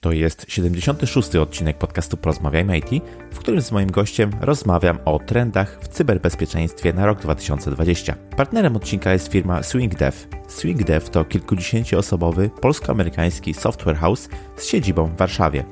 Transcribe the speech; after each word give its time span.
To 0.00 0.12
jest 0.12 0.44
76. 0.48 1.36
odcinek 1.36 1.78
podcastu 1.78 2.16
Porozmawiajmy 2.16 2.78
IT, 2.78 3.04
w 3.30 3.38
którym 3.38 3.62
z 3.62 3.72
moim 3.72 3.90
gościem 3.90 4.30
rozmawiam 4.40 4.98
o 5.04 5.18
trendach 5.18 5.78
w 5.80 5.88
cyberbezpieczeństwie 5.88 6.92
na 6.92 7.06
rok 7.06 7.20
2020. 7.20 8.14
Partnerem 8.36 8.76
odcinka 8.76 9.12
jest 9.12 9.32
firma 9.32 9.62
SwingDev. 9.62 10.28
SwingDev 10.48 11.10
to 11.10 11.24
kilkudziesięcioosobowy 11.24 12.50
polsko-amerykański 12.60 13.54
software 13.54 13.96
house 13.96 14.28
z 14.56 14.66
siedzibą 14.66 15.06
w 15.06 15.16
Warszawie. 15.16 15.64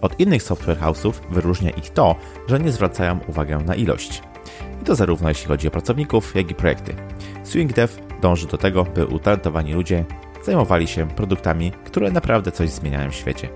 Od 0.00 0.20
innych 0.20 0.42
software 0.42 0.78
house'ów 0.78 1.12
wyróżnia 1.30 1.70
ich 1.70 1.90
to, 1.90 2.16
że 2.46 2.60
nie 2.60 2.72
zwracają 2.72 3.20
uwagi 3.28 3.54
na 3.66 3.74
ilość. 3.74 4.22
I 4.82 4.84
to 4.84 4.94
zarówno 4.94 5.28
jeśli 5.28 5.46
chodzi 5.46 5.68
o 5.68 5.70
pracowników, 5.70 6.34
jak 6.34 6.50
i 6.50 6.54
projekty. 6.54 6.94
SwingDev 7.44 7.92
dąży 8.22 8.46
do 8.46 8.58
tego, 8.58 8.84
by 8.84 9.06
utalentowani 9.06 9.72
ludzie 9.72 10.04
zajmowali 10.46 10.88
się 10.88 11.08
produktami, 11.08 11.72
które 11.84 12.10
naprawdę 12.10 12.52
coś 12.52 12.70
zmieniają 12.70 13.10
w 13.10 13.14
świecie. 13.14 13.48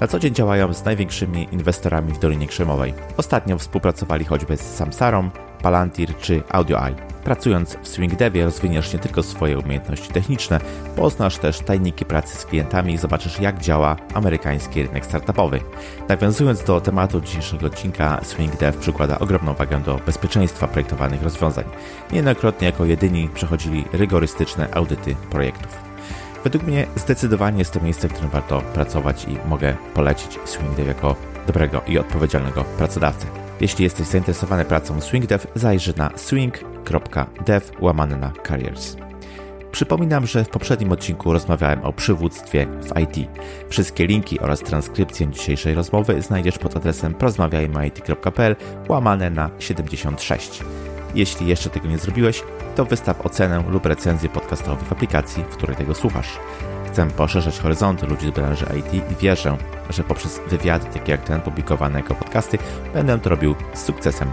Na 0.00 0.06
co 0.06 0.18
dzień 0.18 0.34
działają 0.34 0.74
z 0.74 0.84
największymi 0.84 1.48
inwestorami 1.52 2.12
w 2.12 2.18
Dolinie 2.18 2.46
Krzemowej. 2.46 2.94
Ostatnio 3.16 3.58
współpracowali 3.58 4.24
choćby 4.24 4.56
z 4.56 4.74
Samsarą, 4.74 5.30
Palantir 5.62 6.16
czy 6.16 6.42
AudioEye. 6.48 6.94
Pracując 7.24 7.76
w 7.82 7.88
SwingDevie 7.88 8.44
rozwiniesz 8.44 8.92
nie 8.92 8.98
tylko 8.98 9.22
swoje 9.22 9.58
umiejętności 9.58 10.12
techniczne, 10.12 10.60
poznasz 10.96 11.38
też 11.38 11.58
tajniki 11.58 12.04
pracy 12.04 12.36
z 12.36 12.44
klientami 12.44 12.94
i 12.94 12.98
zobaczysz 12.98 13.40
jak 13.40 13.60
działa 13.60 13.96
amerykański 14.14 14.82
rynek 14.82 15.06
startupowy. 15.06 15.60
Nawiązując 16.08 16.64
do 16.64 16.80
tematu 16.80 17.20
dzisiejszego 17.20 17.66
odcinka, 17.66 18.20
SwingDev 18.22 18.78
przykłada 18.78 19.18
ogromną 19.18 19.54
wagę 19.54 19.80
do 19.80 20.00
bezpieczeństwa 20.06 20.68
projektowanych 20.68 21.22
rozwiązań. 21.22 21.64
Niejednokrotnie 22.10 22.66
jako 22.66 22.84
jedyni 22.84 23.28
przechodzili 23.34 23.84
rygorystyczne 23.92 24.68
audyty 24.74 25.16
projektów. 25.30 25.95
Według 26.46 26.64
mnie 26.64 26.86
zdecydowanie 26.96 27.58
jest 27.58 27.72
to 27.72 27.80
miejsce, 27.80 28.08
w 28.08 28.12
którym 28.12 28.30
warto 28.30 28.60
pracować 28.60 29.24
i 29.24 29.48
mogę 29.48 29.76
polecić 29.94 30.38
SwingDev 30.44 30.88
jako 30.88 31.16
dobrego 31.46 31.82
i 31.86 31.98
odpowiedzialnego 31.98 32.64
pracodawcę. 32.64 33.26
Jeśli 33.60 33.84
jesteś 33.84 34.06
zainteresowany 34.06 34.64
pracą 34.64 35.00
SwingDev, 35.00 35.46
zajrzyj 35.54 35.94
na 35.96 36.10
swing.dev 36.16 37.66
łamane 37.80 38.16
na 38.16 38.32
careers. 38.48 38.96
Przypominam, 39.72 40.26
że 40.26 40.44
w 40.44 40.48
poprzednim 40.48 40.92
odcinku 40.92 41.32
rozmawiałem 41.32 41.84
o 41.84 41.92
przywództwie 41.92 42.66
w 42.66 43.00
IT. 43.00 43.28
Wszystkie 43.68 44.06
linki 44.06 44.40
oraz 44.40 44.60
transkrypcję 44.60 45.28
dzisiejszej 45.28 45.74
rozmowy 45.74 46.22
znajdziesz 46.22 46.58
pod 46.58 46.76
adresem 46.76 47.14
porozmawiajmyit.pl 47.14 48.56
łamane 48.88 49.30
na 49.30 49.50
76. 49.58 50.62
Jeśli 51.14 51.46
jeszcze 51.46 51.70
tego 51.70 51.88
nie 51.88 51.98
zrobiłeś, 51.98 52.42
to 52.76 52.84
wystaw 52.84 53.26
ocenę 53.26 53.64
lub 53.68 53.86
recenzję 53.86 54.28
podcastową 54.28 54.76
w 54.76 54.92
aplikacji, 54.92 55.44
w 55.44 55.56
której 55.56 55.76
tego 55.76 55.94
słuchasz. 55.94 56.38
Chcę 56.86 57.06
poszerzać 57.06 57.58
horyzonty 57.58 58.06
ludzi 58.06 58.26
z 58.26 58.30
branży 58.30 58.66
IT 58.78 58.94
i 58.94 59.16
wierzę, 59.20 59.56
że 59.90 60.04
poprzez 60.04 60.40
wywiady 60.48 60.86
takie 60.86 61.12
jak 61.12 61.24
ten 61.24 61.40
publikowane 61.40 61.98
jako 61.98 62.14
podcasty 62.14 62.58
będę 62.94 63.18
to 63.18 63.30
robił 63.30 63.54
z 63.74 63.84
sukcesem. 63.84 64.30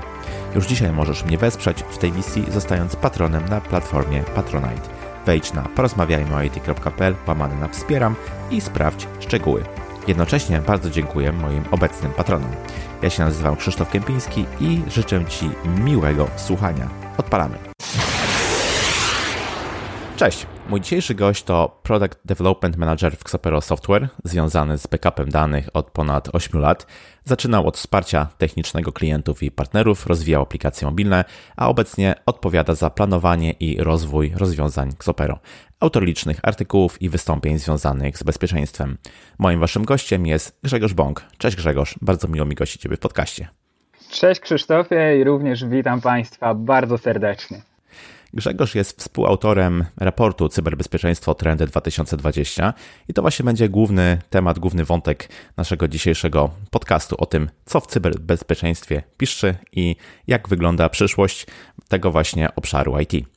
Już 0.55 0.65
dzisiaj 0.65 0.91
możesz 0.91 1.25
mnie 1.25 1.37
wesprzeć 1.37 1.83
w 1.83 1.97
tej 1.97 2.11
misji, 2.11 2.45
zostając 2.51 2.95
patronem 2.95 3.49
na 3.49 3.61
platformie 3.61 4.23
Patronite. 4.23 4.89
Wejdź 5.25 5.53
na 5.53 5.61
porozmawiajmy.it.pl 5.61 7.15
łamany 7.27 7.55
na 7.55 7.67
wspieram 7.67 8.15
i 8.51 8.61
sprawdź 8.61 9.07
szczegóły. 9.19 9.63
Jednocześnie 10.07 10.61
bardzo 10.61 10.89
dziękuję 10.89 11.31
moim 11.31 11.63
obecnym 11.71 12.11
patronom. 12.11 12.51
Ja 13.01 13.09
się 13.09 13.23
nazywam 13.23 13.55
Krzysztof 13.55 13.89
Kępiński 13.89 14.45
i 14.59 14.81
życzę 14.87 15.25
Ci 15.25 15.49
miłego 15.83 16.27
słuchania. 16.35 16.89
Odpalamy. 17.17 17.72
Cześć. 20.17 20.47
Mój 20.69 20.81
dzisiejszy 20.81 21.15
gość 21.15 21.43
to 21.43 21.79
Product 21.83 22.19
Development 22.25 22.77
Manager 22.77 23.17
w 23.17 23.21
Xopero 23.21 23.61
Software, 23.61 24.09
związany 24.23 24.77
z 24.77 24.87
backupem 24.87 25.29
danych 25.29 25.69
od 25.73 25.91
ponad 25.91 26.29
8 26.35 26.61
lat. 26.61 26.87
Zaczynał 27.25 27.67
od 27.67 27.77
wsparcia 27.77 28.27
technicznego 28.37 28.91
klientów 28.91 29.43
i 29.43 29.51
partnerów, 29.51 30.07
rozwijał 30.07 30.41
aplikacje 30.41 30.87
mobilne, 30.87 31.25
a 31.57 31.67
obecnie 31.67 32.15
odpowiada 32.25 32.75
za 32.75 32.89
planowanie 32.89 33.51
i 33.51 33.83
rozwój 33.83 34.33
rozwiązań 34.35 34.89
Xopero. 34.89 35.39
Autor 35.79 36.03
licznych 36.03 36.39
artykułów 36.43 37.01
i 37.01 37.09
wystąpień 37.09 37.59
związanych 37.59 38.17
z 38.17 38.23
bezpieczeństwem. 38.23 38.97
Moim 39.39 39.59
waszym 39.59 39.85
gościem 39.85 40.25
jest 40.25 40.59
Grzegorz 40.63 40.93
Bąk. 40.93 41.23
Cześć 41.37 41.57
Grzegorz, 41.57 41.95
bardzo 42.01 42.27
miło 42.27 42.45
mi 42.45 42.55
gościć 42.55 42.81
Ciebie 42.81 42.97
w 42.97 42.99
podcaście. 42.99 43.47
Cześć 44.09 44.41
Krzysztofie 44.41 45.17
i 45.19 45.23
również 45.23 45.65
witam 45.65 46.01
Państwa 46.01 46.53
bardzo 46.53 46.97
serdecznie. 46.97 47.72
Grzegorz 48.33 48.75
jest 48.75 48.99
współautorem 48.99 49.85
raportu 49.97 50.49
Cyberbezpieczeństwo 50.49 51.35
Trendy 51.35 51.67
2020 51.67 52.73
i 53.07 53.13
to 53.13 53.21
właśnie 53.21 53.45
będzie 53.45 53.69
główny 53.69 54.21
temat, 54.29 54.59
główny 54.59 54.85
wątek 54.85 55.29
naszego 55.57 55.87
dzisiejszego 55.87 56.49
podcastu 56.71 57.15
o 57.19 57.25
tym, 57.25 57.49
co 57.65 57.79
w 57.79 57.87
cyberbezpieczeństwie 57.87 59.03
piszczy 59.17 59.55
i 59.71 59.95
jak 60.27 60.49
wygląda 60.49 60.89
przyszłość 60.89 61.45
tego 61.87 62.11
właśnie 62.11 62.55
obszaru 62.55 62.99
IT. 62.99 63.27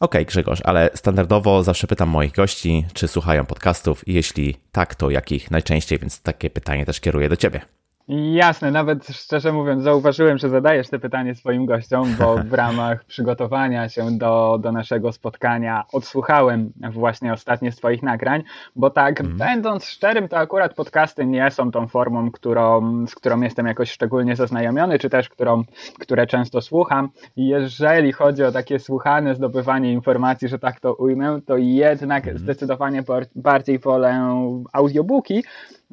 Ok, 0.00 0.14
Grzegorz, 0.26 0.60
ale 0.64 0.90
standardowo 0.94 1.62
zawsze 1.62 1.86
pytam 1.86 2.08
moich 2.08 2.32
gości, 2.32 2.86
czy 2.92 3.08
słuchają 3.08 3.46
podcastów 3.46 4.08
i 4.08 4.14
jeśli 4.14 4.56
tak, 4.72 4.94
to 4.94 5.10
jakich 5.10 5.50
najczęściej, 5.50 5.98
więc 5.98 6.22
takie 6.22 6.50
pytanie 6.50 6.86
też 6.86 7.00
kieruję 7.00 7.28
do 7.28 7.36
Ciebie. 7.36 7.60
Jasne, 8.08 8.70
nawet 8.70 9.08
szczerze 9.08 9.52
mówiąc, 9.52 9.82
zauważyłem, 9.82 10.38
że 10.38 10.48
zadajesz 10.48 10.88
te 10.88 10.98
pytanie 10.98 11.34
swoim 11.34 11.66
gościom, 11.66 12.14
bo 12.18 12.36
w 12.36 12.52
ramach 12.62 13.04
przygotowania 13.04 13.88
się 13.88 14.18
do, 14.18 14.58
do 14.62 14.72
naszego 14.72 15.12
spotkania 15.12 15.84
odsłuchałem 15.92 16.72
właśnie 16.92 17.32
ostatnie 17.32 17.72
z 17.72 17.76
Twoich 17.76 18.02
nagrań, 18.02 18.42
bo 18.76 18.90
tak, 18.90 19.20
mm. 19.20 19.36
będąc 19.36 19.84
szczerym, 19.84 20.28
to 20.28 20.36
akurat 20.36 20.74
podcasty 20.74 21.26
nie 21.26 21.50
są 21.50 21.70
tą 21.70 21.88
formą, 21.88 22.30
którą, 22.30 23.06
z 23.06 23.14
którą 23.14 23.40
jestem 23.40 23.66
jakoś 23.66 23.90
szczególnie 23.90 24.36
zaznajomiony, 24.36 24.98
czy 24.98 25.10
też 25.10 25.28
którą, 25.28 25.62
które 25.98 26.26
często 26.26 26.60
słucham. 26.60 27.08
Jeżeli 27.36 28.12
chodzi 28.12 28.44
o 28.44 28.52
takie 28.52 28.78
słuchane 28.78 29.34
zdobywanie 29.34 29.92
informacji, 29.92 30.48
że 30.48 30.58
tak 30.58 30.80
to 30.80 30.94
ujmę, 30.94 31.40
to 31.46 31.56
jednak 31.56 32.26
mm. 32.26 32.38
zdecydowanie 32.38 33.02
bardziej 33.34 33.78
wolę 33.78 34.36
audiobooki, 34.72 35.44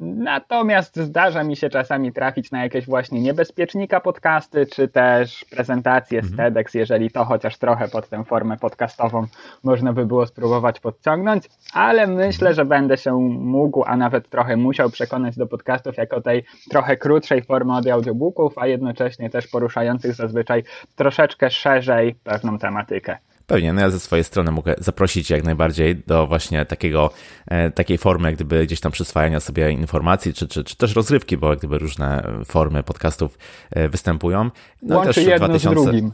Natomiast 0.04 0.96
zdarza 0.96 1.44
mi 1.44 1.56
się 1.56 1.70
czasami 1.70 2.12
trafić 2.12 2.50
na 2.50 2.62
jakieś 2.62 2.86
właśnie 2.86 3.20
niebezpiecznika 3.20 4.00
podcasty, 4.00 4.66
czy 4.66 4.88
też 4.88 5.44
prezentacje 5.50 6.18
mhm. 6.18 6.34
z 6.34 6.36
TEDx, 6.36 6.74
jeżeli 6.74 7.10
to 7.10 7.24
chociaż 7.24 7.58
trochę 7.58 7.88
pod 7.88 8.08
tę 8.08 8.24
formę 8.24 8.56
podcastową 8.56 9.26
można 9.64 9.92
by 9.92 10.06
było 10.06 10.26
spróbować 10.26 10.80
podciągnąć, 10.80 11.44
ale 11.72 12.06
myślę, 12.06 12.48
mhm. 12.48 12.54
że 12.54 12.64
będę 12.64 12.96
się 12.96 13.12
mógł, 13.30 13.84
a 13.84 13.96
nawet 13.96 14.28
trochę 14.28 14.56
musiał 14.56 14.90
przekonać 14.90 15.36
do 15.36 15.46
podcastów 15.46 15.96
jako 15.96 16.20
tej 16.20 16.44
trochę 16.70 16.96
krótszej 16.96 17.42
formy 17.42 17.76
od 17.76 17.86
audiobooków, 17.86 18.58
a 18.58 18.66
jednocześnie 18.66 19.30
też 19.30 19.46
poruszających 19.46 20.14
zazwyczaj 20.14 20.62
troszeczkę 20.96 21.50
szerzej 21.50 22.14
pewną 22.14 22.58
tematykę. 22.58 23.18
Pewnie, 23.46 23.72
no 23.72 23.80
ja 23.80 23.90
ze 23.90 24.00
swojej 24.00 24.24
strony 24.24 24.50
mogę 24.50 24.74
zaprosić 24.78 25.30
jak 25.30 25.44
najbardziej 25.44 25.96
do 26.06 26.26
właśnie 26.26 26.64
takiego, 26.66 27.10
e, 27.46 27.70
takiej 27.70 27.98
formy, 27.98 28.28
jak 28.28 28.34
gdyby 28.34 28.66
gdzieś 28.66 28.80
tam 28.80 28.92
przyswajania 28.92 29.40
sobie 29.40 29.70
informacji, 29.70 30.34
czy, 30.34 30.48
czy, 30.48 30.64
czy 30.64 30.76
też 30.76 30.96
rozrywki, 30.96 31.36
bo 31.36 31.50
jak 31.50 31.58
gdyby 31.58 31.78
różne 31.78 32.32
formy 32.44 32.82
podcastów 32.82 33.38
e, 33.70 33.88
występują. 33.88 34.50
No 34.82 34.96
Łączy 34.96 35.14
też 35.14 35.26
jedno 35.26 35.48
2000... 35.48 35.80
z 35.80 35.84
drugim. 35.84 36.12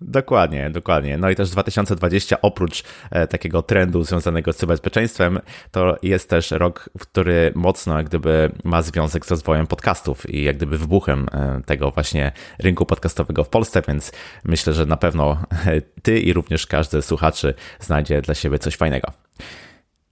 Dokładnie, 0.00 0.70
dokładnie. 0.70 1.18
No 1.18 1.30
i 1.30 1.36
też 1.36 1.50
2020 1.50 2.40
oprócz 2.42 2.82
e, 3.10 3.26
takiego 3.26 3.62
trendu 3.62 4.04
związanego 4.04 4.52
z 4.52 4.56
cyberbezpieczeństwem, 4.56 5.40
to 5.70 5.96
jest 6.02 6.30
też 6.30 6.50
rok, 6.50 6.90
który 7.00 7.52
mocno 7.54 7.96
jak 7.96 8.06
gdyby 8.06 8.50
ma 8.64 8.82
związek 8.82 9.26
z 9.26 9.30
rozwojem 9.30 9.66
podcastów 9.66 10.30
i 10.30 10.42
jak 10.42 10.56
gdyby 10.56 10.78
wybuchem 10.78 11.26
e, 11.32 11.60
tego 11.66 11.90
właśnie 11.90 12.32
rynku 12.58 12.86
podcastowego 12.86 13.44
w 13.44 13.48
Polsce, 13.48 13.82
więc 13.88 14.12
myślę, 14.44 14.72
że 14.72 14.86
na 14.86 14.96
pewno 14.96 15.36
e, 15.66 15.80
ty 16.02 16.20
i 16.20 16.32
również 16.32 16.66
każdy 16.66 17.02
słuchaczy 17.02 17.54
znajdzie 17.80 18.22
dla 18.22 18.34
siebie 18.34 18.58
coś 18.58 18.76
fajnego. 18.76 19.12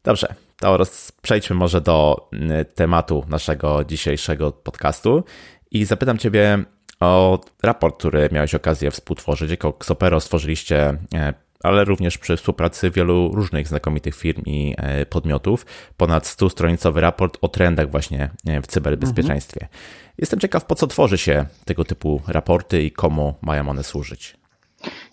Dobrze, 0.05 0.35
to 0.57 0.79
przejdźmy 1.23 1.57
może 1.57 1.81
do 1.81 2.29
tematu 2.75 3.25
naszego 3.29 3.85
dzisiejszego 3.85 4.53
podcastu 4.53 5.25
i 5.71 5.85
zapytam 5.85 6.19
ciebie, 6.19 6.65
o 7.01 7.41
raport, 7.63 7.99
który 7.99 8.29
miałeś 8.33 8.55
okazję 8.55 8.91
współtworzyć. 8.91 9.51
Jako 9.51 9.69
Xopero 9.69 10.21
stworzyliście 10.21 10.99
e, 11.15 11.35
ale 11.63 11.85
również 11.85 12.19
przy 12.19 12.37
współpracy 12.37 12.91
wielu 12.91 13.31
różnych 13.35 13.69
znakomitych 13.69 14.17
firm 14.17 14.43
i 14.47 14.75
e, 14.77 15.07
podmiotów. 15.07 15.67
Ponad 15.97 16.25
100-stronicowy 16.25 17.01
raport 17.01 17.39
o 17.41 17.49
trendach 17.49 17.91
właśnie 17.91 18.31
e, 18.47 18.63
w 18.63 18.67
cyberbezpieczeństwie. 18.67 19.61
Mhm. 19.63 19.81
Jestem 20.19 20.41
ciekaw, 20.41 20.65
po 20.65 20.75
co 20.75 20.87
tworzy 20.87 21.19
się 21.19 21.47
tego 21.65 21.85
typu 21.85 22.23
raporty 22.29 22.83
i 22.83 22.91
komu 22.91 23.35
mają 23.43 23.69
one 23.69 23.85
służyć. 23.85 24.37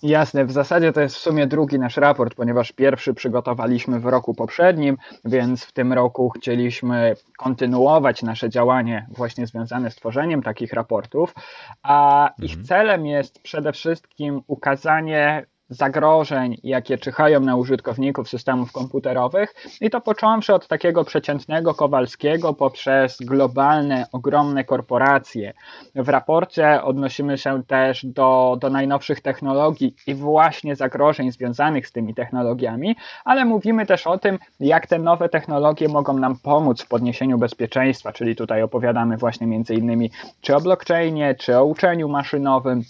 Jasne, 0.04 0.46
w 0.46 0.52
zasadzie 0.52 0.94
to 0.94 1.02
jest 1.02 1.16
w 1.16 1.20
sumie 1.20 1.48
drugi 1.48 1.80
nasz 1.80 1.98
raport, 1.98 2.36
ponieważ 2.36 2.72
pierwszy 2.72 3.14
przygotowaliśmy 3.14 4.00
w 4.00 4.06
roku 4.06 4.34
poprzednim, 4.34 4.98
więc 5.26 5.64
w 5.64 5.72
tym 5.72 5.94
roku 5.94 6.30
chcieliśmy 6.30 7.16
kontynuować 7.38 8.24
nasze 8.24 8.50
działanie 8.50 9.08
właśnie 9.10 9.48
związane 9.48 9.92
z 9.92 9.96
tworzeniem 9.96 10.44
takich 10.44 10.74
raportów, 10.74 11.34
a 11.84 12.30
mhm. 12.30 12.50
ich 12.50 12.68
celem 12.68 13.06
jest 13.06 13.42
przede 13.42 13.74
wszystkim 13.74 14.42
ukazanie 14.48 15.46
zagrożeń, 15.74 16.58
jakie 16.64 16.98
czyhają 16.98 17.40
na 17.40 17.56
użytkowników 17.56 18.30
systemów 18.30 18.72
komputerowych 18.72 19.54
i 19.82 19.90
to 19.90 20.02
począwszy 20.02 20.54
od 20.54 20.68
takiego 20.68 21.04
przeciętnego 21.04 21.74
Kowalskiego 21.74 22.54
poprzez 22.54 23.18
globalne, 23.22 24.06
ogromne 24.12 24.64
korporacje. 24.64 25.54
W 25.96 26.10
raporcie 26.10 26.84
odnosimy 26.84 27.38
się 27.38 27.64
też 27.64 28.06
do, 28.06 28.58
do 28.62 28.70
najnowszych 28.70 29.22
technologii 29.22 29.96
i 30.08 30.16
właśnie 30.16 30.76
zagrożeń 30.76 31.32
związanych 31.32 31.88
z 31.88 31.92
tymi 31.92 32.14
technologiami, 32.14 32.96
ale 33.26 33.46
mówimy 33.46 33.86
też 33.86 34.08
o 34.08 34.18
tym, 34.18 34.40
jak 34.60 34.88
te 34.88 35.00
nowe 35.00 35.30
technologie 35.30 35.88
mogą 35.88 36.18
nam 36.18 36.36
pomóc 36.44 36.82
w 36.82 36.88
podniesieniu 36.88 37.38
bezpieczeństwa, 37.38 38.12
czyli 38.12 38.36
tutaj 38.36 38.64
opowiadamy 38.64 39.18
właśnie 39.18 39.48
między 39.48 39.76
innymi 39.76 40.12
czy 40.42 40.56
o 40.56 40.62
blockchainie, 40.62 41.36
czy 41.36 41.58
o 41.58 41.66
uczeniu 41.66 42.10
maszynowym, 42.10 42.82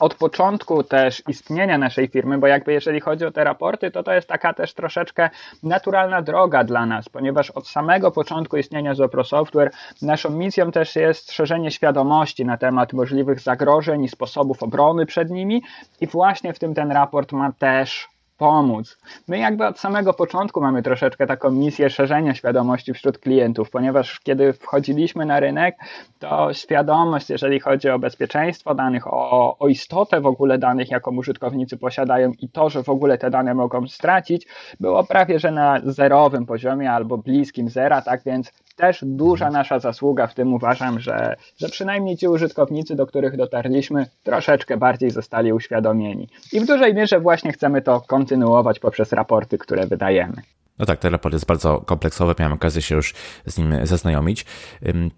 od 0.00 0.14
początku 0.14 0.82
też 0.82 1.22
istnienia 1.28 1.78
naszej 1.78 2.08
firmy, 2.08 2.38
bo 2.38 2.46
jakby 2.46 2.72
jeżeli 2.72 3.00
chodzi 3.00 3.24
o 3.24 3.30
te 3.30 3.44
raporty, 3.44 3.90
to 3.90 4.02
to 4.02 4.12
jest 4.12 4.28
taka 4.28 4.54
też 4.54 4.74
troszeczkę 4.74 5.30
naturalna 5.62 6.22
droga 6.22 6.64
dla 6.64 6.86
nas, 6.86 7.08
ponieważ 7.08 7.50
od 7.50 7.68
samego 7.68 8.10
początku 8.10 8.56
istnienia 8.56 8.94
Zopro 8.94 9.24
Software 9.24 9.70
naszą 10.02 10.30
misją 10.30 10.72
też 10.72 10.96
jest 10.96 11.32
szerzenie 11.32 11.70
świadomości 11.70 12.44
na 12.44 12.56
temat 12.56 12.92
możliwych 12.92 13.40
zagrożeń 13.40 14.04
i 14.04 14.08
sposobów 14.08 14.62
obrony 14.62 15.06
przed 15.06 15.30
nimi. 15.30 15.62
I 16.00 16.06
właśnie 16.06 16.52
w 16.52 16.58
tym 16.58 16.74
ten 16.74 16.92
raport 16.92 17.32
ma 17.32 17.52
też 17.52 18.08
pomóc. 18.36 18.98
My 19.28 19.38
jakby 19.38 19.66
od 19.66 19.78
samego 19.78 20.12
początku 20.12 20.60
mamy 20.60 20.82
troszeczkę 20.82 21.26
taką 21.26 21.50
misję 21.50 21.90
szerzenia 21.90 22.34
świadomości 22.34 22.92
wśród 22.92 23.18
klientów, 23.18 23.70
ponieważ 23.70 24.20
kiedy 24.20 24.52
wchodziliśmy 24.52 25.26
na 25.26 25.40
rynek, 25.40 25.76
to 26.18 26.52
świadomość, 26.52 27.30
jeżeli 27.30 27.60
chodzi 27.60 27.90
o 27.90 27.98
bezpieczeństwo 27.98 28.74
danych, 28.74 29.06
o, 29.06 29.56
o 29.58 29.68
istotę 29.68 30.20
w 30.20 30.26
ogóle 30.26 30.58
danych, 30.58 30.90
jaką 30.90 31.16
użytkownicy 31.16 31.76
posiadają 31.76 32.32
i 32.38 32.48
to, 32.48 32.70
że 32.70 32.82
w 32.82 32.88
ogóle 32.88 33.18
te 33.18 33.30
dane 33.30 33.54
mogą 33.54 33.88
stracić, 33.88 34.46
było 34.80 35.04
prawie 35.04 35.38
że 35.38 35.50
na 35.50 35.80
zerowym 35.84 36.46
poziomie 36.46 36.92
albo 36.92 37.18
bliskim 37.18 37.68
zera, 37.68 38.02
tak 38.02 38.22
więc 38.24 38.52
też 38.76 39.04
duża 39.04 39.50
nasza 39.50 39.78
zasługa 39.78 40.26
w 40.26 40.34
tym 40.34 40.54
uważam, 40.54 41.00
że, 41.00 41.36
że 41.56 41.68
przynajmniej 41.68 42.16
ci 42.16 42.28
użytkownicy, 42.28 42.96
do 42.96 43.06
których 43.06 43.36
dotarliśmy, 43.36 44.06
troszeczkę 44.22 44.76
bardziej 44.76 45.10
zostali 45.10 45.52
uświadomieni. 45.52 46.28
I 46.52 46.60
w 46.60 46.66
dużej 46.66 46.94
mierze 46.94 47.20
właśnie 47.20 47.52
chcemy 47.52 47.82
to 47.82 48.00
kontynuować 48.00 48.78
poprzez 48.78 49.12
raporty, 49.12 49.58
które 49.58 49.86
wydajemy. 49.86 50.42
No 50.78 50.86
tak, 50.86 50.98
ten 50.98 51.12
raport 51.12 51.32
jest 51.32 51.46
bardzo 51.46 51.80
kompleksowy, 51.80 52.34
miałem 52.38 52.52
okazję 52.52 52.82
się 52.82 52.94
już 52.94 53.14
z 53.46 53.58
nim 53.58 53.86
zaznajomić. 53.86 54.44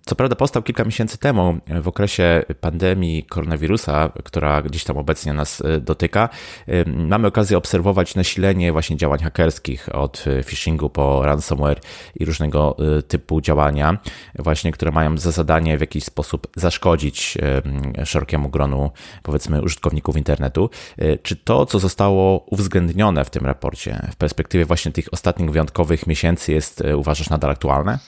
Co 0.06 0.14
prawda 0.14 0.36
powstał 0.36 0.62
kilka 0.62 0.84
miesięcy 0.84 1.18
temu, 1.18 1.58
w 1.82 1.88
okresie 1.88 2.44
pandemii 2.60 3.24
koronawirusa, 3.24 4.12
która 4.24 4.62
gdzieś 4.62 4.84
tam 4.84 4.96
obecnie 4.96 5.32
nas 5.32 5.60
y, 5.60 5.80
dotyka. 5.80 6.28
Mamy 6.86 7.28
okazję 7.28 7.56
obserwować 7.56 8.14
nasilenie 8.14 8.72
właśnie 8.72 8.96
działań 8.96 9.20
hakerskich, 9.20 9.88
od 9.94 10.24
phishingu 10.44 10.90
po 10.90 11.22
ransomware 11.22 11.80
i 12.14 12.24
różnego 12.24 12.76
y, 12.98 13.02
typu 13.02 13.40
działania, 13.40 13.98
właśnie 14.38 14.72
które 14.72 14.90
mają 14.90 15.18
za 15.18 15.30
zadanie 15.30 15.78
w 15.78 15.80
jakiś 15.80 16.04
sposób 16.04 16.46
zaszkodzić 16.56 17.38
szerokiemu 18.04 18.48
gronu, 18.48 18.90
powiedzmy, 19.22 19.62
użytkowników 19.62 20.16
internetu. 20.16 20.70
Y, 21.02 21.18
czy 21.22 21.36
to, 21.36 21.66
co 21.66 21.78
zostało 21.78 22.38
uwzględnione 22.38 23.24
w 23.24 23.30
tym 23.30 23.46
raporcie 23.46 24.08
w 24.12 24.16
perspektywie 24.16 24.64
właśnie 24.64 24.92
tych 24.92 25.08
ostatnich 25.12 25.47
wyjątkowych 25.50 26.06
miesięcy 26.06 26.52
jest, 26.52 26.80
e, 26.80 26.96
uważasz, 26.96 27.30
nadal 27.30 27.50
aktualne? 27.50 27.98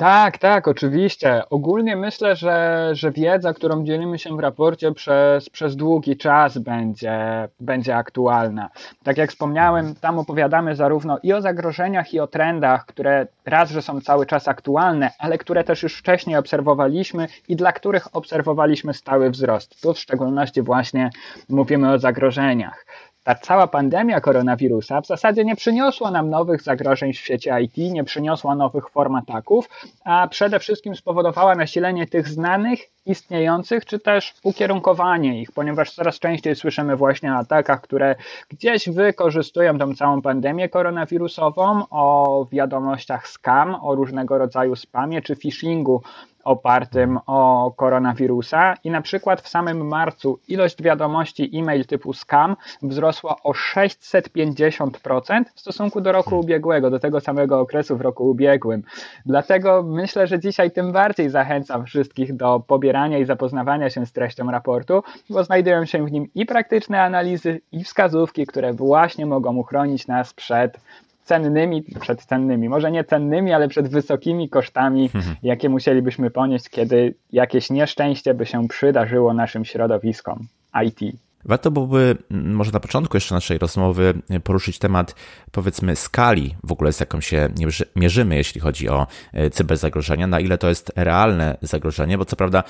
Tak, 0.00 0.38
tak, 0.38 0.68
oczywiście. 0.68 1.42
Ogólnie 1.50 1.96
myślę, 1.96 2.36
że, 2.36 2.88
że 2.92 3.10
wiedza, 3.10 3.54
którą 3.54 3.84
dzielimy 3.84 4.18
się 4.18 4.36
w 4.36 4.40
raporcie 4.40 4.92
przez, 4.92 5.50
przez 5.50 5.76
długi 5.76 6.16
czas 6.16 6.58
będzie, 6.58 7.48
będzie 7.60 7.96
aktualna. 7.96 8.70
Tak 9.02 9.18
jak 9.18 9.30
wspomniałem, 9.30 9.94
tam 9.94 10.18
opowiadamy 10.18 10.76
zarówno 10.76 11.18
i 11.22 11.32
o 11.32 11.40
zagrożeniach, 11.40 12.14
i 12.14 12.20
o 12.20 12.26
trendach, 12.26 12.86
które 12.86 13.26
raz, 13.46 13.70
że 13.70 13.82
są 13.82 14.00
cały 14.00 14.26
czas 14.26 14.48
aktualne, 14.48 15.10
ale 15.18 15.38
które 15.38 15.64
też 15.64 15.82
już 15.82 15.96
wcześniej 15.96 16.36
obserwowaliśmy 16.36 17.28
i 17.48 17.56
dla 17.56 17.72
których 17.72 18.16
obserwowaliśmy 18.16 18.94
stały 18.94 19.30
wzrost. 19.30 19.82
Tu 19.82 19.94
w 19.94 19.98
szczególności 19.98 20.62
właśnie 20.62 21.10
mówimy 21.48 21.92
o 21.92 21.98
zagrożeniach 21.98 22.84
ta 23.24 23.34
cała 23.34 23.66
pandemia 23.66 24.20
koronawirusa 24.20 25.00
w 25.00 25.06
zasadzie 25.06 25.44
nie 25.44 25.56
przyniosła 25.56 26.10
nam 26.10 26.30
nowych 26.30 26.62
zagrożeń 26.62 27.12
w 27.12 27.18
świecie 27.18 27.60
IT, 27.60 27.76
nie 27.76 28.04
przyniosła 28.04 28.54
nowych 28.54 28.90
form 28.90 29.14
ataków, 29.14 29.68
a 30.04 30.28
przede 30.28 30.58
wszystkim 30.58 30.96
spowodowała 30.96 31.54
nasilenie 31.54 32.06
tych 32.06 32.28
znanych, 32.28 32.80
istniejących, 33.06 33.84
czy 33.84 33.98
też 33.98 34.34
ukierunkowanie 34.42 35.40
ich, 35.42 35.52
ponieważ 35.52 35.94
coraz 35.94 36.18
częściej 36.18 36.56
słyszymy 36.56 36.96
właśnie 36.96 37.32
o 37.32 37.36
atakach, 37.36 37.80
które 37.80 38.16
gdzieś 38.48 38.88
wykorzystują 38.88 39.78
tą 39.78 39.94
całą 39.94 40.22
pandemię 40.22 40.68
koronawirusową, 40.68 41.82
o 41.90 42.46
wiadomościach 42.52 43.28
scam, 43.28 43.76
o 43.82 43.94
różnego 43.94 44.38
rodzaju 44.38 44.76
spamie 44.76 45.22
czy 45.22 45.36
phishingu, 45.36 46.02
opartym 46.44 47.18
o 47.26 47.72
koronawirusa 47.76 48.74
i 48.84 48.90
na 48.90 49.02
przykład 49.02 49.40
w 49.40 49.48
samym 49.48 49.88
marcu 49.88 50.38
ilość 50.48 50.82
wiadomości 50.82 51.50
e-mail 51.54 51.86
typu 51.86 52.12
scam 52.12 52.56
wzrosła 52.82 53.36
o 53.42 53.52
650% 53.52 55.44
w 55.54 55.60
stosunku 55.60 56.00
do 56.00 56.12
roku 56.12 56.38
ubiegłego, 56.38 56.90
do 56.90 56.98
tego 56.98 57.20
samego 57.20 57.60
okresu 57.60 57.96
w 57.96 58.00
roku 58.00 58.30
ubiegłym. 58.30 58.82
Dlatego 59.26 59.82
myślę, 59.82 60.26
że 60.26 60.40
dzisiaj 60.40 60.70
tym 60.70 60.92
bardziej 60.92 61.30
zachęcam 61.30 61.84
wszystkich 61.86 62.36
do 62.36 62.60
pobierania 62.60 63.18
i 63.18 63.24
zapoznawania 63.24 63.90
się 63.90 64.06
z 64.06 64.12
treścią 64.12 64.50
raportu, 64.50 65.02
bo 65.30 65.44
znajdują 65.44 65.84
się 65.84 66.04
w 66.04 66.12
nim 66.12 66.28
i 66.34 66.46
praktyczne 66.46 67.02
analizy, 67.02 67.60
i 67.72 67.84
wskazówki, 67.84 68.46
które 68.46 68.72
właśnie 68.72 69.26
mogą 69.26 69.56
uchronić 69.56 70.06
nas 70.06 70.34
przed 70.34 70.80
cennymi, 71.30 71.82
przed 72.00 72.24
cennymi, 72.24 72.68
może 72.68 72.90
nie 72.90 73.04
cennymi, 73.04 73.52
ale 73.52 73.68
przed 73.68 73.88
wysokimi 73.88 74.48
kosztami, 74.48 75.10
mhm. 75.14 75.36
jakie 75.42 75.68
musielibyśmy 75.68 76.30
ponieść, 76.30 76.68
kiedy 76.68 77.14
jakieś 77.32 77.70
nieszczęście 77.70 78.34
by 78.34 78.46
się 78.46 78.68
przydarzyło 78.68 79.34
naszym 79.34 79.64
środowiskom 79.64 80.46
IT. 80.84 81.00
Warto 81.44 81.70
byłoby 81.70 82.16
może 82.30 82.72
na 82.72 82.80
początku 82.80 83.16
jeszcze 83.16 83.34
naszej 83.34 83.58
rozmowy 83.58 84.14
poruszyć 84.44 84.78
temat, 84.78 85.14
powiedzmy, 85.52 85.96
skali 85.96 86.54
w 86.64 86.72
ogóle, 86.72 86.92
z 86.92 87.00
jaką 87.00 87.20
się 87.20 87.48
mierzymy, 87.96 88.36
jeśli 88.36 88.60
chodzi 88.60 88.88
o 88.88 89.06
e, 89.32 89.50
cyberzagrożenia, 89.50 90.26
na 90.26 90.40
ile 90.40 90.58
to 90.58 90.68
jest 90.68 90.92
realne 90.96 91.56
zagrożenie, 91.62 92.18
bo 92.18 92.24
co 92.24 92.36
prawda, 92.36 92.62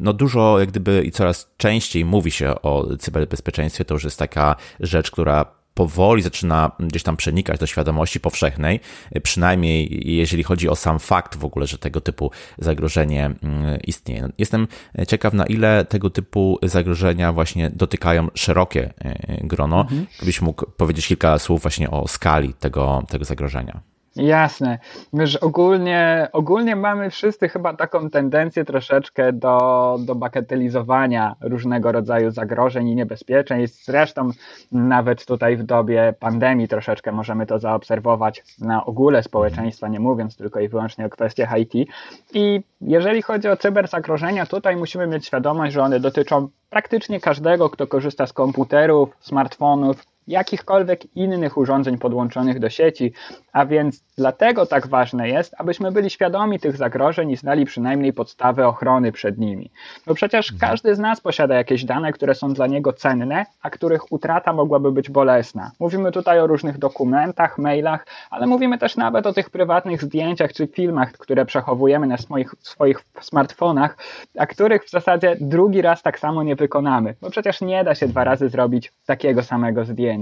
no 0.00 0.12
dużo, 0.12 0.58
jak 0.60 0.68
gdyby 0.68 1.02
i 1.04 1.10
coraz 1.10 1.50
częściej 1.56 2.04
mówi 2.04 2.30
się 2.30 2.62
o 2.62 2.96
cyberbezpieczeństwie, 2.96 3.84
to 3.84 3.94
już 3.94 4.04
jest 4.04 4.18
taka 4.18 4.56
rzecz, 4.80 5.10
która 5.10 5.63
powoli 5.74 6.22
zaczyna 6.22 6.70
gdzieś 6.80 7.02
tam 7.02 7.16
przenikać 7.16 7.60
do 7.60 7.66
świadomości 7.66 8.20
powszechnej, 8.20 8.80
przynajmniej 9.22 10.02
jeżeli 10.16 10.42
chodzi 10.42 10.68
o 10.68 10.76
sam 10.76 10.98
fakt 10.98 11.36
w 11.36 11.44
ogóle, 11.44 11.66
że 11.66 11.78
tego 11.78 12.00
typu 12.00 12.30
zagrożenie 12.58 13.24
mm, 13.24 13.80
istnieje. 13.86 14.28
Jestem 14.38 14.68
ciekaw, 15.08 15.34
na 15.34 15.46
ile 15.46 15.84
tego 15.84 16.10
typu 16.10 16.58
zagrożenia 16.62 17.32
właśnie 17.32 17.70
dotykają 17.70 18.28
szerokie 18.34 18.94
e, 18.98 19.46
grono. 19.46 19.80
Mhm. 19.80 20.06
Gdybyś 20.16 20.42
mógł 20.42 20.70
powiedzieć 20.70 21.06
kilka 21.06 21.38
słów 21.38 21.62
właśnie 21.62 21.90
o 21.90 22.08
skali 22.08 22.54
tego, 22.54 23.02
tego 23.08 23.24
zagrożenia. 23.24 23.93
Jasne. 24.16 24.78
Wiesz, 25.12 25.36
ogólnie, 25.36 26.28
ogólnie 26.32 26.76
mamy 26.76 27.10
wszyscy 27.10 27.48
chyba 27.48 27.74
taką 27.74 28.10
tendencję 28.10 28.64
troszeczkę 28.64 29.32
do, 29.32 29.96
do 30.00 30.14
bagatelizowania 30.14 31.36
różnego 31.40 31.92
rodzaju 31.92 32.30
zagrożeń 32.30 32.88
i 32.88 32.94
niebezpieczeństw. 32.94 33.84
Zresztą 33.84 34.30
nawet 34.72 35.26
tutaj 35.26 35.56
w 35.56 35.62
dobie 35.62 36.14
pandemii 36.20 36.68
troszeczkę 36.68 37.12
możemy 37.12 37.46
to 37.46 37.58
zaobserwować 37.58 38.44
na 38.60 38.84
ogóle 38.84 39.22
społeczeństwa, 39.22 39.88
nie 39.88 40.00
mówiąc 40.00 40.36
tylko 40.36 40.60
i 40.60 40.68
wyłącznie 40.68 41.06
o 41.06 41.10
kwestiach 41.10 41.58
IT. 41.58 41.88
I 42.32 42.62
jeżeli 42.80 43.22
chodzi 43.22 43.48
o 43.48 43.56
cyberzagrożenia, 43.56 44.46
tutaj 44.46 44.76
musimy 44.76 45.06
mieć 45.06 45.26
świadomość, 45.26 45.72
że 45.72 45.82
one 45.82 46.00
dotyczą 46.00 46.48
praktycznie 46.70 47.20
każdego, 47.20 47.70
kto 47.70 47.86
korzysta 47.86 48.26
z 48.26 48.32
komputerów, 48.32 49.16
smartfonów, 49.20 50.13
jakichkolwiek 50.28 51.16
innych 51.16 51.56
urządzeń 51.56 51.98
podłączonych 51.98 52.58
do 52.58 52.70
sieci, 52.70 53.12
a 53.52 53.66
więc 53.66 54.04
dlatego 54.18 54.66
tak 54.66 54.86
ważne 54.86 55.28
jest, 55.28 55.54
abyśmy 55.58 55.92
byli 55.92 56.10
świadomi 56.10 56.60
tych 56.60 56.76
zagrożeń 56.76 57.30
i 57.30 57.36
znali 57.36 57.64
przynajmniej 57.64 58.12
podstawy 58.12 58.66
ochrony 58.66 59.12
przed 59.12 59.38
nimi. 59.38 59.70
Bo 60.06 60.14
przecież 60.14 60.52
mhm. 60.52 60.70
każdy 60.70 60.94
z 60.94 60.98
nas 60.98 61.20
posiada 61.20 61.54
jakieś 61.54 61.84
dane, 61.84 62.12
które 62.12 62.34
są 62.34 62.52
dla 62.52 62.66
niego 62.66 62.92
cenne, 62.92 63.46
a 63.62 63.70
których 63.70 64.12
utrata 64.12 64.52
mogłaby 64.52 64.92
być 64.92 65.10
bolesna. 65.10 65.70
Mówimy 65.80 66.12
tutaj 66.12 66.40
o 66.40 66.46
różnych 66.46 66.78
dokumentach, 66.78 67.58
mailach, 67.58 68.06
ale 68.30 68.46
mówimy 68.46 68.78
też 68.78 68.96
nawet 68.96 69.26
o 69.26 69.32
tych 69.32 69.50
prywatnych 69.50 70.02
zdjęciach 70.02 70.52
czy 70.52 70.66
filmach, 70.66 71.12
które 71.12 71.46
przechowujemy 71.46 72.06
na 72.06 72.16
swoich, 72.16 72.54
swoich 72.60 73.04
smartfonach, 73.20 73.96
a 74.38 74.46
których 74.46 74.84
w 74.84 74.90
zasadzie 74.90 75.36
drugi 75.40 75.82
raz 75.82 76.02
tak 76.02 76.18
samo 76.18 76.42
nie 76.42 76.56
wykonamy, 76.56 77.14
bo 77.20 77.30
przecież 77.30 77.60
nie 77.60 77.84
da 77.84 77.94
się 77.94 78.08
dwa 78.08 78.24
razy 78.24 78.48
zrobić 78.48 78.92
takiego 79.06 79.42
samego 79.42 79.84
zdjęcia. 79.84 80.13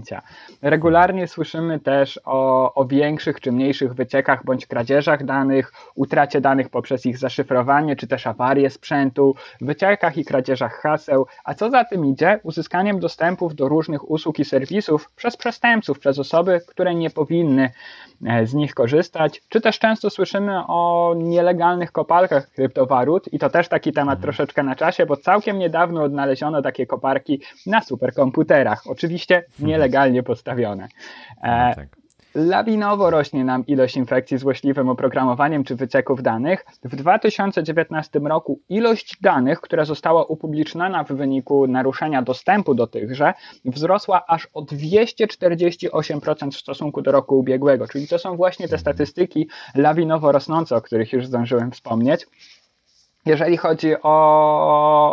Regularnie 0.63 1.29
słyszymy 1.29 1.81
też 1.81 2.21
o, 2.25 2.75
o 2.75 2.85
większych 2.85 3.41
czy 3.41 3.53
mniejszych 3.53 3.95
wyciekach 3.95 4.45
bądź 4.45 4.67
kradzieżach 4.67 5.25
danych, 5.25 5.73
utracie 5.95 6.41
danych 6.41 6.69
poprzez 6.69 7.07
ich 7.07 7.19
zaszyfrowanie, 7.19 7.97
czy 7.97 8.07
też 8.07 8.27
awarie 8.27 8.71
sprzętu, 8.71 9.35
wyciekach 9.61 10.17
i 10.19 10.25
kradzieżach 10.25 10.81
haseł, 10.81 11.27
a 11.45 11.55
co 11.55 11.71
za 11.71 11.85
tym 11.85 12.07
idzie, 12.07 12.41
uzyskaniem 12.43 13.01
dostępów 13.01 13.55
do 13.55 13.69
różnych 13.69 14.11
usług 14.11 14.39
i 14.39 14.45
serwisów 14.45 15.11
przez 15.17 15.37
przestępców, 15.37 15.99
przez 15.99 16.19
osoby, 16.19 16.61
które 16.67 16.95
nie 16.95 17.11
powinny 17.11 17.71
e, 18.27 18.47
z 18.47 18.55
nich 18.55 18.75
korzystać, 18.75 19.43
czy 19.49 19.61
też 19.61 19.79
często 19.79 20.11
słyszymy 20.11 20.67
o 20.67 21.15
nielegalnych 21.17 21.93
kopalkach 21.93 22.51
kryptowalut 22.51 23.33
i 23.33 23.39
to 23.39 23.51
też 23.51 23.69
taki 23.69 23.93
temat 23.93 24.19
mhm. 24.19 24.23
troszeczkę 24.23 24.63
na 24.63 24.75
czasie, 24.75 25.07
bo 25.07 25.17
całkiem 25.17 25.59
niedawno 25.59 26.03
odnaleziono 26.03 26.63
takie 26.63 26.87
koparki 26.87 27.41
na 27.67 27.81
superkomputerach, 27.81 28.83
oczywiście 28.87 29.37
mhm. 29.37 29.69
Nielegalnie 29.83 30.23
postawione. 30.23 30.89
E, 31.43 31.69
no 31.69 31.75
tak. 31.75 32.03
Lawinowo 32.35 33.11
rośnie 33.11 33.45
nam 33.45 33.67
ilość 33.67 33.97
infekcji 33.97 34.39
złośliwym 34.39 34.89
oprogramowaniem 34.89 35.65
czy 35.65 35.77
wycieków 35.77 36.23
danych. 36.23 36.65
W 36.85 36.97
2019 36.97 38.19
roku 38.19 38.61
ilość 38.69 39.17
danych, 39.21 39.61
która 39.61 39.85
została 39.85 40.25
upubliczniona 40.25 41.05
w 41.05 41.09
wyniku 41.09 41.67
naruszenia 41.67 42.23
dostępu 42.23 42.75
do 42.75 42.87
tychże, 42.87 43.35
wzrosła 43.65 44.27
aż 44.27 44.49
o 44.55 44.63
248% 44.63 46.51
w 46.51 46.57
stosunku 46.57 47.03
do 47.03 47.13
roku 47.13 47.39
ubiegłego. 47.39 47.89
Czyli 47.89 48.09
to 48.09 48.19
są 48.19 48.37
właśnie 48.37 48.69
te 48.69 48.79
statystyki 48.79 49.49
lawinowo 49.75 50.33
rosnące, 50.33 50.77
o 50.77 50.81
których 50.81 51.13
już 51.13 51.27
zdążyłem 51.27 51.71
wspomnieć. 51.71 52.27
Jeżeli 53.27 53.57
chodzi 53.57 53.95
o, 54.03 54.09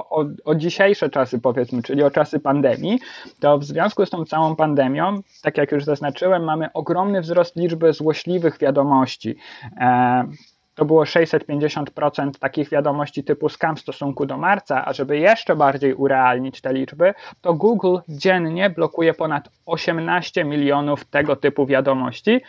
o, 0.09 0.25
o, 0.45 0.55
dzisiejsze 0.55 1.09
czasy, 1.09 1.39
powiedzmy, 1.39 1.83
czyli 1.83 2.03
o 2.03 2.11
czasy 2.11 2.39
pandemii, 2.39 2.99
to 3.39 3.57
w 3.57 3.63
związku 3.63 4.05
z 4.05 4.09
tą 4.09 4.25
całą 4.25 4.55
pandemią, 4.55 5.21
tak 5.41 5.57
jak 5.57 5.71
już 5.71 5.83
zaznaczyłem, 5.83 6.43
mamy 6.43 6.73
ogromny 6.73 7.21
wzrost 7.21 7.55
liczby 7.55 7.93
złośliwych 7.93 8.57
wiadomości. 8.57 9.35
E, 9.77 10.23
to 10.79 10.85
było 10.85 11.03
650% 11.03 12.31
takich 12.39 12.69
wiadomości 12.69 13.23
typu 13.23 13.49
scam 13.49 13.75
w 13.75 13.79
stosunku 13.79 14.25
do 14.25 14.37
marca, 14.37 14.85
a 14.85 14.93
żeby 14.93 15.17
jeszcze 15.17 15.55
bardziej 15.55 15.93
urealnić 15.93 16.61
te 16.61 16.73
liczby, 16.73 17.13
to 17.41 17.53
Google 17.53 17.97
dziennie 18.09 18.69
blokuje 18.69 19.13
ponad 19.13 19.49
18 19.65 20.45
milionów 20.45 21.05
tego 21.05 21.35
typu 21.35 21.65
wiadomości, 21.65 22.41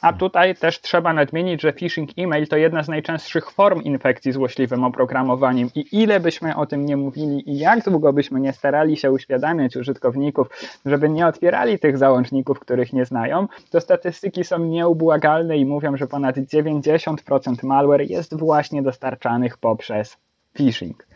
a 0.00 0.12
tutaj 0.12 0.54
też 0.54 0.80
trzeba 0.80 1.12
nadmienić, 1.12 1.62
że 1.62 1.72
phishing 1.72 2.10
email 2.16 2.48
to 2.48 2.56
jedna 2.56 2.82
z 2.82 2.88
najczęstszych 2.88 3.50
form 3.50 3.82
infekcji 3.82 4.32
złośliwym 4.32 4.84
oprogramowaniem 4.84 5.68
i 5.74 5.84
ile 5.92 6.20
byśmy 6.20 6.56
o 6.56 6.66
tym 6.66 6.86
nie 6.86 6.96
mówili 6.96 7.50
i 7.50 7.58
jak 7.58 7.84
długo 7.84 8.12
byśmy 8.12 8.40
nie 8.40 8.52
starali 8.52 8.96
się 8.96 9.12
uświadamiać 9.12 9.76
użytkowników, 9.76 10.48
żeby 10.86 11.08
nie 11.08 11.26
otwierali 11.26 11.78
tych 11.78 11.98
załączników, 11.98 12.60
których 12.60 12.92
nie 12.92 13.04
znają, 13.04 13.48
to 13.70 13.80
statystyki 13.80 14.44
są 14.44 14.58
nieubłagalne 14.58 15.58
i 15.58 15.66
mówią, 15.66 15.96
że 15.96 16.06
ponad 16.06 16.36
90% 16.36 17.64
malware 17.64 18.10
jest 18.10 18.38
właśnie 18.38 18.82
dostarczanych 18.82 19.56
poprzez 19.56 20.16
phishing. 20.56 21.06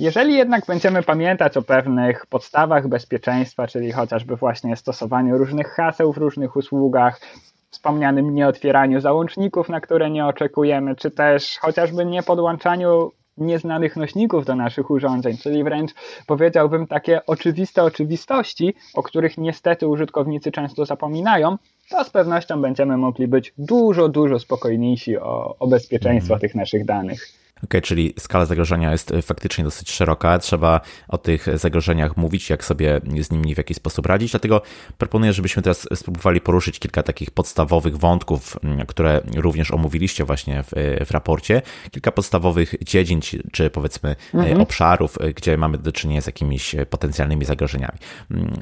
Jeżeli 0.00 0.34
jednak 0.34 0.66
będziemy 0.66 1.02
pamiętać 1.02 1.56
o 1.56 1.62
pewnych 1.62 2.26
podstawach 2.26 2.88
bezpieczeństwa, 2.88 3.66
czyli 3.66 3.92
chociażby 3.92 4.36
właśnie 4.36 4.76
stosowaniu 4.76 5.38
różnych 5.38 5.68
haseł 5.68 6.12
w 6.12 6.18
różnych 6.18 6.56
usługach, 6.56 7.20
wspomnianym 7.74 8.34
nieotwieraniu 8.34 9.00
załączników, 9.00 9.68
na 9.68 9.80
które 9.80 10.10
nie 10.10 10.26
oczekujemy, 10.26 10.96
czy 10.96 11.10
też 11.10 11.58
chociażby 11.60 12.04
nie 12.04 12.22
podłączaniu 12.22 13.10
nieznanych 13.38 13.96
nośników 13.96 14.44
do 14.44 14.56
naszych 14.56 14.90
urządzeń, 14.90 15.36
czyli 15.36 15.64
wręcz 15.64 15.90
powiedziałbym 16.26 16.86
takie 16.86 17.26
oczywiste 17.26 17.82
oczywistości, 17.82 18.74
o 18.94 19.02
których 19.02 19.38
niestety 19.38 19.88
użytkownicy 19.88 20.52
często 20.52 20.84
zapominają, 20.84 21.56
to 21.90 22.04
z 22.04 22.10
pewnością 22.10 22.62
będziemy 22.62 22.96
mogli 22.96 23.28
być 23.28 23.54
dużo, 23.58 24.08
dużo 24.08 24.38
spokojniejsi 24.38 25.18
o, 25.18 25.56
o 25.58 25.66
bezpieczeństwo 25.66 26.34
mm. 26.34 26.40
tych 26.40 26.54
naszych 26.54 26.84
danych. 26.84 27.43
Ok, 27.64 27.74
czyli 27.82 28.14
skala 28.18 28.46
zagrożenia 28.46 28.92
jest 28.92 29.10
e, 29.10 29.22
faktycznie 29.22 29.64
dosyć 29.64 29.90
szeroka. 29.90 30.38
Trzeba 30.38 30.80
o 31.08 31.18
tych 31.18 31.58
zagrożeniach 31.58 32.16
mówić, 32.16 32.50
jak 32.50 32.64
sobie 32.64 33.00
z 33.20 33.30
nimi 33.30 33.54
w 33.54 33.58
jakiś 33.58 33.76
sposób 33.76 34.06
radzić. 34.06 34.30
Dlatego 34.30 34.62
proponuję, 34.98 35.32
żebyśmy 35.32 35.62
teraz 35.62 35.88
spróbowali 35.94 36.40
poruszyć 36.40 36.78
kilka 36.78 37.02
takich 37.02 37.30
podstawowych 37.30 37.96
wątków, 37.96 38.56
które 38.86 39.20
również 39.36 39.70
omówiliście 39.70 40.24
właśnie 40.24 40.62
w, 40.62 40.70
w 41.06 41.10
raporcie. 41.10 41.62
Kilka 41.90 42.12
podstawowych 42.12 42.74
dziedzin, 42.82 43.20
czy 43.52 43.70
powiedzmy 43.70 44.16
e, 44.34 44.38
mhm. 44.38 44.60
obszarów, 44.60 45.18
gdzie 45.36 45.56
mamy 45.56 45.78
do 45.78 45.92
czynienia 45.92 46.20
z 46.20 46.26
jakimiś 46.26 46.76
potencjalnymi 46.90 47.44
zagrożeniami. 47.44 47.98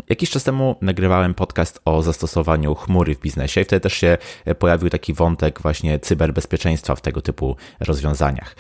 Jakiś 0.09 0.31
czas 0.31 0.45
temu 0.45 0.77
nagrywałem 0.81 1.35
podcast 1.35 1.81
o 1.85 2.03
zastosowaniu 2.03 2.75
chmury 2.75 3.15
w 3.15 3.21
biznesie 3.21 3.61
i 3.61 3.65
wtedy 3.65 3.81
też 3.81 3.93
się 3.93 4.19
pojawił 4.59 4.91
taki 4.91 5.15
wątek 5.15 5.63
właśnie 5.63 5.99
cyberbezpieczeństwa 5.99 6.95
w 6.95 7.01
tego 7.01 7.23
typu 7.23 7.57
rozwiązaniach. 7.81 8.57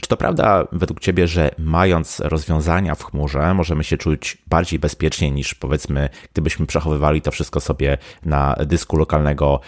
Czy 0.00 0.08
to 0.08 0.16
prawda 0.16 0.66
według 0.72 1.00
Ciebie, 1.00 1.28
że 1.28 1.50
mając 1.58 2.20
rozwiązania 2.20 2.94
w 2.94 3.04
chmurze, 3.04 3.54
możemy 3.54 3.84
się 3.84 3.96
czuć 3.96 4.38
bardziej 4.46 4.78
bezpiecznie 4.78 5.30
niż 5.30 5.54
powiedzmy, 5.54 6.08
gdybyśmy 6.32 6.66
przechowywali 6.66 7.22
to 7.22 7.30
wszystko 7.30 7.60
sobie 7.60 7.98
na 8.24 8.56
dysku 8.66 8.96
lokalnego 8.96 9.60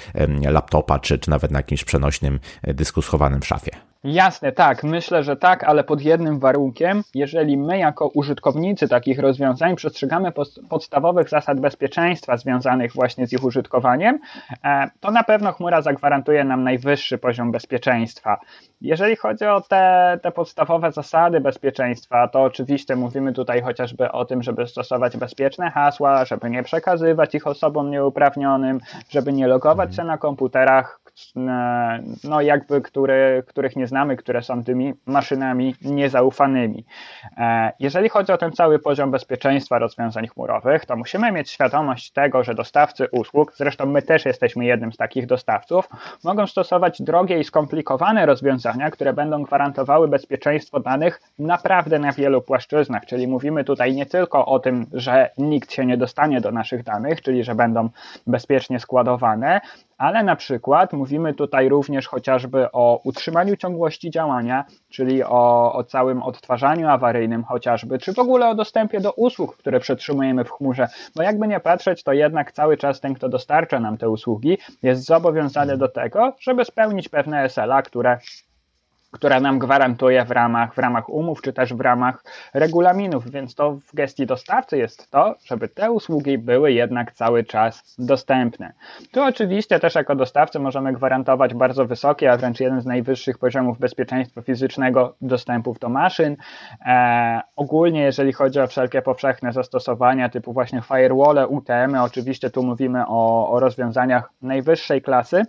laptopa, 0.50 0.98
czy, 0.98 1.18
czy 1.18 1.30
nawet 1.30 1.50
na 1.50 1.58
jakimś 1.58 1.84
przenośnym 1.84 2.40
dysku 2.62 3.02
schowanym 3.02 3.40
w 3.40 3.46
szafie? 3.46 3.91
Jasne, 4.04 4.52
tak, 4.52 4.84
myślę, 4.84 5.22
że 5.22 5.36
tak, 5.36 5.64
ale 5.64 5.84
pod 5.84 6.02
jednym 6.02 6.38
warunkiem, 6.38 7.02
jeżeli 7.14 7.56
my 7.56 7.78
jako 7.78 8.08
użytkownicy 8.08 8.88
takich 8.88 9.18
rozwiązań 9.18 9.76
przestrzegamy 9.76 10.32
podstawowych 10.68 11.28
zasad 11.28 11.60
bezpieczeństwa 11.60 12.36
związanych 12.36 12.92
właśnie 12.92 13.26
z 13.26 13.32
ich 13.32 13.44
użytkowaniem, 13.44 14.18
e, 14.64 14.90
to 15.00 15.10
na 15.10 15.22
pewno 15.22 15.52
chmura 15.52 15.82
zagwarantuje 15.82 16.44
nam 16.44 16.64
najwyższy 16.64 17.18
poziom 17.18 17.52
bezpieczeństwa. 17.52 18.40
Jeżeli 18.80 19.16
chodzi 19.16 19.44
o 19.44 19.60
te, 19.60 20.18
te 20.22 20.32
podstawowe 20.32 20.92
zasady 20.92 21.40
bezpieczeństwa, 21.40 22.28
to 22.28 22.42
oczywiście 22.42 22.96
mówimy 22.96 23.32
tutaj 23.32 23.62
chociażby 23.62 24.12
o 24.12 24.24
tym, 24.24 24.42
żeby 24.42 24.66
stosować 24.66 25.16
bezpieczne 25.16 25.70
hasła, 25.70 26.24
żeby 26.24 26.50
nie 26.50 26.62
przekazywać 26.62 27.34
ich 27.34 27.46
osobom 27.46 27.90
nieuprawnionym, 27.90 28.80
żeby 29.10 29.32
nie 29.32 29.46
logować 29.46 29.88
mhm. 29.88 29.96
się 29.96 30.10
na 30.10 30.18
komputerach, 30.18 31.01
no 32.24 32.40
jakby, 32.40 32.80
które, 32.80 33.42
których 33.46 33.76
nie 33.76 33.86
znamy, 33.86 34.16
które 34.16 34.42
są 34.42 34.64
tymi 34.64 34.92
maszynami 35.06 35.74
niezaufanymi. 35.82 36.84
E, 37.36 37.72
jeżeli 37.80 38.08
chodzi 38.08 38.32
o 38.32 38.38
ten 38.38 38.52
cały 38.52 38.78
poziom 38.78 39.10
bezpieczeństwa 39.10 39.78
rozwiązań 39.78 40.28
chmurowych, 40.28 40.86
to 40.86 40.96
musimy 40.96 41.32
mieć 41.32 41.50
świadomość 41.50 42.12
tego, 42.12 42.44
że 42.44 42.54
dostawcy 42.54 43.08
usług, 43.12 43.52
zresztą 43.56 43.86
my 43.86 44.02
też 44.02 44.24
jesteśmy 44.24 44.64
jednym 44.64 44.92
z 44.92 44.96
takich 44.96 45.26
dostawców, 45.26 45.88
mogą 46.24 46.46
stosować 46.46 47.02
drogie 47.02 47.40
i 47.40 47.44
skomplikowane 47.44 48.26
rozwiązania, 48.26 48.90
które 48.90 49.12
będą 49.12 49.42
gwarantowały 49.42 50.08
bezpieczeństwo 50.08 50.80
danych 50.80 51.20
naprawdę 51.38 51.98
na 51.98 52.12
wielu 52.12 52.42
płaszczyznach, 52.42 53.06
czyli 53.06 53.28
mówimy 53.28 53.64
tutaj 53.64 53.94
nie 53.94 54.06
tylko 54.06 54.46
o 54.46 54.58
tym, 54.58 54.86
że 54.92 55.30
nikt 55.38 55.72
się 55.72 55.86
nie 55.86 55.96
dostanie 55.96 56.40
do 56.40 56.50
naszych 56.50 56.82
danych, 56.82 57.22
czyli 57.22 57.44
że 57.44 57.54
będą 57.54 57.88
bezpiecznie 58.26 58.80
składowane, 58.80 59.60
ale 60.02 60.22
na 60.22 60.36
przykład 60.36 60.92
mówimy 60.92 61.34
tutaj 61.34 61.68
również 61.68 62.08
chociażby 62.08 62.72
o 62.72 63.00
utrzymaniu 63.04 63.56
ciągłości 63.56 64.10
działania, 64.10 64.64
czyli 64.88 65.24
o, 65.24 65.72
o 65.72 65.84
całym 65.84 66.22
odtwarzaniu 66.22 66.88
awaryjnym 66.88 67.44
chociażby, 67.44 67.98
czy 67.98 68.12
w 68.12 68.18
ogóle 68.18 68.48
o 68.48 68.54
dostępie 68.54 69.00
do 69.00 69.12
usług, 69.12 69.56
które 69.56 69.80
przetrzymujemy 69.80 70.44
w 70.44 70.50
chmurze. 70.50 70.88
Bo 71.16 71.22
jakby 71.22 71.48
nie 71.48 71.60
patrzeć, 71.60 72.02
to 72.02 72.12
jednak 72.12 72.52
cały 72.52 72.76
czas 72.76 73.00
ten, 73.00 73.14
kto 73.14 73.28
dostarcza 73.28 73.80
nam 73.80 73.98
te 73.98 74.10
usługi, 74.10 74.58
jest 74.82 75.04
zobowiązany 75.04 75.76
do 75.76 75.88
tego, 75.88 76.32
żeby 76.40 76.64
spełnić 76.64 77.08
pewne 77.08 77.48
SLA, 77.48 77.82
które 77.82 78.18
która 79.12 79.40
nam 79.40 79.58
gwarantuje 79.58 80.24
w 80.24 80.30
ramach, 80.30 80.74
w 80.74 80.78
ramach 80.78 81.08
umów, 81.08 81.42
czy 81.42 81.52
też 81.52 81.74
w 81.74 81.80
ramach 81.80 82.24
regulaminów, 82.54 83.30
więc 83.30 83.54
to 83.54 83.72
w 83.72 83.94
gestii 83.94 84.26
dostawcy 84.26 84.78
jest 84.78 85.10
to, 85.10 85.34
żeby 85.44 85.68
te 85.68 85.90
usługi 85.90 86.38
były 86.38 86.72
jednak 86.72 87.12
cały 87.12 87.44
czas 87.44 87.94
dostępne. 87.98 88.72
Tu 89.10 89.22
oczywiście 89.22 89.80
też 89.80 89.94
jako 89.94 90.14
dostawcy 90.14 90.58
możemy 90.58 90.92
gwarantować 90.92 91.54
bardzo 91.54 91.84
wysokie, 91.84 92.32
a 92.32 92.36
wręcz 92.36 92.60
jeden 92.60 92.80
z 92.80 92.86
najwyższych 92.86 93.38
poziomów 93.38 93.78
bezpieczeństwa 93.78 94.42
fizycznego 94.42 95.14
dostępów 95.20 95.78
do 95.78 95.88
maszyn. 95.88 96.36
E, 96.86 97.40
ogólnie 97.56 98.02
jeżeli 98.02 98.32
chodzi 98.32 98.60
o 98.60 98.66
wszelkie 98.66 99.02
powszechne 99.02 99.52
zastosowania 99.52 100.28
typu 100.28 100.52
właśnie 100.52 100.82
firewall, 100.82 101.46
UTM, 101.48 101.94
oczywiście 102.02 102.50
tu 102.50 102.62
mówimy 102.62 103.04
o, 103.06 103.50
o 103.50 103.60
rozwiązaniach 103.60 104.30
najwyższej 104.42 105.02
klasy, 105.02 105.42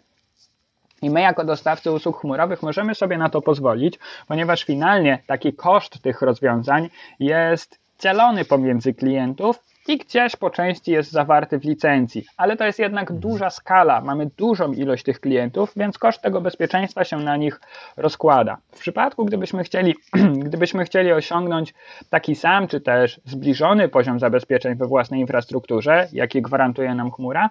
i 1.03 1.09
my, 1.09 1.21
jako 1.21 1.43
dostawcy 1.43 1.91
usług 1.91 2.21
chmurowych, 2.21 2.63
możemy 2.63 2.95
sobie 2.95 3.17
na 3.17 3.29
to 3.29 3.41
pozwolić, 3.41 3.99
ponieważ 4.27 4.63
finalnie 4.63 5.19
taki 5.27 5.53
koszt 5.53 6.01
tych 6.01 6.21
rozwiązań 6.21 6.89
jest 7.19 7.79
dzielony 7.99 8.45
pomiędzy 8.45 8.93
klientów 8.93 9.59
i 9.87 9.97
gdzieś 9.97 10.35
po 10.35 10.49
części 10.49 10.91
jest 10.91 11.11
zawarty 11.11 11.59
w 11.59 11.63
licencji, 11.63 12.25
ale 12.37 12.57
to 12.57 12.65
jest 12.65 12.79
jednak 12.79 13.11
duża 13.11 13.49
skala, 13.49 14.01
mamy 14.01 14.29
dużą 14.37 14.73
ilość 14.73 15.03
tych 15.03 15.19
klientów, 15.19 15.71
więc 15.75 15.97
koszt 15.97 16.21
tego 16.21 16.41
bezpieczeństwa 16.41 17.03
się 17.03 17.17
na 17.17 17.37
nich 17.37 17.61
rozkłada. 17.97 18.57
W 18.71 18.79
przypadku, 18.79 19.25
gdybyśmy 19.25 19.63
chcieli, 19.63 19.95
gdybyśmy 20.45 20.85
chcieli 20.85 21.11
osiągnąć 21.11 21.73
taki 22.09 22.35
sam, 22.35 22.67
czy 22.67 22.81
też 22.81 23.21
zbliżony 23.25 23.89
poziom 23.89 24.19
zabezpieczeń 24.19 24.75
we 24.75 24.87
własnej 24.87 25.19
infrastrukturze, 25.19 26.07
jaki 26.11 26.41
gwarantuje 26.41 26.95
nam 26.95 27.11
chmura, 27.11 27.49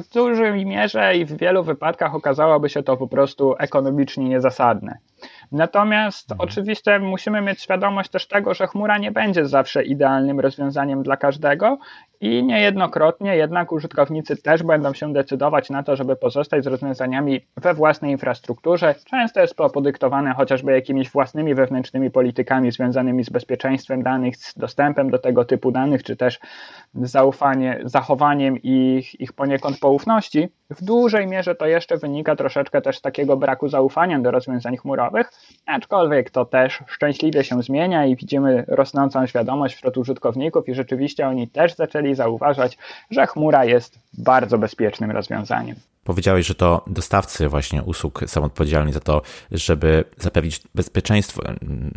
w 0.00 0.08
dużej 0.08 0.66
mierze 0.66 1.16
i 1.16 1.24
w 1.24 1.36
wielu 1.36 1.64
wypadkach 1.64 2.14
okazałoby 2.14 2.68
się 2.68 2.82
to 2.82 2.96
po 2.96 3.08
prostu 3.08 3.54
ekonomicznie 3.58 4.28
niezasadne. 4.28 4.98
Natomiast 5.52 6.32
mhm. 6.32 6.48
oczywiście 6.48 6.98
musimy 6.98 7.40
mieć 7.40 7.60
świadomość 7.62 8.10
też 8.10 8.26
tego, 8.26 8.54
że 8.54 8.66
chmura 8.66 8.98
nie 8.98 9.12
będzie 9.12 9.46
zawsze 9.46 9.84
idealnym 9.84 10.40
rozwiązaniem 10.40 11.02
dla 11.02 11.16
każdego 11.16 11.78
i 12.20 12.42
niejednokrotnie 12.44 13.36
jednak 13.36 13.72
użytkownicy 13.72 14.36
też 14.36 14.62
będą 14.62 14.94
się 14.94 15.12
decydować 15.12 15.70
na 15.70 15.82
to, 15.82 15.96
żeby 15.96 16.16
pozostać 16.16 16.64
z 16.64 16.66
rozwiązaniami 16.66 17.40
we 17.56 17.74
własnej 17.74 18.12
infrastrukturze. 18.12 18.94
Często 19.04 19.40
jest 19.40 19.56
to 19.56 19.70
podyktowane 19.70 20.34
chociażby 20.34 20.72
jakimiś 20.72 21.10
własnymi 21.10 21.54
wewnętrznymi 21.54 22.10
politykami 22.10 22.72
związanymi 22.72 23.24
z 23.24 23.30
bezpieczeństwem 23.30 24.02
danych, 24.02 24.36
z 24.36 24.58
dostępem 24.58 25.10
do 25.10 25.18
tego 25.18 25.44
typu 25.44 25.70
danych, 25.72 26.02
czy 26.02 26.16
też 26.16 26.38
zaufanie, 26.94 27.80
zachowaniem 27.84 28.62
ich, 28.62 29.20
ich 29.20 29.32
poniekąd 29.32 29.78
poufności. 29.78 30.48
W 30.70 30.84
dużej 30.84 31.26
mierze 31.26 31.54
to 31.54 31.66
jeszcze 31.66 31.96
wynika 31.96 32.36
troszeczkę 32.36 32.82
też 32.82 32.98
z 32.98 33.00
takiego 33.00 33.36
braku 33.36 33.68
zaufania 33.68 34.18
do 34.18 34.30
rozwiązań 34.30 34.76
chmurowych, 34.76 35.30
aczkolwiek 35.66 36.30
to 36.30 36.44
też 36.44 36.82
szczęśliwie 36.86 37.44
się 37.44 37.62
zmienia 37.62 38.06
i 38.06 38.16
widzimy 38.16 38.64
rosnącą 38.68 39.26
świadomość 39.26 39.74
wśród 39.74 39.96
użytkowników 39.96 40.68
i 40.68 40.74
rzeczywiście 40.74 41.28
oni 41.28 41.48
też 41.48 41.74
zaczęli 41.74 42.07
zauważać, 42.14 42.78
że 43.10 43.26
chmura 43.26 43.64
jest 43.64 43.98
bardzo 44.18 44.58
bezpiecznym 44.58 45.10
rozwiązaniem. 45.10 45.76
Powiedziałeś, 46.08 46.46
że 46.46 46.54
to 46.54 46.84
dostawcy 46.86 47.48
właśnie 47.48 47.82
usług 47.82 48.20
są 48.26 48.44
odpowiedzialni 48.44 48.92
za 48.92 49.00
to, 49.00 49.22
żeby 49.50 50.04
zapewnić 50.16 50.60
bezpieczeństwo, 50.74 51.42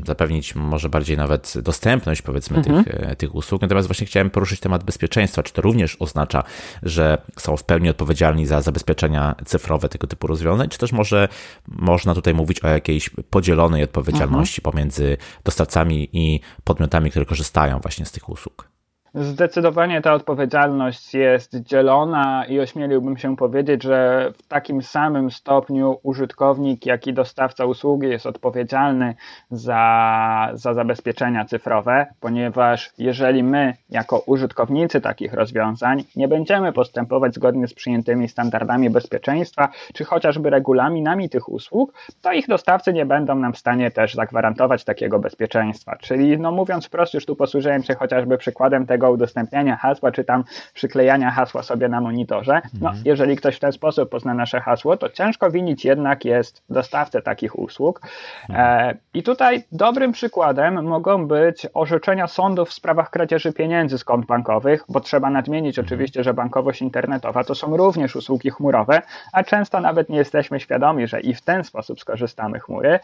zapewnić 0.06 0.56
może 0.56 0.89
bardziej 0.89 1.18
nawet 1.18 1.53
dostępność 1.62 2.22
powiedzmy 2.22 2.58
mhm. 2.58 2.84
tych, 2.84 2.96
e, 2.96 3.15
tych 3.15 3.36
usług. 3.36 3.62
Natomiast 3.62 3.88
właśnie 3.88 4.08
chciałem 4.08 4.30
poruszyć 4.30 4.60
temat 4.60 4.84
bezpieczeństwa. 4.84 5.44
Czy 5.44 5.53
to 5.53 5.62
również 5.62 5.98
oznacza, 6.00 6.44
że 6.84 7.18
są 7.39 7.58
w 7.58 7.63
pełni 7.63 7.89
odpowiedzialni 7.89 8.46
za 8.46 8.62
zabezpieczenia 8.62 9.36
cyfrowe 9.46 9.89
tego 9.89 10.08
typu 10.08 10.27
rozwiązań, 10.27 10.70
czy 10.70 10.77
też 10.77 10.91
może 10.91 11.27
można 11.68 12.15
tutaj 12.15 12.34
mówić 12.34 12.60
o 12.60 12.68
jakiejś 12.68 13.10
podzielonej 13.10 13.84
odpowiedzialności 13.84 14.62
mhm. 14.62 14.72
pomiędzy 14.72 15.18
dostawcami 15.44 16.10
i 16.13 16.39
podmiotami, 16.63 17.10
które 17.12 17.25
korzystają 17.25 17.80
właśnie 17.80 18.06
z 18.06 18.12
tych 18.12 18.30
usług? 18.30 18.70
Zdecydowanie 19.15 20.01
ta 20.01 20.13
odpowiedzialność 20.13 21.13
jest 21.13 21.56
dzielona 21.56 22.46
i 22.46 22.60
ośmieliłbym 22.60 23.18
się 23.18 23.36
powiedzieć, 23.36 23.84
że 23.84 24.32
w 24.38 24.48
takim 24.48 24.82
samym 24.82 25.32
stopniu 25.32 26.00
użytkownik, 26.03 26.86
jak 26.86 27.08
i 27.08 27.13
dostawca 27.13 27.65
usługi 27.65 28.10
jest 28.10 28.25
odpowiedzialny 28.25 29.15
za, 29.50 30.50
za 30.53 30.74
zabezpieczenia 30.74 31.46
cyfrowe, 31.46 32.06
ponieważ 32.20 32.91
jeżeli 32.98 33.44
my, 33.44 33.74
jako 33.89 34.20
użytkownicy 34.20 35.01
takich 35.01 35.34
rozwiązań, 35.34 36.03
nie 36.15 36.27
będziemy 36.27 36.74
postępować 36.74 37.36
zgodnie 37.36 37.68
z 37.68 37.74
przyjętymi 37.74 38.27
standardami 38.27 38.89
bezpieczeństwa, 38.89 39.70
czy 39.94 40.03
chociażby 40.03 40.50
regulaminami 40.50 41.30
tych 41.30 41.50
usług, 41.50 41.94
to 42.22 42.34
ich 42.34 42.48
dostawcy 42.48 42.94
nie 42.94 43.06
będą 43.06 43.36
nam 43.36 43.53
w 43.53 43.58
stanie 43.58 43.91
też 43.91 44.13
zagwarantować 44.13 44.84
takiego 44.84 45.20
bezpieczeństwa. 45.20 45.98
Czyli, 46.01 46.39
no 46.39 46.51
mówiąc 46.51 46.86
wprost, 46.86 47.13
już 47.13 47.25
tu 47.25 47.36
posłużyłem 47.36 47.84
się 47.84 47.96
chociażby 47.96 48.38
przykładem 48.38 48.86
tego, 48.86 49.00
tego 49.01 49.12
udostępniania 49.12 49.75
hasła, 49.75 50.12
czy 50.12 50.24
tam 50.24 50.43
przyklejania 50.74 51.31
hasła 51.31 51.63
sobie 51.63 51.89
na 51.89 52.01
monitorze. 52.01 52.62
No, 52.81 52.89
mhm. 52.89 53.03
jeżeli 53.05 53.36
ktoś 53.36 53.55
w 53.55 53.60
ten 53.60 53.72
sposób 53.72 54.10
pozna 54.10 54.34
nasze 54.34 54.62
hasło, 54.62 54.98
to 54.98 55.10
ciężko 55.10 55.51
winić 55.51 55.86
jednak 55.86 56.25
jest 56.25 56.63
dostawcę 56.70 57.22
takich 57.22 57.60
usług. 57.60 58.01
Mhm. 58.50 58.89
E, 58.89 58.98
I 59.13 59.24
tutaj 59.24 59.63
dobrym 59.72 60.12
przykładem 60.12 60.84
mogą 60.84 61.27
być 61.27 61.67
orzeczenia 61.74 62.27
sądów 62.27 62.70
w 62.70 62.74
sprawach 62.74 63.10
kradzieży 63.10 63.53
pieniędzy 63.53 63.98
z 63.98 64.03
kont 64.03 64.25
bankowych, 64.25 64.84
bo 64.89 65.00
trzeba 65.00 65.29
nadmienić 65.29 65.79
mhm. 65.79 65.88
oczywiście, 65.88 66.24
że 66.24 66.34
bankowość 66.34 66.81
internetowa 66.81 67.43
to 67.43 67.55
są 67.55 67.77
również 67.77 68.15
usługi 68.15 68.50
chmurowe, 68.50 69.01
a 69.34 69.43
często 69.43 69.79
nawet 69.79 70.10
nie 70.10 70.17
jesteśmy 70.17 70.60
świadomi, 70.60 71.08
że 71.08 71.22
i 71.22 71.34
w 71.34 71.41
ten 71.41 71.63
sposób 71.63 72.00
skorzystamy 72.00 72.60
chmury. 72.60 73.00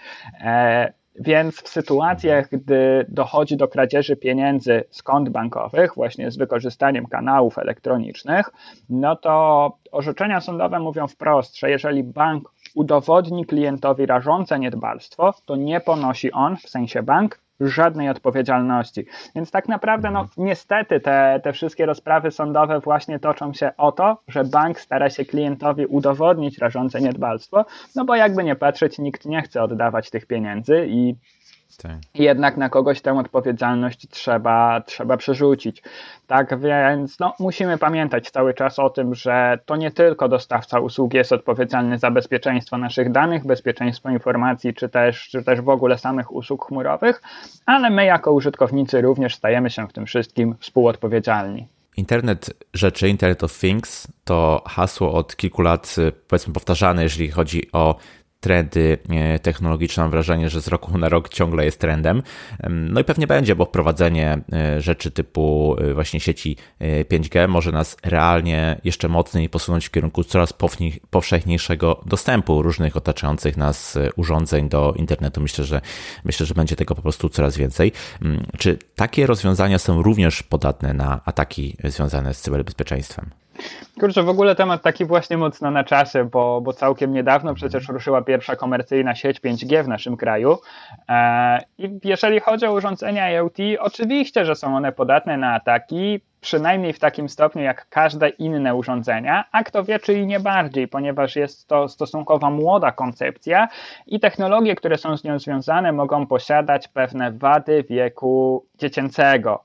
Więc 1.19 1.61
w 1.61 1.67
sytuacjach, 1.67 2.49
gdy 2.49 3.05
dochodzi 3.09 3.57
do 3.57 3.67
kradzieży 3.67 4.15
pieniędzy 4.15 4.83
z 4.89 5.03
kont 5.03 5.29
bankowych, 5.29 5.95
właśnie 5.95 6.31
z 6.31 6.37
wykorzystaniem 6.37 7.05
kanałów 7.05 7.57
elektronicznych, 7.57 8.49
no 8.89 9.15
to 9.15 9.71
orzeczenia 9.91 10.41
sądowe 10.41 10.79
mówią 10.79 11.07
wprost, 11.07 11.59
że 11.59 11.69
jeżeli 11.69 12.03
bank 12.03 12.51
udowodni 12.75 13.45
klientowi 13.45 14.05
rażące 14.05 14.59
niedbalstwo, 14.59 15.33
to 15.45 15.55
nie 15.55 15.79
ponosi 15.79 16.31
on, 16.31 16.57
w 16.57 16.69
sensie 16.69 17.03
bank, 17.03 17.39
żadnej 17.59 18.09
odpowiedzialności. 18.09 19.05
Więc 19.35 19.51
tak 19.51 19.67
naprawdę, 19.67 20.11
no 20.11 20.25
niestety 20.37 20.99
te, 20.99 21.39
te 21.43 21.53
wszystkie 21.53 21.85
rozprawy 21.85 22.31
sądowe 22.31 22.79
właśnie 22.79 23.19
toczą 23.19 23.53
się 23.53 23.71
o 23.77 23.91
to, 23.91 24.17
że 24.27 24.43
bank 24.43 24.79
stara 24.79 25.09
się 25.09 25.25
klientowi 25.25 25.85
udowodnić 25.85 26.57
rażące 26.57 27.01
niedbalstwo, 27.01 27.65
no 27.95 28.05
bo 28.05 28.15
jakby 28.15 28.43
nie 28.43 28.55
patrzeć, 28.55 28.99
nikt 28.99 29.25
nie 29.25 29.41
chce 29.41 29.63
oddawać 29.63 30.09
tych 30.09 30.25
pieniędzy 30.25 30.87
i 30.89 31.15
tak. 31.77 31.97
Jednak 32.13 32.57
na 32.57 32.69
kogoś 32.69 33.01
tę 33.01 33.19
odpowiedzialność 33.19 34.07
trzeba, 34.09 34.81
trzeba 34.81 35.17
przerzucić. 35.17 35.83
Tak 36.27 36.59
więc 36.59 37.19
no, 37.19 37.33
musimy 37.39 37.77
pamiętać 37.77 38.31
cały 38.31 38.53
czas 38.53 38.79
o 38.79 38.89
tym, 38.89 39.15
że 39.15 39.59
to 39.65 39.75
nie 39.75 39.91
tylko 39.91 40.29
dostawca 40.29 40.79
usługi 40.79 41.17
jest 41.17 41.33
odpowiedzialny 41.33 41.97
za 41.97 42.11
bezpieczeństwo 42.11 42.77
naszych 42.77 43.11
danych, 43.11 43.45
bezpieczeństwo 43.45 44.09
informacji, 44.09 44.73
czy 44.73 44.89
też, 44.89 45.29
czy 45.29 45.43
też 45.43 45.61
w 45.61 45.69
ogóle 45.69 45.97
samych 45.97 46.31
usług 46.31 46.67
chmurowych, 46.67 47.21
ale 47.65 47.89
my 47.89 48.05
jako 48.05 48.31
użytkownicy 48.33 49.01
również 49.01 49.35
stajemy 49.35 49.69
się 49.69 49.87
w 49.87 49.93
tym 49.93 50.05
wszystkim 50.05 50.55
współodpowiedzialni. 50.59 51.67
Internet 51.97 52.53
rzeczy, 52.73 53.09
Internet 53.09 53.43
of 53.43 53.59
Things 53.59 54.07
to 54.25 54.61
hasło 54.65 55.13
od 55.13 55.35
kilku 55.35 55.61
lat, 55.61 55.95
powiedzmy, 56.27 56.53
powtarzane, 56.53 57.03
jeżeli 57.03 57.31
chodzi 57.31 57.71
o 57.71 57.95
trendy 58.39 58.97
e, 59.09 59.39
technologiczne. 59.39 60.03
Mam 60.03 60.11
wrażenie, 60.11 60.49
że 60.49 60.61
z 60.61 60.67
roku 60.67 60.97
na 60.97 61.09
rok 61.09 61.29
ciągle 61.29 61.65
jest 61.65 61.79
trendem. 61.79 62.23
No 62.69 62.99
i 62.99 63.03
pewnie 63.03 63.27
będzie, 63.27 63.55
bo 63.55 63.65
wprowadzenie 63.65 64.41
e, 64.53 64.81
rzeczy 64.81 65.11
typu 65.11 65.75
e, 65.79 65.93
właśnie 65.93 66.19
sieci 66.19 66.57
5G 67.09 67.47
może 67.47 67.71
nas 67.71 67.97
realnie 68.03 68.81
jeszcze 68.83 69.07
mocniej 69.07 69.49
posunąć 69.49 69.85
w 69.85 69.91
kierunku 69.91 70.23
coraz 70.23 70.53
powszechniejszego 71.09 72.01
dostępu 72.05 72.61
różnych 72.61 72.97
otaczających 72.97 73.57
nas 73.57 73.97
urządzeń 74.15 74.69
do 74.69 74.93
internetu. 74.95 75.41
Myślę, 75.41 75.65
że 75.65 75.81
myślę, 76.25 76.45
że 76.45 76.53
będzie 76.53 76.75
tego 76.75 76.95
po 76.95 77.01
prostu 77.01 77.29
coraz 77.29 77.57
więcej. 77.57 77.91
Czy 78.57 78.77
takie 78.95 79.27
rozwiązania 79.27 79.79
są 79.79 80.03
również 80.03 80.43
podatne 80.43 80.93
na 80.93 81.21
ataki 81.25 81.77
związane 81.83 82.33
z 82.33 82.41
cyberbezpieczeństwem? 82.41 83.29
Kurczę, 83.99 84.23
w 84.23 84.29
ogóle 84.29 84.55
temat 84.55 84.81
taki 84.81 85.05
właśnie 85.05 85.37
mocno 85.37 85.71
na 85.71 85.83
czasie, 85.83 86.23
bo, 86.23 86.61
bo 86.61 86.73
całkiem 86.73 87.13
niedawno 87.13 87.53
przecież 87.53 87.89
ruszyła 87.89 88.21
pierwsza 88.21 88.55
komercyjna 88.55 89.15
sieć 89.15 89.41
5G 89.41 89.83
w 89.83 89.87
naszym 89.87 90.17
kraju. 90.17 90.57
E, 91.09 91.59
I 91.77 91.99
jeżeli 92.03 92.39
chodzi 92.39 92.65
o 92.65 92.73
urządzenia 92.73 93.29
IoT, 93.29 93.57
oczywiście, 93.79 94.45
że 94.45 94.55
są 94.55 94.75
one 94.75 94.91
podatne 94.91 95.37
na 95.37 95.53
ataki, 95.53 96.21
przynajmniej 96.41 96.93
w 96.93 96.99
takim 96.99 97.29
stopniu 97.29 97.61
jak 97.61 97.89
każde 97.89 98.29
inne 98.29 98.75
urządzenia, 98.75 99.45
a 99.51 99.63
kto 99.63 99.83
wie, 99.83 99.99
czy 99.99 100.13
i 100.13 100.25
nie 100.25 100.39
bardziej, 100.39 100.87
ponieważ 100.87 101.35
jest 101.35 101.67
to 101.67 101.87
stosunkowo 101.89 102.51
młoda 102.51 102.91
koncepcja 102.91 103.67
i 104.07 104.19
technologie, 104.19 104.75
które 104.75 104.97
są 104.97 105.17
z 105.17 105.23
nią 105.23 105.39
związane, 105.39 105.91
mogą 105.91 106.27
posiadać 106.27 106.87
pewne 106.87 107.31
wady 107.31 107.83
wieku 107.89 108.65
dziecięcego. 108.75 109.63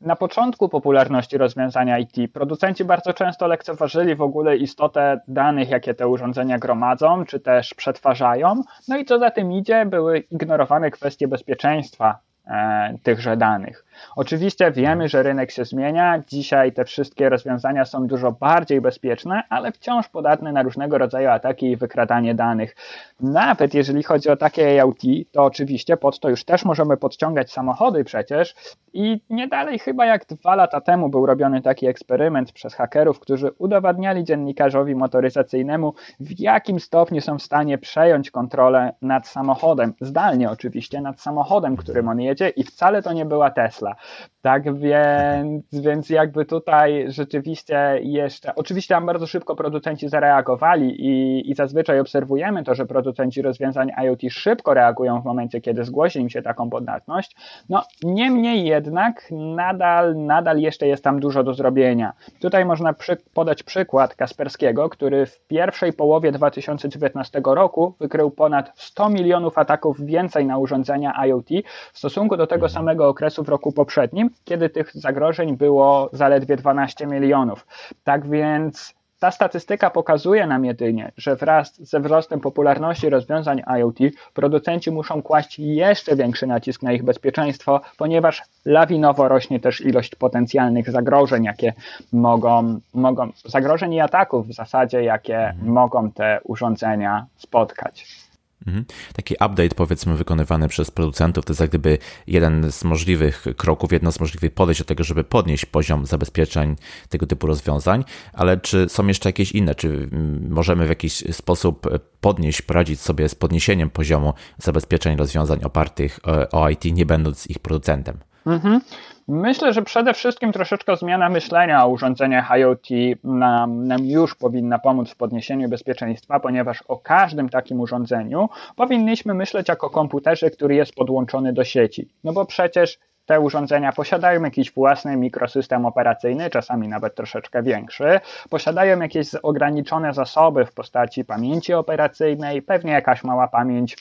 Na 0.00 0.16
początku 0.16 0.68
popularności 0.68 1.38
rozwiązania 1.38 1.98
IT 1.98 2.32
producenci 2.32 2.84
bardzo 2.84 3.12
często 3.12 3.46
lekceważyli 3.46 4.14
w 4.14 4.22
ogóle 4.22 4.56
istotę 4.56 5.20
danych, 5.28 5.70
jakie 5.70 5.94
te 5.94 6.08
urządzenia 6.08 6.58
gromadzą, 6.58 7.24
czy 7.24 7.40
też 7.40 7.74
przetwarzają. 7.74 8.62
No 8.88 8.96
i 8.96 9.04
co 9.04 9.18
za 9.18 9.30
tym 9.30 9.52
idzie, 9.52 9.86
były 9.86 10.18
ignorowane 10.18 10.90
kwestie 10.90 11.28
bezpieczeństwa 11.28 12.18
e, 12.46 12.98
tychże 13.02 13.36
danych. 13.36 13.85
Oczywiście 14.16 14.70
wiemy, 14.70 15.08
że 15.08 15.22
rynek 15.22 15.50
się 15.50 15.64
zmienia. 15.64 16.22
Dzisiaj 16.28 16.72
te 16.72 16.84
wszystkie 16.84 17.28
rozwiązania 17.28 17.84
są 17.84 18.06
dużo 18.06 18.32
bardziej 18.32 18.80
bezpieczne, 18.80 19.42
ale 19.48 19.72
wciąż 19.72 20.08
podatne 20.08 20.52
na 20.52 20.62
różnego 20.62 20.98
rodzaju 20.98 21.28
ataki 21.28 21.70
i 21.70 21.76
wykradanie 21.76 22.34
danych. 22.34 22.76
Nawet 23.20 23.74
jeżeli 23.74 24.02
chodzi 24.02 24.28
o 24.28 24.36
takie 24.36 24.74
IoT, 24.74 25.02
to 25.32 25.44
oczywiście 25.44 25.96
pod 25.96 26.20
to 26.20 26.28
już 26.28 26.44
też 26.44 26.64
możemy 26.64 26.96
podciągać 26.96 27.52
samochody 27.52 28.04
przecież. 28.04 28.54
I 28.92 29.20
nie 29.30 29.48
dalej 29.48 29.78
chyba 29.78 30.06
jak 30.06 30.26
dwa 30.26 30.54
lata 30.54 30.80
temu 30.80 31.08
był 31.08 31.26
robiony 31.26 31.62
taki 31.62 31.86
eksperyment 31.86 32.52
przez 32.52 32.74
hakerów, 32.74 33.20
którzy 33.20 33.50
udowadniali 33.58 34.24
dziennikarzowi 34.24 34.94
motoryzacyjnemu, 34.94 35.94
w 36.20 36.40
jakim 36.40 36.80
stopniu 36.80 37.20
są 37.20 37.38
w 37.38 37.42
stanie 37.42 37.78
przejąć 37.78 38.30
kontrolę 38.30 38.92
nad 39.02 39.28
samochodem. 39.28 39.94
Zdalnie 40.00 40.50
oczywiście, 40.50 41.00
nad 41.00 41.20
samochodem, 41.20 41.76
którym 41.76 42.08
on 42.08 42.20
jedzie, 42.20 42.48
i 42.48 42.64
wcale 42.64 43.02
to 43.02 43.12
nie 43.12 43.24
była 43.24 43.50
Tesla. 43.50 43.85
Tesla. 43.86 44.36
Tak 44.46 44.78
więc, 44.78 45.64
więc 45.72 46.10
jakby 46.10 46.44
tutaj 46.44 47.04
rzeczywiście 47.08 47.98
jeszcze, 48.02 48.54
oczywiście 48.54 48.94
tam 48.94 49.06
bardzo 49.06 49.26
szybko 49.26 49.56
producenci 49.56 50.08
zareagowali 50.08 51.06
i, 51.06 51.50
i 51.50 51.54
zazwyczaj 51.54 52.00
obserwujemy 52.00 52.64
to, 52.64 52.74
że 52.74 52.86
producenci 52.86 53.42
rozwiązań 53.42 53.90
IoT 54.04 54.20
szybko 54.30 54.74
reagują 54.74 55.20
w 55.20 55.24
momencie, 55.24 55.60
kiedy 55.60 55.84
zgłosi 55.84 56.20
im 56.20 56.30
się 56.30 56.42
taką 56.42 56.70
podatność. 56.70 57.36
No 57.68 57.82
niemniej 58.02 58.64
jednak 58.64 59.22
nadal, 59.30 60.16
nadal 60.16 60.58
jeszcze 60.58 60.86
jest 60.86 61.04
tam 61.04 61.20
dużo 61.20 61.44
do 61.44 61.54
zrobienia. 61.54 62.12
Tutaj 62.40 62.64
można 62.64 62.92
przy, 62.92 63.16
podać 63.34 63.62
przykład 63.62 64.14
Kasperskiego, 64.14 64.88
który 64.88 65.26
w 65.26 65.40
pierwszej 65.46 65.92
połowie 65.92 66.32
2019 66.32 67.40
roku 67.44 67.94
wykrył 68.00 68.30
ponad 68.30 68.72
100 68.74 69.08
milionów 69.08 69.58
ataków 69.58 70.00
więcej 70.00 70.46
na 70.46 70.58
urządzenia 70.58 71.26
IoT 71.26 71.48
w 71.92 71.98
stosunku 71.98 72.36
do 72.36 72.46
tego 72.46 72.68
samego 72.68 73.08
okresu 73.08 73.44
w 73.44 73.48
roku 73.48 73.72
poprzednim, 73.76 74.30
kiedy 74.44 74.70
tych 74.70 74.90
zagrożeń 74.94 75.56
było 75.56 76.10
zaledwie 76.12 76.56
12 76.56 77.06
milionów. 77.06 77.66
Tak 78.04 78.28
więc 78.28 78.94
ta 79.18 79.30
statystyka 79.30 79.90
pokazuje 79.90 80.46
nam 80.46 80.64
jedynie, 80.64 81.12
że 81.16 81.36
wraz 81.36 81.82
ze 81.82 82.00
wzrostem 82.00 82.40
popularności 82.40 83.08
rozwiązań 83.08 83.62
IoT 83.78 83.98
producenci 84.34 84.90
muszą 84.90 85.22
kłaść 85.22 85.58
jeszcze 85.58 86.16
większy 86.16 86.46
nacisk 86.46 86.82
na 86.82 86.92
ich 86.92 87.04
bezpieczeństwo, 87.04 87.80
ponieważ 87.96 88.42
lawinowo 88.64 89.28
rośnie 89.28 89.60
też 89.60 89.80
ilość 89.80 90.14
potencjalnych 90.14 90.90
zagrożeń, 90.90 91.44
jakie 91.44 91.72
mogą, 92.12 92.80
mogą 92.94 93.30
zagrożeń 93.44 93.94
i 93.94 94.00
ataków 94.00 94.48
w 94.48 94.54
zasadzie, 94.54 95.02
jakie 95.02 95.38
mhm. 95.38 95.72
mogą 95.72 96.10
te 96.10 96.40
urządzenia 96.44 97.26
spotkać. 97.36 98.25
Mhm. 98.66 98.84
Taki 99.12 99.34
update, 99.34 99.74
powiedzmy, 99.76 100.16
wykonywany 100.16 100.68
przez 100.68 100.90
producentów, 100.90 101.44
to 101.44 101.52
jest 101.52 101.60
jak 101.60 101.70
gdyby 101.70 101.98
jeden 102.26 102.72
z 102.72 102.84
możliwych 102.84 103.44
kroków, 103.56 103.92
jedno 103.92 104.12
z 104.12 104.20
możliwych 104.20 104.54
podejść 104.54 104.80
do 104.80 104.84
tego, 104.84 105.04
żeby 105.04 105.24
podnieść 105.24 105.66
poziom 105.66 106.06
zabezpieczeń 106.06 106.76
tego 107.08 107.26
typu 107.26 107.46
rozwiązań, 107.46 108.04
ale 108.32 108.56
czy 108.58 108.88
są 108.88 109.06
jeszcze 109.06 109.28
jakieś 109.28 109.52
inne? 109.52 109.74
Czy 109.74 109.88
mm, 109.88 110.46
możemy 110.50 110.86
w 110.86 110.88
jakiś 110.88 111.12
sposób 111.32 111.86
podnieść, 112.20 112.62
poradzić 112.62 113.00
sobie 113.00 113.28
z 113.28 113.34
podniesieniem 113.34 113.90
poziomu 113.90 114.34
zabezpieczeń 114.58 115.16
rozwiązań 115.16 115.64
opartych 115.64 116.18
e, 116.26 116.50
o 116.50 116.70
IT, 116.70 116.84
nie 116.84 117.06
będąc 117.06 117.46
ich 117.46 117.58
producentem? 117.58 118.18
Mhm. 118.46 118.80
Myślę, 119.28 119.72
że 119.72 119.82
przede 119.82 120.14
wszystkim 120.14 120.52
troszeczkę 120.52 120.96
zmiana 120.96 121.28
myślenia 121.28 121.84
o 121.84 121.88
urządzeniach 121.88 122.50
IoT 122.50 122.88
nam, 123.24 123.86
nam, 123.86 124.04
już 124.04 124.34
powinna 124.34 124.78
pomóc 124.78 125.10
w 125.10 125.16
podniesieniu 125.16 125.68
bezpieczeństwa, 125.68 126.40
ponieważ 126.40 126.82
o 126.82 126.96
każdym 126.96 127.48
takim 127.48 127.80
urządzeniu 127.80 128.48
powinniśmy 128.76 129.34
myśleć 129.34 129.68
jako 129.68 129.90
komputerze, 129.90 130.50
który 130.50 130.74
jest 130.74 130.94
podłączony 130.94 131.52
do 131.52 131.64
sieci. 131.64 132.08
No 132.24 132.32
bo 132.32 132.44
przecież 132.44 132.98
te 133.26 133.40
urządzenia 133.40 133.92
posiadają 133.92 134.42
jakiś 134.42 134.72
własny 134.72 135.16
mikrosystem 135.16 135.86
operacyjny, 135.86 136.50
czasami 136.50 136.88
nawet 136.88 137.14
troszeczkę 137.14 137.62
większy, 137.62 138.20
posiadają 138.50 139.00
jakieś 139.00 139.34
ograniczone 139.34 140.14
zasoby 140.14 140.66
w 140.66 140.72
postaci 140.72 141.24
pamięci 141.24 141.74
operacyjnej, 141.74 142.62
pewnie 142.62 142.92
jakaś 142.92 143.24
mała 143.24 143.48
pamięć 143.48 143.96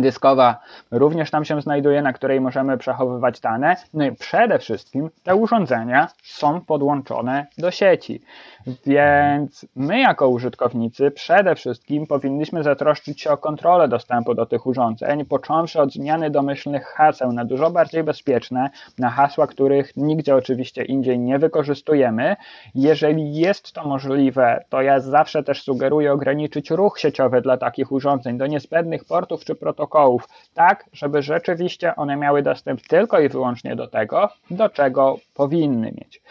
dyskowa 0.00 0.58
również 0.90 1.30
tam 1.30 1.44
się 1.44 1.60
znajduje, 1.62 2.02
na 2.02 2.12
której 2.12 2.40
możemy 2.40 2.78
przechowywać 2.78 3.40
dane. 3.40 3.76
No 3.94 4.06
i 4.06 4.12
przede 4.12 4.58
wszystkim 4.58 5.10
te 5.22 5.36
urządzenia 5.36 6.08
są 6.22 6.60
podłączone 6.60 7.46
do 7.58 7.70
sieci. 7.70 8.22
Więc 8.86 9.66
my 9.76 10.00
jako 10.00 10.28
użytkownicy 10.28 11.10
przede 11.10 11.54
wszystkim 11.54 12.06
powinniśmy 12.06 12.62
zatroszczyć 12.62 13.20
się 13.20 13.30
o 13.30 13.36
kontrolę 13.36 13.88
dostępu 13.88 14.34
do 14.34 14.46
tych 14.46 14.66
urządzeń, 14.66 15.24
począwszy 15.24 15.80
od 15.80 15.92
zmiany 15.92 16.30
domyślnych 16.30 16.86
haseł 16.86 17.32
na 17.32 17.44
dużo 17.44 17.70
bardziej 17.70 18.04
bezpieczne, 18.04 18.70
na 18.98 19.10
hasła, 19.10 19.46
których 19.46 19.96
nigdzie 19.96 20.36
oczywiście 20.36 20.84
indziej 20.84 21.18
nie 21.18 21.38
wykorzystujemy. 21.38 22.36
Jeżeli 22.74 23.34
jest 23.34 23.72
to 23.72 23.84
możliwe, 23.84 24.64
to 24.68 24.82
ja 24.82 25.00
zawsze 25.00 25.42
też 25.42 25.62
sugeruję 25.62 26.12
ograniczyć 26.12 26.70
ruch 26.70 26.98
sieciowy 26.98 27.40
dla 27.40 27.56
takich 27.56 27.92
urządzeń 27.92 28.38
do 28.38 28.46
niezbędnych 28.46 29.04
portów 29.04 29.44
czy 29.44 29.54
protokołów, 29.54 29.85
tak 30.54 30.84
żeby 30.92 31.22
rzeczywiście 31.22 31.96
one 31.96 32.16
miały 32.16 32.42
dostęp 32.42 32.80
tylko 32.80 33.20
i 33.20 33.28
wyłącznie 33.28 33.76
do 33.76 33.88
tego, 33.88 34.28
do 34.50 34.68
czego 34.68 35.16
powinny 35.34 35.92
mieć. 35.92 36.22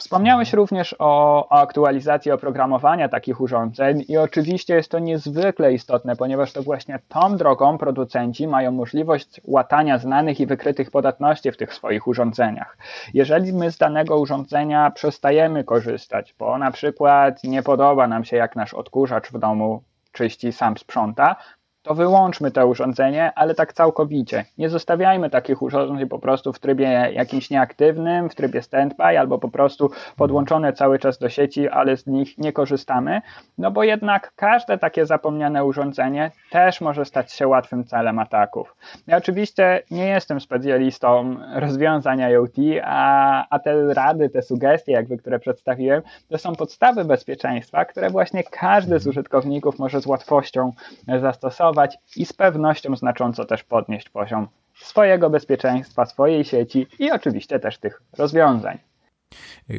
Wspomniałeś 0.00 0.52
również 0.52 0.94
o, 0.98 1.48
o, 1.48 1.60
aktualizacji 1.60 2.30
oprogramowania 2.32 3.08
takich 3.08 3.40
urządzeń 3.40 4.04
i 4.08 4.16
oczywiście 4.16 4.74
jest 4.74 4.90
to 4.90 4.98
niezwykle 4.98 5.72
istotne, 5.72 6.16
ponieważ 6.16 6.52
to 6.52 6.62
właśnie 6.62 6.98
tą 7.08 7.36
drogą 7.36 7.78
producenci 7.78 8.48
mają 8.48 8.72
możliwość 8.72 9.40
łatania 9.44 9.98
znanych 9.98 10.40
i 10.40 10.46
wykrytych 10.46 10.90
podatności 10.90 11.52
w 11.52 11.56
tych 11.56 11.74
swoich 11.74 12.06
urządzeniach. 12.06 12.76
Jeżeli 13.14 13.52
my 13.52 13.70
z 13.70 13.78
danego 13.78 14.18
urządzenia 14.18 14.90
przestajemy 14.90 15.64
korzystać, 15.64 16.34
bo 16.38 16.58
na 16.58 16.70
przykład 16.70 17.44
nie 17.44 17.62
podoba 17.62 18.08
nam 18.08 18.24
się 18.24 18.36
jak 18.36 18.56
nasz 18.56 18.74
odkurzacz 18.74 19.32
w 19.32 19.38
domu 19.38 19.82
czyści 20.12 20.52
sam 20.52 20.78
sprząta, 20.78 21.36
to 21.82 21.94
wyłączmy 21.94 22.50
to 22.50 22.66
urządzenie, 22.66 23.32
ale 23.34 23.54
tak 23.54 23.72
całkowicie. 23.72 24.44
Nie 24.58 24.68
zostawiajmy 24.68 25.30
takich 25.30 25.62
urządzeń 25.62 26.08
po 26.08 26.18
prostu 26.18 26.52
w 26.52 26.58
trybie 26.58 27.10
jakimś 27.12 27.50
nieaktywnym, 27.50 28.30
w 28.30 28.34
trybie 28.34 28.62
standby, 28.62 29.04
albo 29.04 29.38
po 29.38 29.48
prostu 29.48 29.90
podłączone 30.16 30.72
cały 30.72 30.98
czas 30.98 31.18
do 31.18 31.28
sieci, 31.28 31.68
ale 31.68 31.96
z 31.96 32.06
nich 32.06 32.38
nie 32.38 32.52
korzystamy, 32.52 33.20
no 33.58 33.70
bo 33.70 33.84
jednak 33.84 34.32
każde 34.36 34.78
takie 34.78 35.06
zapomniane 35.06 35.64
urządzenie 35.64 36.30
też 36.50 36.80
może 36.80 37.04
stać 37.04 37.32
się 37.32 37.48
łatwym 37.48 37.84
celem 37.84 38.18
ataków. 38.18 38.76
Ja 39.06 39.16
oczywiście 39.16 39.82
nie 39.90 40.06
jestem 40.06 40.40
specjalistą 40.40 41.36
rozwiązań 41.54 42.20
IoT, 42.20 42.56
a, 42.84 43.46
a 43.50 43.58
te 43.58 43.94
rady, 43.94 44.28
te 44.28 44.42
sugestie, 44.42 44.92
jakby, 44.92 45.16
które 45.16 45.38
przedstawiłem, 45.38 46.02
to 46.28 46.38
są 46.38 46.56
podstawy 46.56 47.04
bezpieczeństwa, 47.04 47.84
które 47.84 48.10
właśnie 48.10 48.44
każdy 48.44 48.98
z 48.98 49.06
użytkowników 49.06 49.78
może 49.78 50.00
z 50.00 50.06
łatwością 50.06 50.72
zastosować 51.20 51.70
i 52.16 52.26
z 52.26 52.32
pewnością 52.32 52.96
znacząco 52.96 53.44
też 53.44 53.64
podnieść 53.64 54.08
poziom 54.08 54.48
swojego 54.74 55.30
bezpieczeństwa, 55.30 56.06
swojej 56.06 56.44
sieci 56.44 56.86
i 56.98 57.10
oczywiście 57.10 57.60
też 57.60 57.78
tych 57.78 58.02
rozwiązań. 58.18 58.78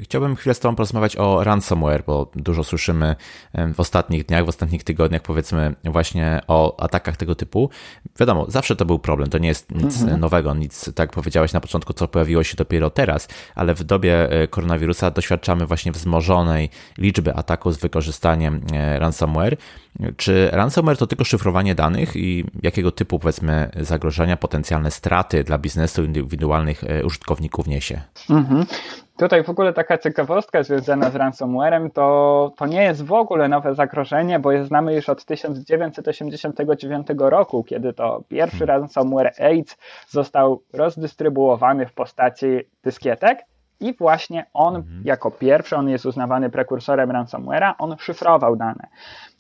Chciałbym 0.04 0.36
chwilę 0.36 0.54
z 0.54 0.60
Tobą 0.60 0.76
porozmawiać 0.76 1.16
o 1.16 1.44
ransomware, 1.44 2.04
bo 2.08 2.32
dużo 2.36 2.64
słyszymy 2.64 3.16
w 3.74 3.80
ostatnich 3.80 4.26
dniach, 4.26 4.46
w 4.46 4.50
ostatnich 4.50 4.84
tygodniach, 4.84 5.22
powiedzmy, 5.22 5.76
właśnie 5.84 6.42
o 6.48 6.80
atakach 6.80 7.18
tego 7.18 7.36
typu. 7.36 7.70
Wiadomo, 8.20 8.46
zawsze 8.48 8.76
to 8.76 8.86
był 8.86 9.00
problem, 9.00 9.30
to 9.30 9.38
nie 9.38 9.48
jest 9.48 9.72
nic 9.72 10.02
mhm. 10.02 10.20
nowego, 10.20 10.54
nic, 10.54 10.94
tak 10.94 11.12
powiedziałeś 11.12 11.54
na 11.54 11.62
początku, 11.62 11.94
co 11.94 12.08
pojawiło 12.08 12.44
się 12.44 12.56
dopiero 12.56 12.90
teraz, 12.90 13.28
ale 13.56 13.76
w 13.76 13.84
dobie 13.84 14.32
e, 14.32 14.48
koronawirusa 14.48 15.12
doświadczamy 15.12 15.66
właśnie 15.66 15.92
wzmożonej 15.92 16.70
liczby 16.98 17.36
ataków 17.36 17.74
z 17.74 17.78
wykorzystaniem 17.78 18.62
e, 18.74 19.00
ransomware. 19.00 19.58
Czy 20.18 20.50
ransomware 20.52 20.98
to 20.98 21.08
tylko 21.08 21.24
szyfrowanie 21.24 21.76
danych 21.76 22.16
i 22.16 22.46
jakiego 22.64 22.92
typu, 22.92 23.20
powiedzmy, 23.20 23.70
zagrożenia, 23.76 24.38
potencjalne 24.38 24.92
straty 24.92 25.44
dla 25.44 25.58
biznesu 25.58 26.04
indywidualnych 26.04 26.84
e, 26.84 27.06
użytkowników 27.06 27.68
niesie? 27.68 28.02
Mhm. 28.30 28.66
Tutaj 29.18 29.44
w 29.44 29.50
ogóle 29.50 29.74
taka 29.74 29.98
ciekawostka 29.98 30.64
związana 30.64 31.10
z 31.10 31.16
ransomwarem, 31.16 31.92
to, 31.92 32.54
to 32.58 32.66
nie 32.66 32.84
jest 32.84 33.06
w 33.06 33.14
ogóle 33.14 33.50
nowe 33.50 33.76
zagrożenie, 33.76 34.40
bo 34.40 34.52
je 34.52 34.66
znamy 34.66 34.96
już 34.96 35.10
od 35.10 35.26
1989 35.26 37.08
roku, 37.18 37.64
kiedy 37.64 37.94
to 37.94 38.24
pierwszy 38.30 38.58
hmm. 38.58 38.82
ransomware 38.82 39.34
AIDS 39.40 39.78
został 40.08 40.64
rozdystrybuowany 40.74 41.86
w 41.86 41.94
postaci 41.94 42.48
dyskietek 42.84 43.40
i 43.82 43.94
właśnie 43.94 44.46
on 44.54 44.76
mhm. 44.76 45.02
jako 45.06 45.32
pierwszy, 45.32 45.76
on 45.76 45.90
jest 45.90 46.06
uznawany 46.06 46.50
prekursorem 46.50 47.10
ransomware'a, 47.10 47.74
on 47.78 47.96
szyfrował 48.00 48.56
dane. 48.56 48.88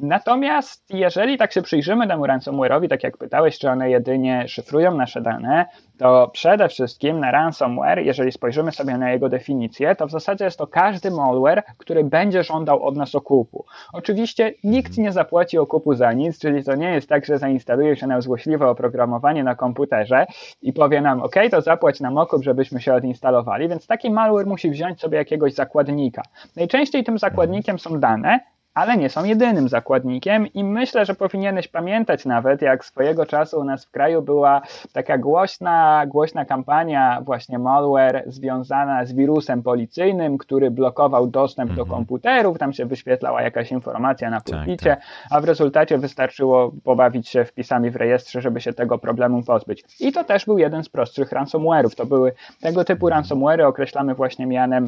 Natomiast 0.01 0.93
jeżeli 0.93 1.37
tak 1.37 1.53
się 1.53 1.61
przyjrzymy 1.61 2.07
temu 2.07 2.25
ransomware'owi, 2.25 2.89
tak 2.89 3.03
jak 3.03 3.17
pytałeś, 3.17 3.59
czy 3.59 3.69
one 3.69 3.89
jedynie 3.89 4.47
szyfrują 4.47 4.95
nasze 4.95 5.21
dane, 5.21 5.65
to 5.99 6.29
przede 6.33 6.67
wszystkim 6.67 7.19
na 7.19 7.31
ransomware, 7.31 7.99
jeżeli 7.99 8.31
spojrzymy 8.31 8.71
sobie 8.71 8.97
na 8.97 9.11
jego 9.11 9.29
definicję, 9.29 9.95
to 9.95 10.07
w 10.07 10.11
zasadzie 10.11 10.45
jest 10.45 10.57
to 10.57 10.67
każdy 10.67 11.11
malware, 11.11 11.63
który 11.77 12.03
będzie 12.03 12.43
żądał 12.43 12.83
od 12.83 12.95
nas 12.95 13.15
okupu. 13.15 13.65
Oczywiście 13.93 14.53
nikt 14.63 14.97
nie 14.97 15.11
zapłaci 15.11 15.57
okupu 15.57 15.93
za 15.93 16.13
nic, 16.13 16.39
czyli 16.39 16.63
to 16.63 16.75
nie 16.75 16.91
jest 16.91 17.09
tak, 17.09 17.25
że 17.25 17.37
zainstaluje 17.37 17.95
się 17.95 18.07
nam 18.07 18.21
złośliwe 18.21 18.69
oprogramowanie 18.69 19.43
na 19.43 19.55
komputerze 19.55 20.25
i 20.61 20.73
powie 20.73 21.01
nam, 21.01 21.21
OK, 21.21 21.35
to 21.51 21.61
zapłać 21.61 21.99
nam 21.99 22.17
okup, 22.17 22.43
żebyśmy 22.43 22.81
się 22.81 22.93
odinstalowali, 22.93 23.69
więc 23.69 23.87
taki 23.87 24.11
malware 24.11 24.47
musi 24.47 24.69
wziąć 24.69 24.99
sobie 24.99 25.17
jakiegoś 25.17 25.53
zakładnika. 25.53 26.21
Najczęściej 26.55 27.03
tym 27.03 27.17
zakładnikiem 27.17 27.79
są 27.79 27.99
dane, 27.99 28.39
ale 28.73 28.97
nie 28.97 29.09
są 29.09 29.23
jedynym 29.23 29.69
zakładnikiem 29.69 30.47
i 30.47 30.63
myślę, 30.63 31.05
że 31.05 31.15
powinieneś 31.15 31.67
pamiętać 31.67 32.25
nawet, 32.25 32.61
jak 32.61 32.85
swojego 32.85 33.25
czasu 33.25 33.59
u 33.59 33.63
nas 33.63 33.85
w 33.85 33.91
kraju 33.91 34.21
była 34.21 34.61
taka 34.93 35.17
głośna, 35.17 36.05
głośna 36.07 36.45
kampania 36.45 37.21
właśnie 37.25 37.59
malware 37.59 38.23
związana 38.27 39.05
z 39.05 39.13
wirusem 39.13 39.63
policyjnym, 39.63 40.37
który 40.37 40.71
blokował 40.71 41.27
dostęp 41.27 41.69
mhm. 41.69 41.87
do 41.87 41.95
komputerów, 41.95 42.57
tam 42.57 42.73
się 42.73 42.85
wyświetlała 42.85 43.41
jakaś 43.41 43.71
informacja 43.71 44.29
na 44.29 44.41
pulpicie, 44.41 44.89
tak, 44.89 44.99
tak. 44.99 45.27
a 45.29 45.41
w 45.41 45.43
rezultacie 45.43 45.97
wystarczyło 45.97 46.71
pobawić 46.83 47.29
się 47.29 47.45
wpisami 47.45 47.91
w 47.91 47.95
rejestrze, 47.95 48.41
żeby 48.41 48.61
się 48.61 48.73
tego 48.73 48.97
problemu 48.97 49.43
pozbyć. 49.43 49.83
I 49.99 50.11
to 50.11 50.23
też 50.23 50.45
był 50.45 50.57
jeden 50.57 50.83
z 50.83 50.89
prostszych 50.89 51.31
ransomware'ów. 51.31 51.95
To 51.95 52.05
były 52.05 52.31
tego 52.61 52.83
typu 52.83 53.07
mhm. 53.07 53.23
ransomware'y 53.23 53.63
określamy 53.63 54.15
właśnie 54.15 54.45
mianem 54.45 54.87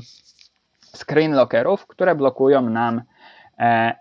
screen 0.96 1.34
lockerów, 1.34 1.88
które 1.88 2.15
blokują 2.15 2.62
nam 2.62 3.02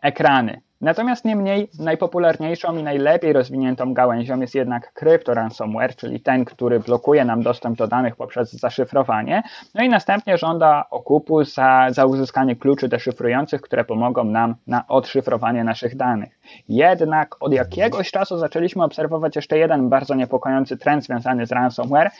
ekrany. 0.02 0.60
Natomiast 0.82 1.24
niemniej 1.24 1.68
najpopularniejszą 1.78 2.76
i 2.76 2.82
najlepiej 2.82 3.32
rozwiniętą 3.32 3.94
gałęzią 3.94 4.40
jest 4.40 4.54
jednak 4.54 4.92
crypto 4.92 5.34
ransomware, 5.34 5.96
czyli 5.96 6.20
ten, 6.20 6.44
który 6.44 6.80
blokuje 6.80 7.24
nam 7.24 7.42
dostęp 7.42 7.78
do 7.78 7.88
danych 7.88 8.16
poprzez 8.16 8.52
zaszyfrowanie, 8.52 9.42
no 9.74 9.84
i 9.84 9.88
następnie 9.88 10.38
żąda 10.38 10.84
okupu 10.90 11.44
za, 11.44 11.86
za 11.90 12.06
uzyskanie 12.06 12.56
kluczy 12.56 12.88
deszyfrujących, 12.88 13.60
które 13.60 13.84
pomogą 13.84 14.24
nam 14.24 14.54
na 14.66 14.86
odszyfrowanie 14.88 15.64
naszych 15.64 15.96
danych. 15.96 16.38
Jednak 16.68 17.36
od 17.40 17.52
jakiegoś 17.52 18.10
czasu 18.10 18.38
zaczęliśmy 18.38 18.84
obserwować 18.84 19.36
jeszcze 19.36 19.58
jeden 19.58 19.88
bardzo 19.88 20.14
niepokojący 20.14 20.76
trend 20.76 21.04
związany 21.04 21.46
z 21.46 21.52
ransomware, 21.52 22.10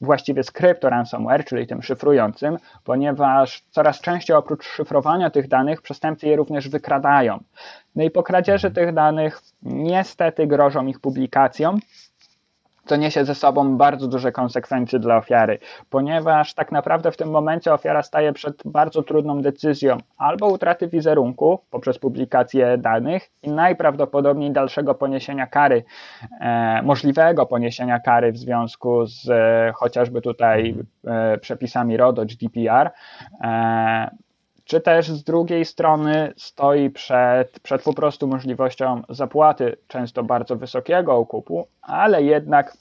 właściwie 0.00 0.42
z 0.42 0.50
crypto 0.50 0.90
ransomware, 0.90 1.44
czyli 1.44 1.66
tym 1.66 1.82
szyfrującym, 1.82 2.58
ponieważ 2.84 3.62
coraz 3.70 4.00
częściej 4.00 4.36
oprócz 4.36 4.64
szyfrowania 4.64 5.30
tych 5.30 5.48
danych 5.48 5.82
przestępcy 5.82 6.26
je 6.26 6.36
również 6.36 6.68
wykradają. 6.68 7.38
No 7.96 8.04
i 8.04 8.10
po 8.10 8.22
kradzieży 8.22 8.70
tych 8.70 8.94
danych 8.94 9.40
niestety 9.62 10.46
grożą 10.46 10.86
ich 10.86 11.00
publikacją, 11.00 11.78
co 12.84 12.96
niesie 12.96 13.24
ze 13.24 13.34
sobą 13.34 13.76
bardzo 13.76 14.08
duże 14.08 14.32
konsekwencje 14.32 14.98
dla 14.98 15.16
ofiary, 15.16 15.58
ponieważ 15.90 16.54
tak 16.54 16.72
naprawdę 16.72 17.12
w 17.12 17.16
tym 17.16 17.30
momencie 17.30 17.74
ofiara 17.74 18.02
staje 18.02 18.32
przed 18.32 18.62
bardzo 18.64 19.02
trudną 19.02 19.42
decyzją 19.42 19.98
albo 20.18 20.48
utraty 20.48 20.88
wizerunku 20.88 21.58
poprzez 21.70 21.98
publikację 21.98 22.78
danych 22.78 23.30
i 23.42 23.50
najprawdopodobniej 23.50 24.50
dalszego 24.50 24.94
poniesienia 24.94 25.46
kary, 25.46 25.84
e, 26.40 26.82
możliwego 26.82 27.46
poniesienia 27.46 28.00
kary 28.00 28.32
w 28.32 28.38
związku 28.38 29.06
z 29.06 29.30
e, 29.30 29.72
chociażby 29.74 30.20
tutaj 30.20 30.74
e, 31.06 31.38
przepisami 31.38 31.96
RODO, 31.96 32.24
GDPR. 32.24 32.90
Czy 34.64 34.80
też 34.80 35.08
z 35.08 35.24
drugiej 35.24 35.64
strony 35.64 36.32
stoi 36.36 36.90
przed, 36.90 37.60
przed 37.60 37.82
po 37.82 37.92
prostu 37.92 38.28
możliwością 38.28 39.02
zapłaty 39.08 39.76
często 39.88 40.22
bardzo 40.22 40.56
wysokiego 40.56 41.16
okupu, 41.16 41.66
ale 41.82 42.22
jednak 42.22 42.76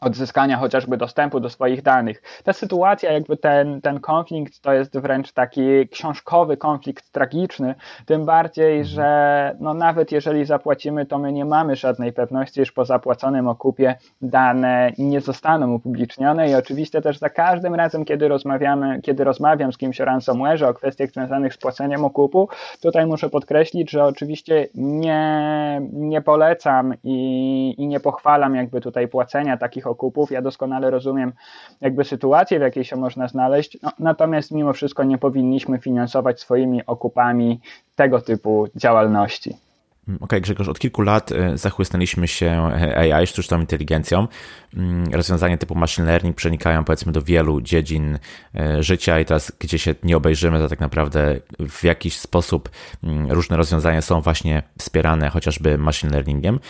odzyskania 0.00 0.56
chociażby 0.56 0.96
dostępu 0.96 1.40
do 1.40 1.50
swoich 1.50 1.82
danych. 1.82 2.22
Ta 2.44 2.52
sytuacja, 2.52 3.12
jakby 3.12 3.36
ten, 3.36 3.80
ten 3.80 4.00
konflikt 4.00 4.60
to 4.60 4.72
jest 4.72 4.98
wręcz 4.98 5.32
taki 5.32 5.88
książkowy 5.88 6.56
konflikt 6.56 7.12
tragiczny, 7.12 7.74
tym 8.06 8.24
bardziej, 8.24 8.78
mhm. 8.78 8.84
że 8.84 9.56
no 9.60 9.74
nawet 9.74 10.12
jeżeli 10.12 10.44
zapłacimy, 10.44 11.06
to 11.06 11.18
my 11.18 11.32
nie 11.32 11.44
mamy 11.44 11.76
żadnej 11.76 12.12
pewności, 12.12 12.60
iż 12.60 12.72
po 12.72 12.84
zapłaconym 12.84 13.48
okupie 13.48 13.94
dane 14.20 14.92
nie 14.98 15.20
zostaną 15.20 15.72
upublicznione 15.72 16.50
i 16.50 16.54
oczywiście 16.54 17.02
też 17.02 17.18
za 17.18 17.30
każdym 17.30 17.74
razem, 17.74 18.04
kiedy 18.04 18.28
rozmawiamy, 18.28 19.00
kiedy 19.02 19.24
rozmawiam 19.24 19.72
z 19.72 19.78
kimś 19.78 20.00
o 20.00 20.04
ransomware, 20.04 20.64
o 20.64 20.74
kwestiach 20.74 21.10
związanych 21.10 21.54
z 21.54 21.58
płaceniem 21.58 22.04
okupu, 22.04 22.48
tutaj 22.82 23.06
muszę 23.06 23.30
podkreślić, 23.30 23.90
że 23.90 24.04
oczywiście 24.04 24.68
nie, 24.74 25.80
nie 25.92 26.22
polecam 26.22 26.94
i, 27.04 27.74
i 27.78 27.86
nie 27.86 28.00
pochwalam 28.00 28.54
jakby 28.54 28.80
tutaj 28.80 29.08
płacenia 29.08 29.56
takich 29.56 29.87
okupów. 29.88 30.30
Ja 30.30 30.42
doskonale 30.42 30.90
rozumiem 30.90 31.32
jakby 31.80 32.04
sytuację, 32.04 32.58
w 32.58 32.62
jakiej 32.62 32.84
się 32.84 32.96
można 32.96 33.28
znaleźć, 33.28 33.78
no, 33.82 33.90
natomiast 33.98 34.50
mimo 34.50 34.72
wszystko 34.72 35.04
nie 35.04 35.18
powinniśmy 35.18 35.78
finansować 35.78 36.40
swoimi 36.40 36.86
okupami 36.86 37.60
tego 37.96 38.20
typu 38.20 38.66
działalności. 38.76 39.67
Mm, 40.08 40.16
okej, 40.16 40.26
okay, 40.26 40.40
Grzegorz, 40.40 40.68
od 40.68 40.78
kilku 40.78 41.02
lat 41.02 41.32
e, 41.32 41.58
zachłysnęliśmy 41.58 42.28
się 42.28 42.70
e, 42.74 43.14
AI, 43.16 43.26
sztuczną 43.26 43.60
inteligencją. 43.60 44.28
Mm, 44.76 45.06
rozwiązania 45.12 45.56
typu 45.56 45.74
machine 45.74 46.06
learning 46.06 46.36
przenikają 46.36 46.84
powiedzmy 46.84 47.12
do 47.12 47.22
wielu 47.22 47.60
dziedzin 47.60 48.18
e, 48.54 48.82
życia 48.82 49.20
i 49.20 49.24
teraz 49.24 49.52
gdzie 49.58 49.78
się 49.78 49.94
nie 50.02 50.16
obejrzymy, 50.16 50.58
to 50.58 50.68
tak 50.68 50.80
naprawdę 50.80 51.40
w 51.68 51.84
jakiś 51.84 52.16
sposób 52.16 52.70
mm, 53.02 53.32
różne 53.32 53.56
rozwiązania 53.56 54.02
są 54.02 54.20
właśnie 54.20 54.62
wspierane 54.78 55.30
chociażby 55.30 55.78
machine 55.78 56.12
learningiem. 56.12 56.60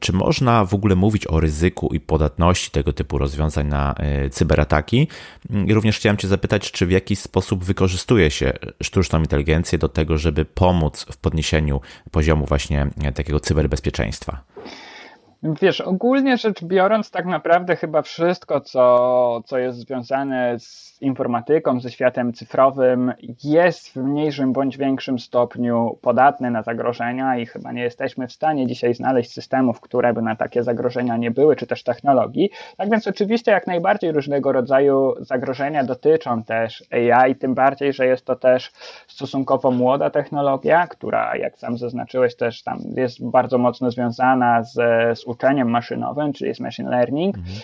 Czy 0.00 0.12
można 0.12 0.64
w 0.64 0.74
ogóle 0.74 0.94
mówić 0.94 1.26
o 1.26 1.40
ryzyku 1.40 1.94
i 1.94 2.00
podatności 2.00 2.70
tego 2.70 2.92
typu 2.92 3.18
rozwiązań 3.18 3.66
na 3.66 3.94
cyberataki? 4.30 5.08
I 5.66 5.74
również 5.74 5.96
chciałem 5.96 6.16
Cię 6.16 6.28
zapytać, 6.28 6.72
czy 6.72 6.86
w 6.86 6.90
jakiś 6.90 7.18
sposób 7.18 7.64
wykorzystuje 7.64 8.30
się 8.30 8.52
sztuczną 8.82 9.18
inteligencję 9.18 9.78
do 9.78 9.88
tego, 9.88 10.18
żeby 10.18 10.44
pomóc 10.44 11.06
w 11.12 11.16
podniesieniu 11.16 11.80
poziomu 12.10 12.46
właśnie 12.46 12.67
właśnie 12.68 13.12
takiego 13.12 13.40
cyberbezpieczeństwa? 13.40 14.40
Wiesz, 15.42 15.80
ogólnie 15.80 16.36
rzecz 16.36 16.64
biorąc, 16.64 17.10
tak 17.10 17.26
naprawdę 17.26 17.76
chyba 17.76 18.02
wszystko, 18.02 18.60
co, 18.60 19.42
co 19.46 19.58
jest 19.58 19.78
związane 19.78 20.56
z 20.58 20.98
informatyką, 21.00 21.80
ze 21.80 21.90
światem 21.90 22.32
cyfrowym, 22.32 23.12
jest 23.44 23.88
w 23.88 23.96
mniejszym 23.96 24.52
bądź 24.52 24.78
większym 24.78 25.18
stopniu 25.18 25.98
podatne 26.02 26.50
na 26.50 26.62
zagrożenia 26.62 27.38
i 27.38 27.46
chyba 27.46 27.72
nie 27.72 27.82
jesteśmy 27.82 28.28
w 28.28 28.32
stanie 28.32 28.66
dzisiaj 28.66 28.94
znaleźć 28.94 29.32
systemów, 29.32 29.80
które 29.80 30.12
by 30.12 30.22
na 30.22 30.36
takie 30.36 30.62
zagrożenia 30.62 31.16
nie 31.16 31.30
były, 31.30 31.56
czy 31.56 31.66
też 31.66 31.82
technologii. 31.82 32.50
Tak 32.76 32.90
więc 32.90 33.06
oczywiście 33.06 33.52
jak 33.52 33.66
najbardziej 33.66 34.12
różnego 34.12 34.52
rodzaju 34.52 35.14
zagrożenia 35.20 35.84
dotyczą 35.84 36.42
też 36.42 36.84
AI, 36.90 37.36
tym 37.36 37.54
bardziej, 37.54 37.92
że 37.92 38.06
jest 38.06 38.24
to 38.24 38.36
też 38.36 38.72
stosunkowo 39.06 39.70
młoda 39.70 40.10
technologia, 40.10 40.86
która, 40.86 41.36
jak 41.36 41.58
sam 41.58 41.78
zaznaczyłeś, 41.78 42.36
też 42.36 42.62
tam 42.62 42.78
jest 42.96 43.30
bardzo 43.30 43.58
mocno 43.58 43.90
związana 43.90 44.62
z, 44.62 44.74
z 45.18 45.27
uczeniem 45.28 45.70
maszynowym, 45.70 46.32
czyli 46.32 46.48
jest 46.48 46.60
machine 46.60 46.90
learning, 46.90 47.36
mhm. 47.36 47.56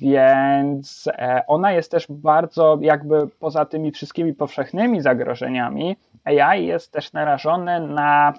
więc 0.00 1.08
e, 1.12 1.42
ona 1.46 1.72
jest 1.72 1.90
też 1.90 2.06
bardzo 2.08 2.78
jakby 2.80 3.28
poza 3.40 3.64
tymi 3.64 3.92
wszystkimi 3.92 4.34
powszechnymi 4.34 5.00
zagrożeniami, 5.00 5.96
AI 6.24 6.66
jest 6.66 6.92
też 6.92 7.12
narażone 7.12 7.80
na 7.80 8.34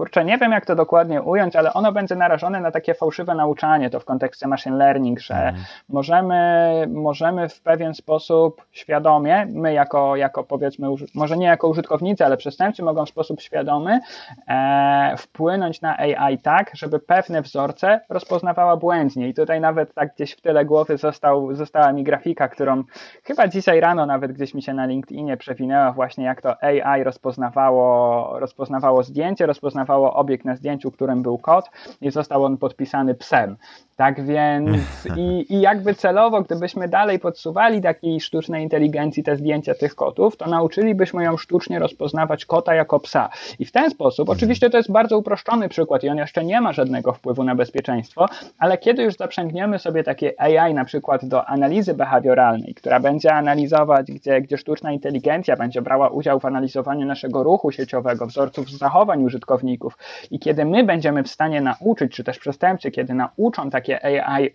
kurczę, 0.00 0.24
nie 0.24 0.38
wiem 0.38 0.52
jak 0.52 0.66
to 0.66 0.76
dokładnie 0.76 1.22
ująć, 1.22 1.56
ale 1.56 1.72
ono 1.72 1.92
będzie 1.92 2.14
narażone 2.16 2.60
na 2.60 2.70
takie 2.70 2.94
fałszywe 2.94 3.34
nauczanie, 3.34 3.90
to 3.90 4.00
w 4.00 4.04
kontekście 4.04 4.48
machine 4.48 4.76
learning, 4.76 5.20
że 5.20 5.34
mm. 5.34 5.54
możemy, 5.88 6.86
możemy 6.88 7.48
w 7.48 7.60
pewien 7.60 7.94
sposób 7.94 8.62
świadomie, 8.72 9.46
my 9.52 9.72
jako, 9.72 10.16
jako 10.16 10.44
powiedzmy, 10.44 10.88
może 11.14 11.36
nie 11.36 11.46
jako 11.46 11.68
użytkownicy, 11.68 12.24
ale 12.24 12.36
przestępcy 12.36 12.82
mogą 12.82 13.06
w 13.06 13.08
sposób 13.08 13.40
świadomy 13.40 14.00
e, 14.48 15.14
wpłynąć 15.18 15.80
na 15.80 15.98
AI 15.98 16.38
tak, 16.38 16.70
żeby 16.74 16.98
pewne 16.98 17.42
wzorce 17.42 18.00
rozpoznawała 18.08 18.76
błędnie 18.76 19.28
i 19.28 19.34
tutaj 19.34 19.60
nawet 19.60 19.94
tak 19.94 20.14
gdzieś 20.14 20.32
w 20.32 20.40
tyle 20.40 20.64
głowy 20.64 20.96
został, 20.96 21.54
została 21.54 21.92
mi 21.92 22.04
grafika, 22.04 22.48
którą 22.48 22.84
chyba 23.24 23.48
dzisiaj 23.48 23.80
rano 23.80 24.06
nawet 24.06 24.32
gdzieś 24.32 24.54
mi 24.54 24.62
się 24.62 24.74
na 24.74 24.86
LinkedInie 24.86 25.36
przewinęła 25.36 25.92
właśnie 25.92 26.24
jak 26.24 26.42
to 26.42 26.62
AI 26.62 27.04
rozpoznawało, 27.04 28.38
rozpoznawało 28.38 29.02
zdjęcie, 29.02 29.46
rozpoznawało 29.46 29.89
zarejestrowało 29.90 30.14
obiekt 30.14 30.44
na 30.44 30.56
zdjęciu, 30.56 30.90
którym 30.90 31.22
był 31.22 31.38
kot 31.38 31.70
i 32.00 32.10
został 32.10 32.44
on 32.44 32.56
podpisany 32.56 33.14
psem. 33.14 33.56
Tak 34.00 34.26
więc 34.26 34.78
i, 35.16 35.54
i 35.54 35.60
jakby 35.60 35.94
celowo, 35.94 36.42
gdybyśmy 36.42 36.88
dalej 36.88 37.18
podsuwali 37.18 37.80
takiej 37.80 38.20
sztucznej 38.20 38.62
inteligencji 38.62 39.22
te 39.22 39.36
zdjęcia 39.36 39.74
tych 39.74 39.94
kotów, 39.94 40.36
to 40.36 40.46
nauczylibyśmy 40.46 41.24
ją 41.24 41.36
sztucznie 41.36 41.78
rozpoznawać 41.78 42.44
kota 42.44 42.74
jako 42.74 43.00
psa. 43.00 43.28
I 43.58 43.64
w 43.64 43.72
ten 43.72 43.90
sposób, 43.90 44.28
mhm. 44.28 44.38
oczywiście 44.38 44.70
to 44.70 44.76
jest 44.76 44.92
bardzo 44.92 45.18
uproszczony 45.18 45.68
przykład 45.68 46.04
i 46.04 46.08
on 46.08 46.18
jeszcze 46.18 46.44
nie 46.44 46.60
ma 46.60 46.72
żadnego 46.72 47.12
wpływu 47.12 47.44
na 47.44 47.54
bezpieczeństwo, 47.54 48.26
ale 48.58 48.78
kiedy 48.78 49.02
już 49.02 49.16
zaprzęgniemy 49.16 49.78
sobie 49.78 50.04
takie 50.04 50.40
AI 50.40 50.74
na 50.74 50.84
przykład 50.84 51.24
do 51.24 51.46
analizy 51.46 51.94
behawioralnej, 51.94 52.74
która 52.74 53.00
będzie 53.00 53.34
analizować, 53.34 54.12
gdzie, 54.12 54.40
gdzie 54.40 54.58
sztuczna 54.58 54.92
inteligencja 54.92 55.56
będzie 55.56 55.82
brała 55.82 56.08
udział 56.08 56.40
w 56.40 56.44
analizowaniu 56.44 57.06
naszego 57.06 57.42
ruchu 57.42 57.70
sieciowego, 57.70 58.26
wzorców 58.26 58.70
zachowań 58.70 59.24
użytkowników 59.24 59.98
i 60.30 60.38
kiedy 60.38 60.64
my 60.64 60.84
będziemy 60.84 61.22
w 61.22 61.28
stanie 61.28 61.60
nauczyć, 61.60 62.12
czy 62.12 62.24
też 62.24 62.38
przestępcy, 62.38 62.90
kiedy 62.90 63.14
nauczą 63.14 63.70
takie 63.70 63.89
takie 63.90 64.26
AI 64.26 64.50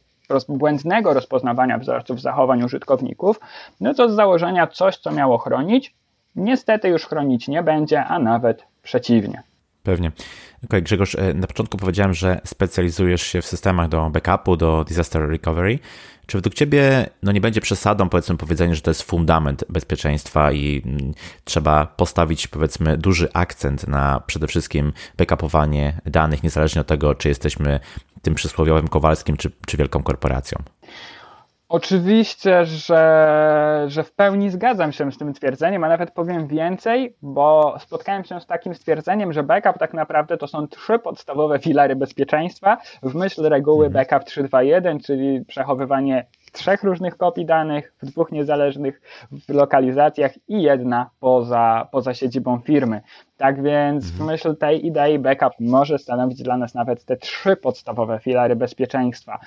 błędnego 0.50 1.14
rozpoznawania 1.14 1.78
wzorców 1.78 2.22
zachowań 2.22 2.64
użytkowników, 2.64 3.40
no 3.82 3.94
to 3.94 4.10
z 4.10 4.16
założenia 4.16 4.68
coś, 4.68 4.98
co 4.98 5.12
miało 5.12 5.38
chronić, 5.38 5.96
niestety 6.36 6.88
już 6.88 7.06
chronić 7.06 7.48
nie 7.48 7.64
będzie, 7.64 8.04
a 8.04 8.20
nawet 8.20 8.64
przeciwnie. 8.84 9.44
Pewnie. 9.84 10.12
Okay, 10.66 10.82
Grzegorz, 10.82 11.16
e, 11.16 11.34
na 11.34 11.48
początku 11.48 11.78
powiedziałem, 11.78 12.14
że 12.14 12.42
specjalizujesz 12.46 13.22
się 13.22 13.42
w 13.42 13.46
systemach 13.46 13.90
do 13.90 14.10
backupu, 14.10 14.58
do 14.58 14.84
disaster 14.84 15.30
recovery. 15.30 15.80
Czy 16.26 16.38
według 16.38 16.54
Ciebie 16.54 17.10
no 17.24 17.32
nie 17.32 17.42
będzie 17.42 17.62
przesadą, 17.62 18.10
powiedzmy, 18.10 18.38
powiedzenie, 18.38 18.76
że 18.76 18.82
to 18.82 18.92
jest 18.92 19.04
fundament 19.04 19.66
bezpieczeństwa 19.70 20.52
i 20.52 20.82
mm, 20.86 21.14
trzeba 21.44 21.86
postawić, 21.86 22.48
powiedzmy, 22.48 22.98
duży 22.98 23.30
akcent 23.34 23.88
na 23.88 24.20
przede 24.28 24.48
wszystkim 24.48 24.94
backupowanie 25.18 26.02
danych, 26.06 26.44
niezależnie 26.44 26.82
od 26.82 26.88
tego, 26.88 27.16
czy 27.16 27.30
jesteśmy 27.30 27.80
tym 28.22 28.36
przysłowiowym 28.36 28.88
Kowalskim, 28.88 29.38
czy, 29.38 29.52
czy 29.68 29.78
wielką 29.78 30.04
korporacją? 30.04 30.64
Oczywiście, 31.70 32.66
że, 32.66 33.86
że 33.88 34.04
w 34.04 34.12
pełni 34.12 34.50
zgadzam 34.50 34.92
się 34.92 35.12
z 35.12 35.18
tym 35.18 35.34
twierdzeniem, 35.34 35.84
a 35.84 35.90
nawet 35.90 36.12
powiem 36.12 36.48
więcej, 36.48 37.16
bo 37.22 37.76
spotkałem 37.80 38.24
się 38.24 38.42
z 38.42 38.46
takim 38.46 38.76
stwierdzeniem, 38.76 39.34
że 39.34 39.44
backup 39.44 39.78
tak 39.78 39.94
naprawdę 39.94 40.38
to 40.38 40.48
są 40.48 40.68
trzy 40.68 41.00
podstawowe 41.00 41.60
filary 41.60 41.96
bezpieczeństwa 41.96 42.78
w 43.04 43.16
myśl 43.16 43.44
reguły 43.44 43.86
mhm. 43.86 43.94
backup 43.94 44.28
321, 44.28 45.00
czyli 45.00 45.46
przechowywanie 45.46 46.26
trzech 46.52 46.84
różnych 46.84 47.18
kopii 47.18 47.46
danych 47.46 47.94
w 48.02 48.06
dwóch 48.06 48.32
niezależnych 48.32 49.02
lokalizacjach 49.50 50.32
i 50.48 50.62
jedna 50.62 51.10
poza, 51.20 51.88
poza 51.92 52.14
siedzibą 52.14 52.60
firmy. 52.60 53.02
Tak 53.38 53.64
więc 53.64 54.06
w 54.06 54.12
mhm. 54.12 54.30
myśl 54.30 54.56
tej 54.56 54.86
idei 54.86 55.20
backup 55.20 55.54
może 55.60 55.98
stanowić 55.98 56.44
dla 56.44 56.58
nas 56.58 56.74
nawet 56.74 57.06
te 57.06 57.18
trzy 57.18 57.56
podstawowe 57.56 58.20
filary 58.20 58.56
bezpieczeństwa. 58.56 59.40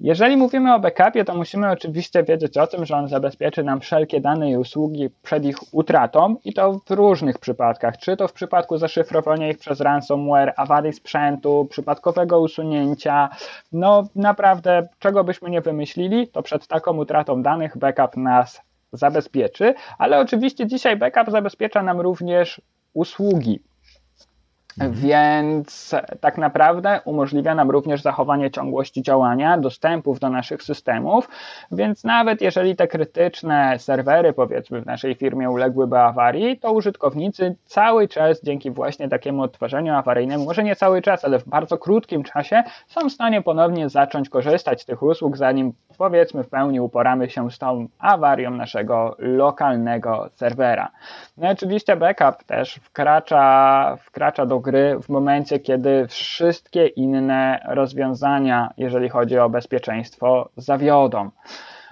Jeżeli 0.00 0.36
mówimy 0.36 0.74
o 0.74 0.80
backupie, 0.80 1.24
to 1.24 1.34
musimy 1.34 1.70
oczywiście 1.70 2.22
wiedzieć 2.22 2.58
o 2.58 2.66
tym, 2.66 2.86
że 2.86 2.96
on 2.96 3.08
zabezpieczy 3.08 3.64
nam 3.64 3.80
wszelkie 3.80 4.20
dane 4.20 4.50
i 4.50 4.56
usługi 4.56 5.10
przed 5.22 5.44
ich 5.44 5.56
utratą 5.72 6.36
i 6.44 6.52
to 6.52 6.72
w 6.86 6.90
różnych 6.90 7.38
przypadkach. 7.38 7.98
Czy 7.98 8.16
to 8.16 8.28
w 8.28 8.32
przypadku 8.32 8.78
zaszyfrowania 8.78 9.48
ich 9.48 9.58
przez 9.58 9.80
ransomware, 9.80 10.52
awarii 10.56 10.92
sprzętu, 10.92 11.66
przypadkowego 11.70 12.40
usunięcia. 12.40 13.28
No 13.72 14.04
naprawdę, 14.16 14.88
czego 14.98 15.24
byśmy 15.24 15.50
nie 15.50 15.60
wymyślili, 15.60 16.28
to 16.28 16.42
przed 16.42 16.66
taką 16.66 16.96
utratą 16.96 17.42
danych 17.42 17.78
backup 17.78 18.16
nas 18.16 18.60
zabezpieczy, 18.92 19.74
ale 19.98 20.18
oczywiście 20.18 20.66
dzisiaj 20.66 20.96
backup 20.96 21.30
zabezpiecza 21.30 21.82
nam 21.82 22.00
również 22.00 22.60
usługi. 22.94 23.60
Mhm. 24.80 25.00
Więc 25.00 25.94
tak 26.20 26.38
naprawdę 26.38 27.00
umożliwia 27.04 27.54
nam 27.54 27.70
również 27.70 28.02
zachowanie 28.02 28.50
ciągłości 28.50 29.02
działania, 29.02 29.58
dostępów 29.58 30.20
do 30.20 30.30
naszych 30.30 30.62
systemów, 30.62 31.28
więc 31.72 32.04
nawet 32.04 32.40
jeżeli 32.40 32.76
te 32.76 32.88
krytyczne 32.88 33.78
serwery, 33.78 34.32
powiedzmy, 34.32 34.80
w 34.80 34.86
naszej 34.86 35.14
firmie 35.14 35.50
uległyby 35.50 35.98
awarii, 35.98 36.58
to 36.58 36.72
użytkownicy 36.72 37.56
cały 37.64 38.08
czas 38.08 38.42
dzięki 38.42 38.70
właśnie 38.70 39.08
takiemu 39.08 39.42
odtworzeniu 39.42 39.94
awaryjnemu, 39.94 40.44
może 40.44 40.64
nie 40.64 40.76
cały 40.76 41.02
czas, 41.02 41.24
ale 41.24 41.38
w 41.38 41.48
bardzo 41.48 41.78
krótkim 41.78 42.22
czasie, 42.22 42.62
są 42.86 43.08
w 43.08 43.12
stanie 43.12 43.42
ponownie 43.42 43.88
zacząć 43.88 44.28
korzystać 44.28 44.82
z 44.82 44.84
tych 44.84 45.02
usług, 45.02 45.36
zanim 45.36 45.72
powiedzmy 45.98 46.44
w 46.44 46.48
pełni 46.48 46.80
uporamy 46.80 47.30
się 47.30 47.50
z 47.50 47.58
tą 47.58 47.86
awarią 47.98 48.50
naszego 48.50 49.16
lokalnego 49.18 50.28
serwera. 50.34 50.90
No 51.36 51.48
i 51.48 51.52
oczywiście 51.52 51.96
backup 51.96 52.44
też 52.44 52.74
wkracza, 52.74 53.96
wkracza 54.00 54.46
do 54.46 54.60
gry 54.60 54.98
w 55.02 55.08
momencie, 55.08 55.58
kiedy 55.58 56.06
wszystkie 56.08 56.86
inne 56.86 57.60
rozwiązania, 57.68 58.70
jeżeli 58.76 59.08
chodzi 59.08 59.38
o 59.38 59.50
bezpieczeństwo, 59.50 60.48
zawiodą. 60.56 61.30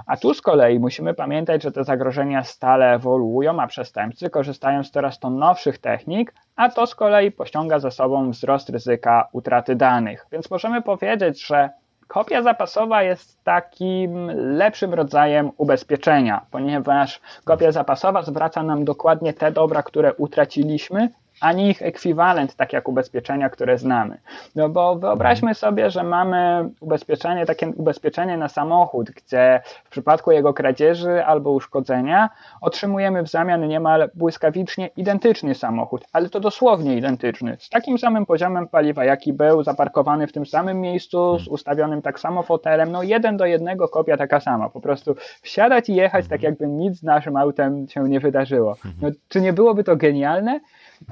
A 0.06 0.16
tu 0.16 0.34
z 0.34 0.42
kolei 0.42 0.78
musimy 0.78 1.14
pamiętać, 1.14 1.62
że 1.62 1.72
te 1.72 1.84
zagrożenia 1.84 2.44
stale 2.44 2.94
ewoluują, 2.94 3.60
a 3.60 3.66
przestępcy 3.66 4.30
korzystają 4.30 4.84
z 4.84 4.90
coraz 4.90 5.18
to 5.18 5.30
nowszych 5.30 5.78
technik, 5.78 6.34
a 6.56 6.68
to 6.68 6.86
z 6.86 6.94
kolei 6.94 7.30
pociąga 7.30 7.78
za 7.78 7.90
sobą 7.90 8.30
wzrost 8.30 8.68
ryzyka 8.68 9.28
utraty 9.32 9.76
danych. 9.76 10.26
Więc 10.32 10.50
możemy 10.50 10.82
powiedzieć, 10.82 11.46
że 11.46 11.70
Kopia 12.12 12.42
zapasowa 12.42 13.02
jest 13.02 13.44
takim 13.44 14.30
lepszym 14.56 14.94
rodzajem 14.94 15.50
ubezpieczenia, 15.56 16.46
ponieważ 16.50 17.20
kopia 17.44 17.72
zapasowa 17.72 18.22
zwraca 18.22 18.62
nam 18.62 18.84
dokładnie 18.84 19.32
te 19.32 19.52
dobra, 19.52 19.82
które 19.82 20.14
utraciliśmy, 20.14 21.08
ani 21.42 21.70
ich 21.70 21.82
ekwiwalent, 21.82 22.56
tak 22.56 22.72
jak 22.72 22.88
ubezpieczenia, 22.88 23.50
które 23.50 23.78
znamy. 23.78 24.18
No 24.56 24.68
bo 24.68 24.96
wyobraźmy 24.96 25.54
sobie, 25.54 25.90
że 25.90 26.02
mamy 26.02 26.68
ubezpieczenie, 26.80 27.46
takie 27.46 27.66
ubezpieczenie 27.66 28.36
na 28.36 28.48
samochód, 28.48 29.10
gdzie 29.10 29.60
w 29.84 29.90
przypadku 29.90 30.32
jego 30.32 30.54
kradzieży 30.54 31.24
albo 31.24 31.50
uszkodzenia 31.50 32.30
otrzymujemy 32.60 33.22
w 33.22 33.28
zamian 33.28 33.68
niemal 33.68 34.10
błyskawicznie 34.14 34.90
identyczny 34.96 35.54
samochód, 35.54 36.04
ale 36.12 36.28
to 36.28 36.40
dosłownie 36.40 36.96
identyczny, 36.96 37.56
z 37.60 37.68
takim 37.68 37.98
samym 37.98 38.26
poziomem 38.26 38.68
paliwa, 38.68 39.04
jaki 39.04 39.32
był, 39.32 39.62
zaparkowany 39.62 40.26
w 40.26 40.32
tym 40.32 40.46
samym 40.46 40.80
miejscu, 40.80 41.38
z 41.38 41.48
ustawionym 41.48 42.02
tak 42.02 42.20
samo 42.20 42.42
fotelem, 42.42 42.92
no 42.92 43.02
jeden 43.02 43.36
do 43.36 43.46
jednego 43.46 43.88
kopia 43.88 44.16
taka 44.16 44.40
sama, 44.40 44.68
po 44.68 44.80
prostu 44.80 45.14
wsiadać 45.42 45.88
i 45.88 45.94
jechać 45.94 46.28
tak 46.28 46.42
jakby 46.42 46.68
nic 46.68 46.98
z 46.98 47.02
naszym 47.02 47.36
autem 47.36 47.88
się 47.88 48.08
nie 48.08 48.20
wydarzyło. 48.20 48.76
No, 49.02 49.08
czy 49.28 49.40
nie 49.40 49.52
byłoby 49.52 49.84
to 49.84 49.96
genialne? 49.96 50.60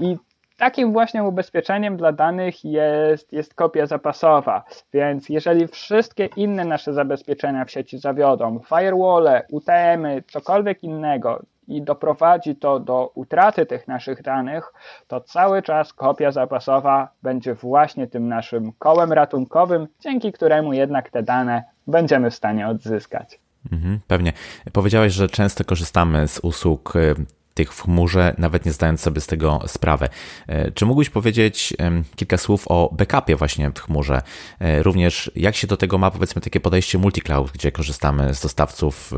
I 0.01 0.17
takim 0.57 0.93
właśnie 0.93 1.25
ubezpieczeniem 1.25 1.97
dla 1.97 2.13
danych 2.13 2.65
jest, 2.65 3.33
jest 3.33 3.55
kopia 3.55 3.87
zapasowa. 3.87 4.65
Więc 4.93 5.29
jeżeli 5.29 5.69
wszystkie 5.69 6.29
inne 6.37 6.65
nasze 6.65 6.93
zabezpieczenia 6.93 7.65
w 7.65 7.71
sieci 7.71 7.99
zawiodą, 7.99 8.61
firewall, 8.69 9.29
UTM-y, 9.51 10.23
cokolwiek 10.29 10.83
innego, 10.83 11.43
i 11.71 11.83
doprowadzi 11.83 12.57
to 12.57 12.81
do 12.81 13.11
utraty 13.15 13.67
tych 13.67 13.89
naszych 13.89 14.23
danych, 14.23 14.73
to 15.09 15.21
cały 15.21 15.63
czas 15.63 15.93
kopia 15.93 16.33
zapasowa 16.33 17.09
będzie 17.23 17.55
właśnie 17.55 18.07
tym 18.07 18.29
naszym 18.29 18.73
kołem 18.79 19.13
ratunkowym, 19.13 19.89
dzięki 20.01 20.33
któremu 20.33 20.73
jednak 20.73 21.11
te 21.11 21.23
dane 21.23 21.65
będziemy 21.87 22.31
w 22.31 22.35
stanie 22.35 22.69
odzyskać. 22.69 23.41
Mhm, 23.73 24.01
pewnie. 24.07 24.33
Powiedziałeś, 24.73 25.13
że 25.13 25.29
często 25.29 25.65
korzystamy 25.65 26.29
z 26.29 26.39
usług 26.39 26.97
y, 26.97 27.15
tych 27.55 27.73
w 27.73 27.83
chmurze, 27.83 28.35
nawet 28.39 28.67
nie 28.67 28.73
zdając 28.73 29.01
sobie 29.01 29.21
z 29.21 29.27
tego 29.27 29.61
sprawy. 29.67 30.09
E, 30.47 30.71
czy 30.71 30.87
mógłbyś 30.87 31.11
powiedzieć 31.11 31.75
kilka 32.17 32.37
słów 32.37 32.65
o 32.69 32.91
backupie 32.93 33.37
właśnie 33.37 33.71
w 33.71 33.81
chmurze? 33.81 34.23
E, 34.61 34.83
również 34.83 35.31
jak 35.37 35.57
się 35.57 35.67
do 35.67 35.77
tego 35.77 35.99
ma 35.99 36.11
powiedzmy 36.11 36.43
takie 36.43 36.61
podejście 36.61 36.99
multi-cloud, 36.99 37.51
gdzie 37.53 37.73
korzystamy 37.73 38.35
z 38.35 38.41
dostawców, 38.41 39.13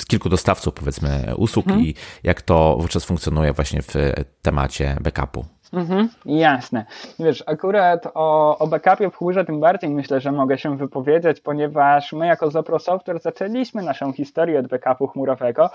z 0.00 0.06
kilku 0.06 0.28
dostawców 0.28 0.74
powiedzmy 0.74 1.32
usług 1.36 1.66
mhm. 1.66 1.86
i 1.86 1.94
jak 2.22 2.42
to 2.42 2.76
wówczas 2.80 3.04
funkcjonuje 3.04 3.52
właśnie 3.52 3.82
w 3.82 3.94
temacie 4.42 4.96
backupu? 5.00 5.44
Mhm, 5.72 6.08
jasne. 6.24 6.84
Wiesz, 7.18 7.44
akurat 7.46 8.06
o, 8.14 8.58
o 8.58 8.66
backupie 8.66 9.10
w 9.10 9.16
chmurze 9.16 9.44
tym 9.44 9.60
bardziej 9.60 9.90
myślę, 9.90 10.20
że 10.20 10.32
mogę 10.32 10.58
się 10.58 10.76
wypowiedzieć, 10.76 11.40
ponieważ 11.40 12.12
my 12.12 12.26
jako 12.26 12.50
Zopro 12.50 12.78
Software 12.78 13.20
zaczęliśmy 13.20 13.82
naszą 13.82 14.12
historię 14.12 14.58
od 14.58 14.68
backupu 14.68 15.06
chmurowego 15.06 15.70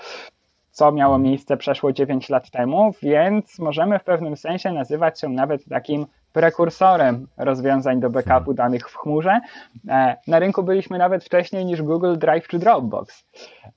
co 0.74 0.92
miało 0.92 1.18
miejsce 1.18 1.56
przeszło 1.56 1.92
9 1.92 2.28
lat 2.28 2.50
temu, 2.50 2.92
więc 3.02 3.58
możemy 3.58 3.98
w 3.98 4.04
pewnym 4.04 4.36
sensie 4.36 4.72
nazywać 4.72 5.20
się 5.20 5.28
nawet 5.28 5.64
takim 5.64 6.06
prekursorem 6.34 7.26
rozwiązań 7.36 8.00
do 8.00 8.10
backupu 8.10 8.44
hmm. 8.44 8.54
danych 8.54 8.90
w 8.90 8.96
chmurze. 8.96 9.40
E, 9.88 10.16
na 10.26 10.38
rynku 10.38 10.62
byliśmy 10.62 10.98
nawet 10.98 11.24
wcześniej 11.24 11.64
niż 11.64 11.82
Google 11.82 12.16
Drive 12.18 12.48
czy 12.48 12.58
Dropbox. 12.58 13.24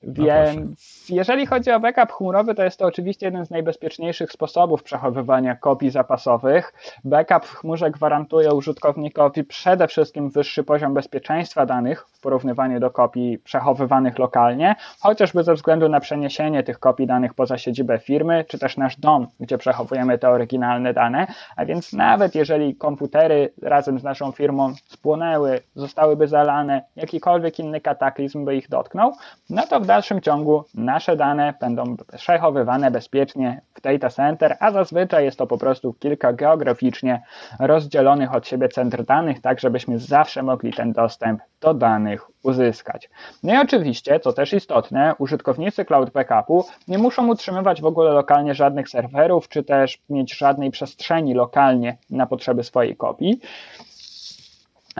No 0.03 0.13
więc 0.13 1.09
no 1.09 1.15
jeżeli 1.15 1.45
chodzi 1.45 1.71
o 1.71 1.79
backup 1.79 2.11
chmurowy, 2.11 2.55
to 2.55 2.63
jest 2.63 2.79
to 2.79 2.85
oczywiście 2.85 3.25
jeden 3.25 3.45
z 3.45 3.49
najbezpieczniejszych 3.49 4.31
sposobów 4.31 4.83
przechowywania 4.83 5.55
kopii 5.55 5.89
zapasowych. 5.89 6.73
Backup 7.03 7.45
w 7.45 7.55
chmurze 7.55 7.91
gwarantuje 7.91 8.53
użytkownikowi 8.53 9.43
przede 9.43 9.87
wszystkim 9.87 10.29
wyższy 10.29 10.63
poziom 10.63 10.93
bezpieczeństwa 10.93 11.65
danych 11.65 12.07
w 12.11 12.19
porównywaniu 12.19 12.79
do 12.79 12.91
kopii 12.91 13.37
przechowywanych 13.37 14.19
lokalnie, 14.19 14.75
chociażby 14.99 15.43
ze 15.43 15.53
względu 15.53 15.89
na 15.89 15.99
przeniesienie 15.99 16.63
tych 16.63 16.79
kopii 16.79 17.07
danych 17.07 17.33
poza 17.33 17.57
siedzibę 17.57 17.99
firmy, 17.99 18.45
czy 18.47 18.59
też 18.59 18.77
nasz 18.77 18.99
dom, 18.99 19.27
gdzie 19.39 19.57
przechowujemy 19.57 20.17
te 20.17 20.29
oryginalne 20.29 20.93
dane. 20.93 21.27
A 21.55 21.65
więc 21.65 21.93
nawet 21.93 22.35
jeżeli 22.35 22.46
komputery 22.77 23.53
razem 23.61 23.99
z 23.99 24.03
naszą 24.03 24.31
firmą 24.31 24.73
spłonęły, 24.85 25.59
zostałyby 25.75 26.27
zalane, 26.27 26.81
jakikolwiek 26.95 27.59
inny 27.59 27.81
kataklizm 27.81 28.45
by 28.45 28.55
ich 28.55 28.69
dotknął, 28.69 29.13
no 29.49 29.67
to 29.67 29.79
w 29.79 29.85
dalszym 29.85 30.21
ciągu 30.21 30.63
nasze 30.73 31.15
dane 31.15 31.53
będą 31.61 31.95
przechowywane 32.17 32.91
bezpiecznie 32.91 33.61
w 33.73 33.81
data 33.81 34.09
center, 34.09 34.57
a 34.59 34.71
zazwyczaj 34.71 35.25
jest 35.25 35.37
to 35.37 35.47
po 35.47 35.57
prostu 35.57 35.93
kilka 35.93 36.33
geograficznie 36.33 37.21
rozdzielonych 37.59 38.35
od 38.35 38.47
siebie 38.47 38.69
centr 38.69 39.03
danych, 39.03 39.41
tak 39.41 39.59
żebyśmy 39.59 39.99
zawsze 39.99 40.43
mogli 40.43 40.73
ten 40.73 40.93
dostęp 40.93 41.41
do 41.61 41.73
danych 41.73 42.27
uzyskać. 42.43 43.09
No 43.43 43.53
i 43.53 43.57
oczywiście, 43.57 44.19
co 44.19 44.33
też 44.33 44.53
istotne, 44.53 45.15
użytkownicy 45.19 45.85
cloud 45.85 46.09
backupu 46.09 46.65
nie 46.87 46.97
muszą 46.97 47.27
utrzymywać 47.27 47.81
w 47.81 47.85
ogóle 47.85 48.11
lokalnie 48.11 48.53
żadnych 48.53 48.89
serwerów, 48.89 49.49
czy 49.49 49.63
też 49.63 50.01
mieć 50.09 50.37
żadnej 50.37 50.71
przestrzeni 50.71 51.33
lokalnie 51.33 51.97
na 52.09 52.25
potrzeby 52.25 52.63
swojej 52.63 52.95
kopii 52.95 53.41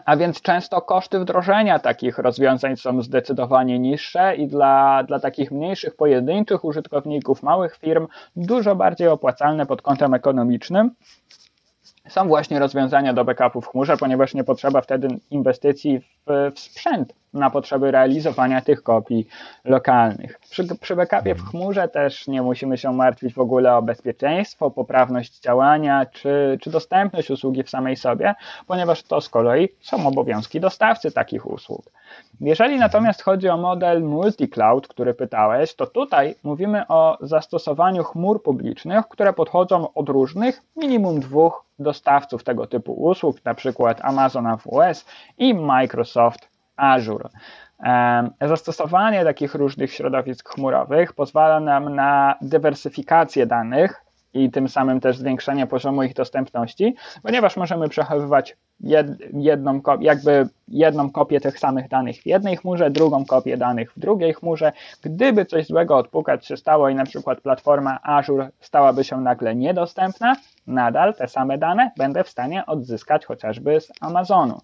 a 0.06 0.18
więc 0.18 0.42
często 0.42 0.82
koszty 0.82 1.20
wdrożenia 1.20 1.80
takich 1.80 2.18
rozwiązań 2.18 2.78
są 2.78 3.02
zdecydowanie 3.02 3.80
niższe 3.80 4.36
i 4.36 4.48
dla, 4.48 5.04
dla 5.04 5.20
takich 5.20 5.52
mniejszych, 5.52 5.96
pojedynczych 5.96 6.66
użytkowników, 6.66 7.44
małych 7.44 7.76
firm 7.76 8.08
dużo 8.36 8.76
bardziej 8.76 9.08
opłacalne 9.08 9.66
pod 9.66 9.82
kątem 9.82 10.14
ekonomicznym 10.14 10.92
są 12.10 12.28
właśnie 12.28 12.60
rozwiązania 12.60 13.14
do 13.14 13.26
backupu 13.26 13.62
w 13.62 13.68
chmurze, 13.68 13.98
ponieważ 13.98 14.34
nie 14.34 14.44
potrzeba 14.44 14.82
wtedy 14.82 15.08
inwestycji 15.32 16.00
w, 16.00 16.52
w 16.56 16.60
sprzęt 16.60 17.14
na 17.34 17.50
potrzeby 17.50 17.92
realizowania 17.92 18.62
tych 18.62 18.84
kopii 18.84 19.28
lokalnych. 19.66 20.40
Przy, 20.50 20.76
przy 20.82 20.96
backupie 20.96 21.36
w 21.36 21.44
chmurze 21.44 21.88
też 21.88 22.28
nie 22.28 22.42
musimy 22.42 22.78
się 22.78 22.94
martwić 22.94 23.34
w 23.34 23.40
ogóle 23.40 23.76
o 23.76 23.82
bezpieczeństwo, 23.82 24.72
poprawność 24.72 25.40
działania 25.40 26.06
czy, 26.06 26.58
czy 26.62 26.70
dostępność 26.70 27.32
usługi 27.32 27.64
w 27.64 27.70
samej 27.70 27.96
sobie, 27.96 28.36
ponieważ 28.68 29.04
to 29.04 29.22
z 29.22 29.30
kolei 29.30 29.70
są 29.82 30.08
obowiązki 30.08 30.60
dostawcy 30.60 31.12
takich 31.12 31.46
usług. 31.46 31.92
Jeżeli 32.42 32.80
natomiast 32.80 33.22
chodzi 33.22 33.50
o 33.50 33.58
model 33.58 34.04
multi-cloud, 34.04 34.88
który 34.88 35.14
pytałeś, 35.14 35.76
to 35.76 35.88
tutaj 35.88 36.36
mówimy 36.44 36.88
o 36.88 37.18
zastosowaniu 37.22 38.04
chmur 38.04 38.44
publicznych, 38.44 39.08
które 39.08 39.34
podchodzą 39.34 39.94
od 39.94 40.10
różnych, 40.10 40.62
minimum 40.76 41.20
dwóch 41.20 41.64
dostawców 41.80 42.44
tego 42.44 42.68
typu 42.68 42.94
usług, 42.94 43.46
na 43.46 43.54
przykład 43.54 44.00
Amazon 44.02 44.48
AWS 44.48 45.06
i 45.38 45.54
Microsoft 45.54 46.57
Azure. 46.78 47.30
Zastosowanie 48.42 49.24
takich 49.24 49.56
różnych 49.56 49.94
środowisk 49.94 50.50
chmurowych 50.50 51.14
pozwala 51.14 51.60
nam 51.60 51.96
na 51.96 52.36
dywersyfikację 52.42 53.46
danych 53.46 54.02
i 54.34 54.52
tym 54.52 54.70
samym 54.70 55.00
też 55.00 55.18
zwiększenie 55.18 55.68
poziomu 55.68 56.04
ich 56.04 56.14
dostępności, 56.14 56.96
ponieważ 57.24 57.58
możemy 57.58 57.90
przechowywać 57.90 58.58
jedną, 59.34 59.82
jakby 60.00 60.50
jedną 60.68 61.12
kopię 61.12 61.42
tych 61.42 61.60
samych 61.60 61.90
danych 61.90 62.22
w 62.22 62.26
jednej 62.26 62.58
chmurze, 62.58 62.90
drugą 62.90 63.26
kopię 63.26 63.58
danych 63.58 63.94
w 63.94 64.00
drugiej 64.00 64.34
chmurze. 64.34 64.72
Gdyby 65.02 65.46
coś 65.46 65.68
złego 65.68 65.98
odpukać 65.98 66.46
się 66.46 66.58
stało 66.58 66.90
i 66.90 66.96
na 66.96 67.06
przykład 67.06 67.42
platforma 67.42 68.00
Azure 68.04 68.50
stałaby 68.60 69.04
się 69.04 69.22
nagle 69.22 69.56
niedostępna, 69.56 70.36
nadal 70.68 71.14
te 71.14 71.28
same 71.28 71.58
dane 71.58 71.92
będę 71.98 72.24
w 72.24 72.30
stanie 72.30 72.66
odzyskać 72.66 73.26
chociażby 73.26 73.82
z 73.82 73.92
Amazonu. 74.02 74.62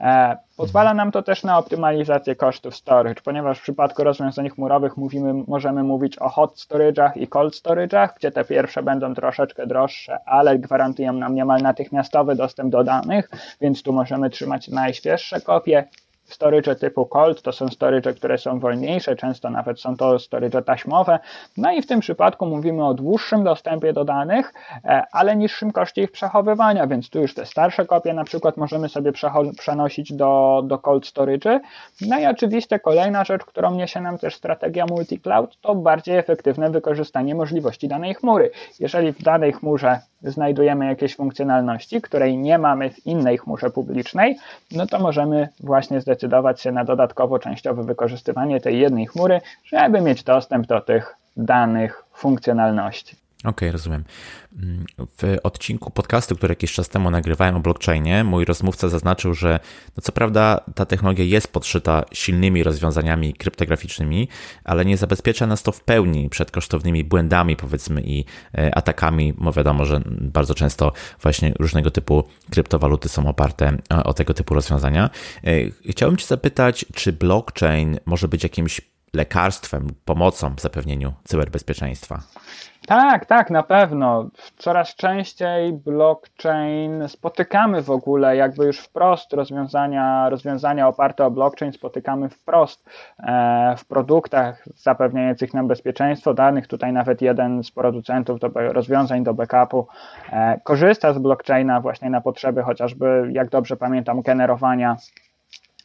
E, 0.00 0.36
pozwala 0.56 0.94
nam 0.94 1.12
to 1.12 1.22
też 1.22 1.44
na 1.44 1.58
optymalizację 1.58 2.36
kosztów 2.36 2.76
storage, 2.76 3.22
ponieważ 3.24 3.58
w 3.58 3.62
przypadku 3.62 4.04
rozwiązań 4.04 4.48
chmurowych 4.48 4.96
mówimy, 4.96 5.34
możemy 5.48 5.82
mówić 5.82 6.18
o 6.18 6.28
hot 6.28 6.54
storage'ach 6.56 7.10
i 7.14 7.28
cold 7.28 7.54
storage'ach, 7.54 8.08
gdzie 8.16 8.30
te 8.30 8.44
pierwsze 8.44 8.82
będą 8.82 9.14
troszeczkę 9.14 9.66
droższe, 9.66 10.18
ale 10.26 10.58
gwarantują 10.58 11.12
nam 11.12 11.34
niemal 11.34 11.62
natychmiastowy 11.62 12.34
dostęp 12.34 12.70
do 12.72 12.84
danych, 12.84 13.30
więc 13.60 13.82
tu 13.82 13.92
możemy 13.92 14.30
trzymać 14.30 14.68
najświeższe 14.68 15.40
kopie. 15.40 15.88
Storage 16.30 16.76
typu 16.76 17.06
cold 17.06 17.42
to 17.42 17.52
są 17.52 17.68
storage, 17.68 18.14
które 18.14 18.38
są 18.38 18.58
wolniejsze, 18.58 19.16
często 19.16 19.50
nawet 19.50 19.80
są 19.80 19.96
to 19.96 20.18
storage 20.18 20.62
taśmowe. 20.62 21.18
No 21.56 21.72
i 21.72 21.82
w 21.82 21.86
tym 21.86 22.00
przypadku 22.00 22.46
mówimy 22.46 22.86
o 22.86 22.94
dłuższym 22.94 23.44
dostępie 23.44 23.92
do 23.92 24.04
danych, 24.04 24.52
e, 24.84 25.02
ale 25.12 25.36
niższym 25.36 25.72
koszcie 25.72 26.02
ich 26.02 26.12
przechowywania, 26.12 26.86
więc 26.86 27.10
tu 27.10 27.20
już 27.20 27.34
te 27.34 27.46
starsze 27.46 27.86
kopie 27.86 28.14
na 28.14 28.24
przykład 28.24 28.56
możemy 28.56 28.88
sobie 28.88 29.12
przenosić 29.58 30.12
do, 30.12 30.62
do 30.64 30.78
cold 30.78 31.06
storage. 31.06 31.60
No 32.00 32.20
i 32.20 32.26
oczywiście 32.26 32.78
kolejna 32.78 33.24
rzecz, 33.24 33.44
którą 33.44 33.74
niesie 33.74 34.00
nam 34.00 34.18
też 34.18 34.34
strategia 34.34 34.86
multi-cloud, 34.86 35.56
to 35.60 35.74
bardziej 35.74 36.16
efektywne 36.16 36.70
wykorzystanie 36.70 37.34
możliwości 37.34 37.88
danej 37.88 38.14
chmury. 38.14 38.50
Jeżeli 38.80 39.12
w 39.12 39.22
danej 39.22 39.52
chmurze 39.52 40.00
znajdujemy 40.22 40.86
jakieś 40.86 41.16
funkcjonalności, 41.16 42.00
której 42.00 42.38
nie 42.38 42.58
mamy 42.58 42.90
w 42.90 43.06
innej 43.06 43.38
chmurze 43.38 43.70
publicznej, 43.70 44.36
no 44.72 44.86
to 44.86 44.98
możemy 44.98 45.48
właśnie 45.60 46.00
zdecydować 46.00 46.19
się 46.60 46.72
na 46.72 46.84
dodatkowo 46.84 47.38
częściowe 47.38 47.84
wykorzystywanie 47.84 48.60
tej 48.60 48.80
jednej 48.80 49.06
chmury, 49.06 49.40
żeby 49.64 50.00
mieć 50.00 50.22
dostęp 50.22 50.66
do 50.66 50.80
tych 50.80 51.16
danych 51.36 52.04
funkcjonalności. 52.12 53.16
Okej, 53.40 53.50
okay, 53.50 53.72
rozumiem. 53.72 54.04
W 54.98 55.36
odcinku 55.42 55.90
podcastu, 55.90 56.36
który 56.36 56.52
jakiś 56.52 56.72
czas 56.72 56.88
temu 56.88 57.10
nagrywałem 57.10 57.56
o 57.56 57.60
blockchainie, 57.60 58.24
mój 58.24 58.44
rozmówca 58.44 58.88
zaznaczył, 58.88 59.34
że 59.34 59.60
no 59.96 60.02
co 60.02 60.12
prawda 60.12 60.60
ta 60.74 60.86
technologia 60.86 61.24
jest 61.24 61.52
podszyta 61.52 62.04
silnymi 62.12 62.62
rozwiązaniami 62.62 63.34
kryptograficznymi, 63.34 64.28
ale 64.64 64.84
nie 64.84 64.96
zabezpiecza 64.96 65.46
nas 65.46 65.62
to 65.62 65.72
w 65.72 65.80
pełni 65.80 66.30
przed 66.30 66.50
kosztownymi 66.50 67.04
błędami, 67.04 67.56
powiedzmy, 67.56 68.02
i 68.02 68.24
e, 68.58 68.74
atakami, 68.74 69.32
bo 69.32 69.52
wiadomo, 69.52 69.84
że 69.84 70.00
bardzo 70.06 70.54
często 70.54 70.92
właśnie 71.22 71.52
różnego 71.58 71.90
typu 71.90 72.24
kryptowaluty 72.50 73.08
są 73.08 73.26
oparte 73.26 73.76
e, 73.92 74.04
o 74.04 74.14
tego 74.14 74.34
typu 74.34 74.54
rozwiązania. 74.54 75.10
E, 75.44 75.50
chciałbym 75.90 76.16
Cię 76.16 76.26
zapytać, 76.26 76.84
czy 76.94 77.12
blockchain 77.12 77.98
może 78.06 78.28
być 78.28 78.42
jakimś 78.42 78.80
lekarstwem, 79.14 79.88
pomocą 80.04 80.54
w 80.54 80.60
zapewnieniu 80.60 81.12
cyberbezpieczeństwa? 81.24 82.22
Tak, 82.86 83.26
tak, 83.26 83.50
na 83.50 83.62
pewno. 83.62 84.28
Coraz 84.56 84.94
częściej 84.94 85.72
blockchain 85.72 87.08
spotykamy 87.08 87.82
w 87.82 87.90
ogóle, 87.90 88.36
jakby 88.36 88.66
już 88.66 88.78
wprost 88.78 89.32
rozwiązania, 89.32 90.28
rozwiązania 90.28 90.88
oparte 90.88 91.26
o 91.26 91.30
blockchain 91.30 91.72
spotykamy 91.72 92.28
wprost 92.28 92.90
e, 93.18 93.74
w 93.76 93.84
produktach 93.84 94.64
zapewniających 94.76 95.54
nam 95.54 95.68
bezpieczeństwo 95.68 96.34
danych. 96.34 96.66
Tutaj 96.66 96.92
nawet 96.92 97.22
jeden 97.22 97.64
z 97.64 97.70
producentów 97.70 98.40
do, 98.40 98.50
rozwiązań 98.54 99.24
do 99.24 99.34
backupu 99.34 99.86
e, 100.32 100.60
korzysta 100.64 101.12
z 101.12 101.18
blockchaina 101.18 101.80
właśnie 101.80 102.10
na 102.10 102.20
potrzeby 102.20 102.62
chociażby, 102.62 103.28
jak 103.32 103.48
dobrze 103.48 103.76
pamiętam, 103.76 104.22
generowania 104.22 104.96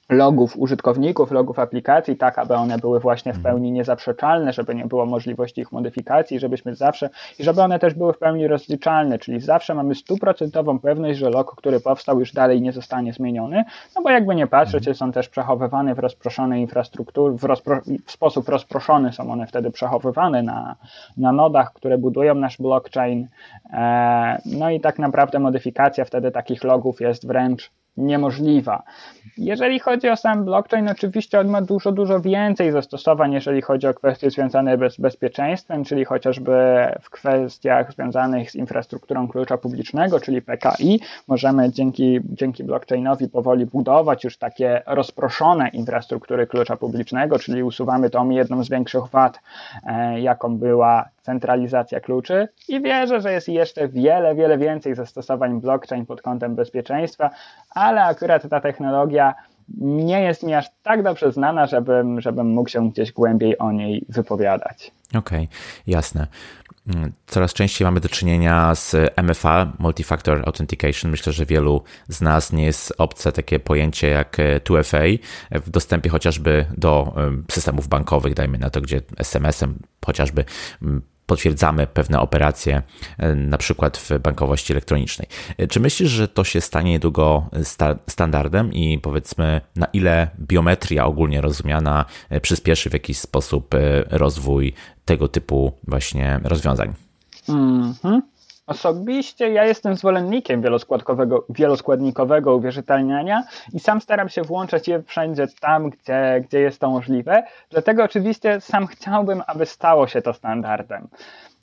logów 0.09 0.57
użytkowników, 0.57 1.31
logów 1.31 1.59
aplikacji, 1.59 2.17
tak 2.17 2.39
aby 2.39 2.53
one 2.53 2.77
były 2.77 2.99
właśnie 2.99 3.33
w 3.33 3.35
mhm. 3.35 3.53
pełni 3.53 3.71
niezaprzeczalne, 3.71 4.53
żeby 4.53 4.75
nie 4.75 4.85
było 4.85 5.05
możliwości 5.05 5.61
ich 5.61 5.71
modyfikacji, 5.71 6.39
żebyśmy 6.39 6.75
zawsze 6.75 7.09
i 7.39 7.43
żeby 7.43 7.61
one 7.61 7.79
też 7.79 7.93
były 7.93 8.13
w 8.13 8.17
pełni 8.17 8.47
rozliczalne, 8.47 9.19
czyli 9.19 9.39
zawsze 9.39 9.75
mamy 9.75 9.95
stuprocentową 9.95 10.79
pewność, 10.79 11.19
że 11.19 11.29
log, 11.29 11.55
który 11.55 11.79
powstał, 11.79 12.19
już 12.19 12.33
dalej 12.33 12.61
nie 12.61 12.71
zostanie 12.71 13.13
zmieniony, 13.13 13.63
no 13.95 14.01
bo 14.01 14.09
jakby 14.09 14.35
nie 14.35 14.47
patrzeć, 14.47 14.87
mhm. 14.87 14.95
są 14.95 15.11
też 15.11 15.29
przechowywane 15.29 15.95
w 15.95 15.99
rozproszonej 15.99 16.61
infrastrukturze, 16.61 17.37
w, 17.37 17.43
rozpro, 17.43 17.81
w 18.05 18.11
sposób 18.11 18.49
rozproszony 18.49 19.13
są 19.13 19.31
one 19.31 19.47
wtedy 19.47 19.71
przechowywane 19.71 20.43
na, 20.43 20.75
na 21.17 21.31
nodach, 21.31 21.73
które 21.73 21.97
budują 21.97 22.35
nasz 22.35 22.57
blockchain, 22.57 23.27
e, 23.73 24.41
no 24.45 24.69
i 24.69 24.79
tak 24.79 24.99
naprawdę 24.99 25.39
modyfikacja 25.39 26.05
wtedy 26.05 26.31
takich 26.31 26.63
logów 26.63 27.01
jest 27.01 27.27
wręcz 27.27 27.71
niemożliwa. 27.97 28.83
Jeżeli 29.37 29.79
chodzi 29.79 30.09
o 30.09 30.15
sam 30.15 30.45
blockchain, 30.45 30.89
oczywiście 30.89 31.39
on 31.39 31.47
ma 31.47 31.61
dużo, 31.61 31.91
dużo 31.91 32.19
więcej 32.19 32.71
zastosowań, 32.71 33.33
jeżeli 33.33 33.61
chodzi 33.61 33.87
o 33.87 33.93
kwestie 33.93 34.31
związane 34.31 34.89
z 34.89 34.97
bezpieczeństwem, 34.97 35.83
czyli 35.83 36.05
chociażby 36.05 36.51
w 37.01 37.09
kwestiach 37.09 37.93
związanych 37.93 38.51
z 38.51 38.55
infrastrukturą 38.55 39.27
klucza 39.27 39.57
publicznego, 39.57 40.19
czyli 40.19 40.41
PKI. 40.41 40.99
Możemy 41.27 41.71
dzięki, 41.71 42.19
dzięki 42.23 42.63
blockchainowi 42.63 43.29
powoli 43.29 43.65
budować 43.65 44.23
już 44.23 44.37
takie 44.37 44.81
rozproszone 44.85 45.69
infrastruktury 45.69 46.47
klucza 46.47 46.77
publicznego, 46.77 47.39
czyli 47.39 47.63
usuwamy 47.63 48.09
tą 48.09 48.29
jedną 48.29 48.63
z 48.63 48.69
większych 48.69 49.07
wad, 49.07 49.39
e, 49.87 50.19
jaką 50.21 50.57
była 50.57 51.09
centralizacja 51.25 51.99
kluczy 51.99 52.47
i 52.67 52.81
wierzę, 52.81 53.21
że 53.21 53.31
jest 53.31 53.49
jeszcze 53.49 53.87
wiele, 53.87 54.35
wiele 54.35 54.57
więcej 54.57 54.95
zastosowań 54.95 55.61
blockchain 55.61 56.05
pod 56.05 56.21
kątem 56.21 56.55
bezpieczeństwa, 56.55 57.29
ale 57.85 58.03
akurat 58.03 58.49
ta 58.49 58.59
technologia 58.59 59.33
nie 59.77 60.21
jest 60.21 60.43
mi 60.43 60.53
aż 60.53 60.65
tak 60.83 61.03
dobrze 61.03 61.31
znana, 61.31 61.65
żebym, 61.67 62.21
żebym 62.21 62.47
mógł 62.47 62.69
się 62.69 62.89
gdzieś 62.89 63.11
głębiej 63.11 63.57
o 63.57 63.71
niej 63.71 64.05
wypowiadać. 64.09 64.91
Okej, 65.09 65.19
okay, 65.19 65.47
jasne. 65.87 66.27
Coraz 67.27 67.53
częściej 67.53 67.85
mamy 67.85 67.99
do 67.99 68.09
czynienia 68.09 68.75
z 68.75 68.95
MFA, 69.23 69.73
Multifactor 69.79 70.43
Authentication. 70.45 71.11
Myślę, 71.11 71.33
że 71.33 71.45
wielu 71.45 71.83
z 72.07 72.21
nas 72.21 72.53
nie 72.53 72.65
jest 72.65 72.93
obce 72.97 73.31
takie 73.31 73.59
pojęcie 73.59 74.07
jak 74.07 74.37
2FA 74.65 75.19
w 75.51 75.69
dostępie 75.69 76.09
chociażby 76.09 76.65
do 76.77 77.13
systemów 77.51 77.87
bankowych, 77.87 78.33
dajmy 78.33 78.57
na 78.57 78.69
to, 78.69 78.81
gdzie 78.81 79.01
SMS-em 79.17 79.79
chociażby 80.05 80.45
potwierdzamy 81.25 81.87
pewne 81.87 82.19
operacje, 82.19 82.81
e, 83.17 83.35
na 83.35 83.57
przykład 83.57 83.97
w 83.97 84.19
bankowości 84.19 84.73
elektronicznej. 84.73 85.27
E, 85.57 85.67
czy 85.67 85.79
myślisz, 85.79 86.09
że 86.09 86.27
to 86.27 86.43
się 86.43 86.61
stanie 86.61 86.91
niedługo 86.91 87.49
sta 87.63 87.95
standardem 88.09 88.73
i 88.73 88.99
powiedzmy, 88.99 89.61
na 89.75 89.85
ile 89.85 90.27
biometria 90.39 91.05
ogólnie 91.05 91.41
rozumiana 91.41 92.05
e, 92.29 92.41
przyspieszy 92.41 92.89
w 92.89 92.93
jakiś 92.93 93.17
sposób 93.19 93.75
rozwój 94.09 94.73
tego 95.05 95.27
typu 95.27 95.73
właśnie 95.87 96.39
rozwiązań? 96.43 96.93
-hmm. 97.93 98.34
Osobiście 98.67 99.49
ja 99.49 99.65
jestem 99.65 99.95
zwolennikiem 99.95 100.61
wieloskładkowego, 100.61 101.45
wieloskładnikowego 101.49 102.55
uwierzytelniania 102.55 103.43
i 103.73 103.79
sam 103.79 104.01
staram 104.01 104.29
się 104.29 104.41
włączać 104.41 104.87
je 104.87 105.03
wszędzie 105.03 105.47
tam, 105.59 105.89
gdzie, 105.89 106.43
gdzie 106.47 106.59
jest 106.59 106.81
to 106.81 106.89
możliwe. 106.89 107.43
Dlatego 107.69 108.03
oczywiście 108.03 108.61
sam 108.61 108.87
chciałbym, 108.87 109.43
aby 109.47 109.65
stało 109.65 110.07
się 110.07 110.21
to 110.21 110.33
standardem. 110.33 111.07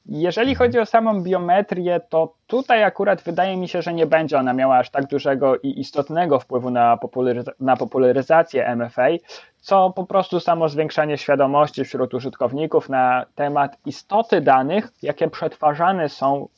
Jeżeli 0.06 0.54
chodzi 0.54 0.78
o 0.78 0.86
samą 0.86 1.22
biometrię, 1.22 2.00
to 2.08 2.34
tutaj 2.46 2.84
akurat 2.84 3.22
wydaje 3.22 3.56
mi 3.56 3.68
się, 3.68 3.82
że 3.82 3.94
nie 3.94 4.06
będzie 4.06 4.38
ona 4.38 4.52
miała 4.52 4.78
aż 4.78 4.90
tak 4.90 5.06
dużego 5.06 5.56
i 5.56 5.80
istotnego 5.80 6.40
wpływu 6.40 6.70
na, 6.70 6.96
popularyza 6.96 7.52
na 7.60 7.76
popularyzację 7.76 8.76
MFA, 8.76 9.08
co 9.60 9.90
po 9.90 10.06
prostu 10.06 10.40
samo 10.40 10.68
zwiększanie 10.68 11.18
świadomości 11.18 11.84
wśród 11.84 12.14
użytkowników 12.14 12.88
na 12.88 13.26
temat 13.34 13.76
istoty 13.86 14.40
danych, 14.40 14.92
jakie 15.02 15.30
przetwarzane 15.30 16.08
są 16.08 16.48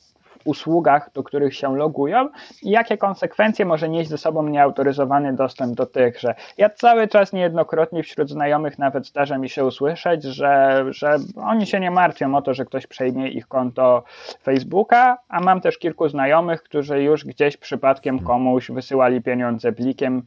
usługach, 0.45 1.09
do 1.13 1.23
których 1.23 1.55
się 1.55 1.77
logują 1.77 2.29
i 2.63 2.69
jakie 2.69 2.97
konsekwencje 2.97 3.65
może 3.65 3.89
nieść 3.89 4.09
ze 4.09 4.17
sobą 4.17 4.43
nieautoryzowany 4.43 5.33
dostęp 5.33 5.75
do 5.75 5.85
tychże. 5.85 6.35
Ja 6.57 6.69
cały 6.69 7.07
czas 7.07 7.33
niejednokrotnie 7.33 8.03
wśród 8.03 8.29
znajomych 8.29 8.79
nawet 8.79 9.07
zdarza 9.07 9.37
mi 9.37 9.49
się 9.49 9.65
usłyszeć, 9.65 10.23
że, 10.23 10.85
że 10.89 11.17
oni 11.35 11.65
się 11.65 11.79
nie 11.79 11.91
martwią 11.91 12.35
o 12.35 12.41
to, 12.41 12.53
że 12.53 12.65
ktoś 12.65 12.87
przejmie 12.87 13.29
ich 13.29 13.47
konto 13.47 14.03
Facebooka, 14.43 15.17
a 15.29 15.39
mam 15.39 15.61
też 15.61 15.77
kilku 15.77 16.09
znajomych, 16.09 16.63
którzy 16.63 17.03
już 17.03 17.25
gdzieś 17.25 17.57
przypadkiem 17.57 18.19
komuś 18.19 18.71
wysyłali 18.71 19.21
pieniądze 19.21 19.71
blikiem, 19.71 20.21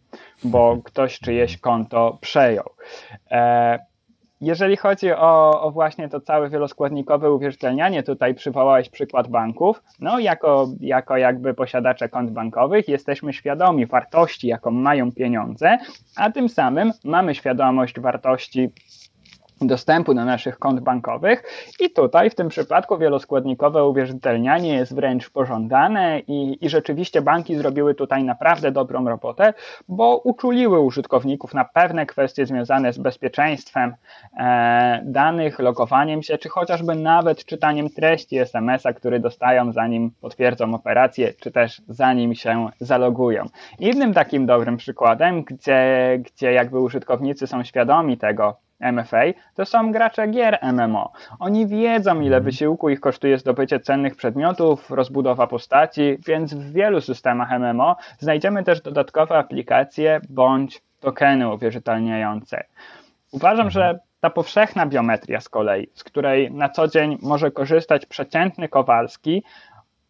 bo 0.44 0.78
ktoś 0.84 1.18
czyjeś 1.18 1.58
konto 1.58 2.18
przejął. 2.20 2.70
E, 3.30 3.78
jeżeli 4.40 4.76
chodzi 4.76 5.12
o, 5.12 5.62
o, 5.62 5.70
właśnie 5.70 6.08
to 6.08 6.20
całe 6.20 6.48
wieloskładnikowe 6.50 7.32
uwierzytelnianie, 7.32 8.02
tutaj 8.02 8.34
przywołałeś 8.34 8.88
przykład 8.88 9.28
banków. 9.28 9.82
No, 10.00 10.18
jako, 10.18 10.68
jako 10.80 11.16
jakby 11.16 11.54
posiadacze 11.54 12.08
kont 12.08 12.30
bankowych 12.30 12.88
jesteśmy 12.88 13.32
świadomi 13.32 13.86
wartości, 13.86 14.46
jaką 14.48 14.70
mają 14.70 15.12
pieniądze, 15.12 15.78
a 16.16 16.30
tym 16.30 16.48
samym 16.48 16.92
mamy 17.04 17.34
świadomość 17.34 18.00
wartości 18.00 18.70
dostępu 19.60 20.14
do 20.14 20.24
naszych 20.24 20.58
kont 20.58 20.80
bankowych 20.80 21.42
i 21.80 21.90
tutaj 21.90 22.30
w 22.30 22.34
tym 22.34 22.48
przypadku 22.48 22.98
wieloskładnikowe 22.98 23.84
uwierzytelnianie 23.84 24.74
jest 24.74 24.94
wręcz 24.94 25.30
pożądane 25.30 26.20
i, 26.20 26.58
i 26.60 26.68
rzeczywiście 26.68 27.22
banki 27.22 27.56
zrobiły 27.56 27.94
tutaj 27.94 28.24
naprawdę 28.24 28.72
dobrą 28.72 29.08
robotę, 29.08 29.54
bo 29.88 30.16
uczuliły 30.16 30.80
użytkowników 30.80 31.54
na 31.54 31.64
pewne 31.64 32.06
kwestie 32.06 32.46
związane 32.46 32.92
z 32.92 32.98
bezpieczeństwem 32.98 33.94
e, 34.38 35.02
danych, 35.04 35.58
logowaniem 35.58 36.22
się, 36.22 36.38
czy 36.38 36.48
chociażby 36.48 36.94
nawet 36.94 37.44
czytaniem 37.44 37.90
treści 37.90 38.38
SMS-a, 38.38 38.92
który 38.92 39.20
dostają 39.20 39.72
zanim 39.72 40.10
potwierdzą 40.20 40.74
operację, 40.74 41.32
czy 41.40 41.50
też 41.50 41.82
zanim 41.88 42.34
się 42.34 42.68
zalogują. 42.80 43.46
Innym 43.78 44.14
takim 44.14 44.46
dobrym 44.46 44.76
przykładem, 44.76 45.42
gdzie, 45.42 46.20
gdzie 46.24 46.52
jakby 46.52 46.80
użytkownicy 46.80 47.46
są 47.46 47.64
świadomi 47.64 48.18
tego, 48.18 48.56
MFA, 48.80 49.22
to 49.54 49.64
są 49.64 49.92
gracze 49.92 50.28
gier 50.28 50.58
MMO. 50.62 51.12
Oni 51.38 51.66
wiedzą, 51.66 52.14
ile 52.14 52.36
mhm. 52.36 52.44
wysiłku 52.44 52.88
ich 52.88 53.00
kosztuje 53.00 53.38
zdobycie 53.38 53.80
cennych 53.80 54.16
przedmiotów, 54.16 54.90
rozbudowa 54.90 55.46
postaci, 55.46 56.18
więc 56.26 56.54
w 56.54 56.72
wielu 56.72 57.00
systemach 57.00 57.50
MMO 57.60 57.96
znajdziemy 58.18 58.64
też 58.64 58.80
dodatkowe 58.80 59.38
aplikacje 59.38 60.20
bądź 60.28 60.82
tokeny 61.00 61.54
uwierzytelniające. 61.54 62.64
Uważam, 63.32 63.66
mhm. 63.66 63.70
że 63.70 63.98
ta 64.20 64.30
powszechna 64.30 64.86
biometria 64.86 65.40
z 65.40 65.48
kolei, 65.48 65.88
z 65.94 66.04
której 66.04 66.52
na 66.52 66.68
co 66.68 66.88
dzień 66.88 67.18
może 67.22 67.50
korzystać 67.50 68.06
przeciętny 68.06 68.68
Kowalski, 68.68 69.42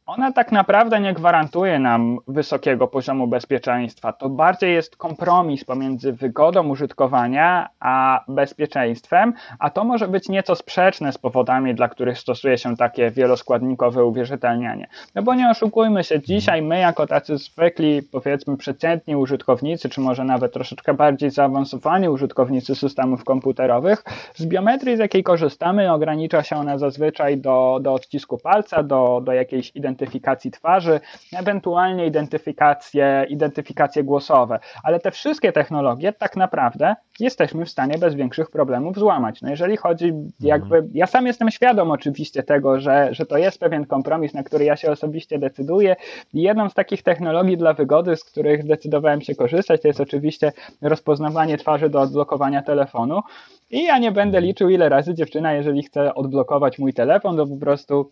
ona 0.08 0.32
tak 0.32 0.52
naprawdę 0.52 1.00
nie 1.00 1.14
gwarantuje 1.14 1.78
nam 1.78 2.18
wysokiego 2.28 2.86
poziomu 2.86 3.26
bezpieczeństwa. 3.26 4.12
To 4.12 4.28
bardziej 4.28 4.74
jest 4.74 4.96
kompromis 4.96 5.64
pomiędzy 5.64 6.12
wygodą 6.12 6.68
użytkowania 6.68 7.68
a 7.80 8.24
bezpieczeństwem, 8.28 9.32
a 9.58 9.70
to 9.70 9.84
może 9.84 10.08
być 10.08 10.28
nieco 10.28 10.54
sprzeczne 10.54 11.12
z 11.12 11.18
powodami, 11.18 11.74
dla 11.74 11.88
których 11.88 12.18
stosuje 12.18 12.58
się 12.58 12.76
takie 12.76 13.10
wieloskładnikowe 13.10 14.04
uwierzytelnianie. 14.04 14.88
No 15.14 15.22
bo 15.22 15.34
nie 15.34 15.50
oszukujmy 15.50 16.04
się, 16.04 16.20
dzisiaj 16.22 16.62
my 16.62 16.78
jako 16.78 17.06
tacy 17.06 17.38
zwykli, 17.38 18.02
powiedzmy 18.02 18.56
przeciętni 18.56 19.16
użytkownicy, 19.16 19.88
czy 19.88 20.00
może 20.00 20.24
nawet 20.24 20.52
troszeczkę 20.52 20.94
bardziej 20.94 21.30
zaawansowani 21.30 22.08
użytkownicy 22.08 22.74
systemów 22.74 23.24
komputerowych, 23.24 24.04
z 24.34 24.46
biometrii, 24.46 24.96
z 24.96 24.98
jakiej 24.98 25.22
korzystamy, 25.22 25.92
ogranicza 25.92 26.42
się 26.42 26.56
ona 26.56 26.78
zazwyczaj 26.78 27.38
do, 27.38 27.78
do 27.82 27.94
odcisku 27.94 28.38
palca, 28.38 28.82
do, 28.82 29.20
do 29.24 29.32
jakiejś 29.32 29.76
identyfikacji 29.76 29.97
identyfikacji 29.98 30.50
twarzy, 30.50 31.00
ewentualnie 31.36 32.06
identyfikacje, 32.06 33.26
identyfikacje 33.28 34.04
głosowe. 34.04 34.58
Ale 34.82 35.00
te 35.00 35.10
wszystkie 35.10 35.52
technologie 35.52 36.12
tak 36.12 36.36
naprawdę 36.36 36.96
jesteśmy 37.20 37.64
w 37.64 37.70
stanie 37.70 37.98
bez 37.98 38.14
większych 38.14 38.50
problemów 38.50 38.98
złamać. 38.98 39.42
No 39.42 39.50
jeżeli 39.50 39.76
chodzi 39.76 40.12
jakby, 40.40 40.88
ja 40.94 41.06
sam 41.06 41.26
jestem 41.26 41.50
świadom 41.50 41.90
oczywiście 41.90 42.42
tego, 42.42 42.80
że, 42.80 43.08
że 43.10 43.26
to 43.26 43.38
jest 43.38 43.60
pewien 43.60 43.86
kompromis, 43.86 44.34
na 44.34 44.42
który 44.42 44.64
ja 44.64 44.76
się 44.76 44.90
osobiście 44.90 45.38
decyduję 45.38 45.96
i 46.34 46.42
jedną 46.42 46.68
z 46.68 46.74
takich 46.74 47.02
technologii 47.02 47.56
dla 47.56 47.74
wygody, 47.74 48.16
z 48.16 48.24
których 48.24 48.62
zdecydowałem 48.62 49.20
się 49.20 49.34
korzystać, 49.34 49.82
to 49.82 49.88
jest 49.88 50.00
oczywiście 50.00 50.52
rozpoznawanie 50.82 51.58
twarzy 51.58 51.90
do 51.90 52.00
odblokowania 52.00 52.62
telefonu 52.62 53.22
i 53.70 53.84
ja 53.84 53.98
nie 53.98 54.12
będę 54.12 54.40
liczył 54.40 54.70
ile 54.70 54.88
razy 54.88 55.14
dziewczyna, 55.14 55.52
jeżeli 55.52 55.82
chce 55.82 56.14
odblokować 56.14 56.78
mój 56.78 56.94
telefon, 56.94 57.36
to 57.36 57.46
po 57.46 57.56
prostu 57.56 58.10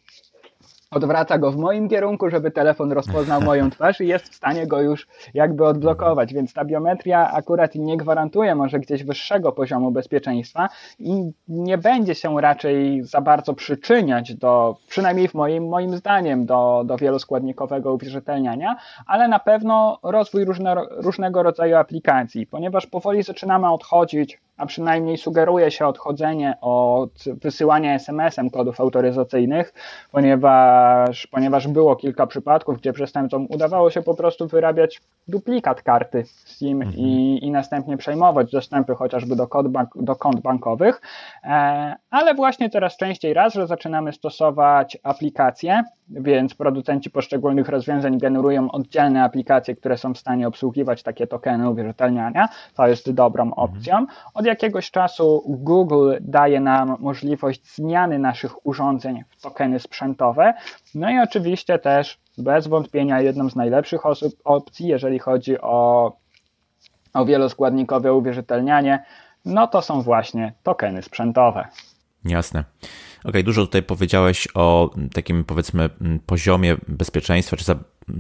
odwraca 0.91 1.39
go 1.39 1.53
w 1.53 1.57
moim 1.57 1.89
kierunku, 1.89 2.31
żeby 2.31 2.51
telefon 2.51 2.93
rozpoznał 2.93 3.41
moją 3.41 3.71
twarz 3.77 4.01
i 4.01 4.07
jest 4.07 4.29
w 4.29 4.35
stanie 4.35 4.67
go 4.67 4.81
już 4.81 5.09
jakby 5.35 5.67
odblokować, 5.67 6.35
więc 6.35 6.53
ta 6.53 6.65
biometria 6.65 7.33
akurat 7.33 7.75
nie 7.75 7.97
gwarantuje 7.97 8.55
może 8.55 8.79
gdzieś 8.79 9.05
wyższego 9.05 9.53
poziomu 9.53 9.91
bezpieczeństwa 9.91 10.69
i 10.99 11.31
nie 11.49 11.79
będzie 11.79 12.15
się 12.15 12.41
raczej 12.41 13.03
za 13.05 13.21
bardzo 13.21 13.55
przyczyniać 13.55 14.35
do, 14.35 14.77
przynajmniej 14.89 15.29
w 15.29 15.35
moim, 15.35 15.69
moim 15.69 15.97
zdaniem, 15.97 16.47
do, 16.47 16.83
do 16.87 16.97
wieloskładnikowego 16.97 17.95
uwierzytelniania, 17.95 18.77
ale 19.07 19.29
na 19.29 19.39
pewno 19.39 19.99
rozwój 20.03 20.45
różne, 20.45 20.75
różnego 20.91 21.43
rodzaju 21.43 21.77
aplikacji, 21.77 22.47
ponieważ 22.47 22.87
powoli 22.87 23.23
zaczynamy 23.23 23.73
odchodzić 23.73 24.41
a 24.57 24.67
przynajmniej 24.67 25.19
sugeruje 25.19 25.71
się 25.71 25.87
odchodzenie 25.87 26.55
od 26.61 27.25
wysyłania 27.43 27.95
SMS-em 27.95 28.51
kodów 28.51 28.81
autoryzacyjnych, 28.81 29.75
ponieważ, 30.13 31.27
ponieważ 31.27 31.69
było 31.69 31.97
kilka 31.97 32.27
przypadków, 32.27 32.79
gdzie 32.79 32.93
przestępcom 32.93 33.47
udawało 33.51 33.91
się 33.91 34.03
po 34.03 34.15
prostu 34.15 34.47
wyrabiać 34.47 35.01
duplikat 35.29 35.83
karty 35.83 36.25
SIM 36.47 36.83
mhm. 36.83 37.01
i, 37.07 37.39
i 37.43 37.51
następnie 37.51 37.97
przejmować 37.97 38.51
dostępy 38.53 38.95
chociażby 38.95 39.37
do, 39.37 39.47
kod 39.47 39.69
bank, 39.69 39.91
do 39.97 40.17
kont 40.17 40.41
bankowych, 40.41 41.01
e, 41.45 41.97
ale 42.11 42.35
właśnie 42.35 42.71
coraz 42.71 42.97
częściej 42.97 43.35
raz, 43.35 43.55
że 43.55 43.67
zaczynamy 43.67 44.13
stosować 44.13 44.99
aplikacje, 45.03 45.83
więc 46.09 46.55
producenci 46.55 47.11
poszczególnych 47.11 47.69
rozwiązań 47.69 48.19
generują 48.19 48.71
oddzielne 48.71 49.25
aplikacje, 49.25 49.77
które 49.77 49.99
są 49.99 50.15
w 50.15 50.19
stanie 50.19 50.49
obsługiwać 50.49 51.03
takie 51.03 51.27
tokeny 51.27 51.71
uwierzytelniania. 51.71 52.49
To 52.75 52.89
jest 52.89 53.13
dobrą 53.13 53.43
mhm. 53.45 53.71
opcją. 53.71 54.07
Od 54.35 54.46
jakiegoś 54.47 54.91
czasu 54.91 55.43
Google 55.47 56.13
daje 56.21 56.61
nam 56.61 56.97
możliwość 57.01 57.75
zmiany 57.75 58.19
naszych 58.19 58.67
urządzeń 58.67 59.25
w 59.31 59.43
tokeny 59.43 59.81
sprzętowe. 59.81 60.55
No 60.95 61.11
i 61.11 61.19
oczywiście 61.19 61.79
też 61.79 62.19
bez 62.39 62.67
wątpienia 62.67 63.21
jedną 63.21 63.51
z 63.51 63.57
najlepszych 63.57 64.07
osób, 64.07 64.33
opcji, 64.45 64.89
jeżeli 64.89 65.19
chodzi 65.19 65.61
o, 65.61 66.13
o 67.15 67.25
wieloskładnikowe 67.25 68.13
uwierzytelnianie, 68.13 69.05
no 69.45 69.67
to 69.67 69.83
są 69.83 70.03
właśnie 70.03 70.53
tokeny 70.63 71.03
sprzętowe. 71.03 71.69
Jasne. 72.25 72.65
Okej, 73.21 73.31
okay, 73.31 73.43
dużo 73.43 73.67
tutaj 73.67 73.83
powiedziałeś 73.83 74.49
o 74.55 74.91
takim 75.15 75.45
powiedzmy 75.45 75.91
poziomie 76.27 76.77
bezpieczeństwa, 76.89 77.57
czy 77.57 77.65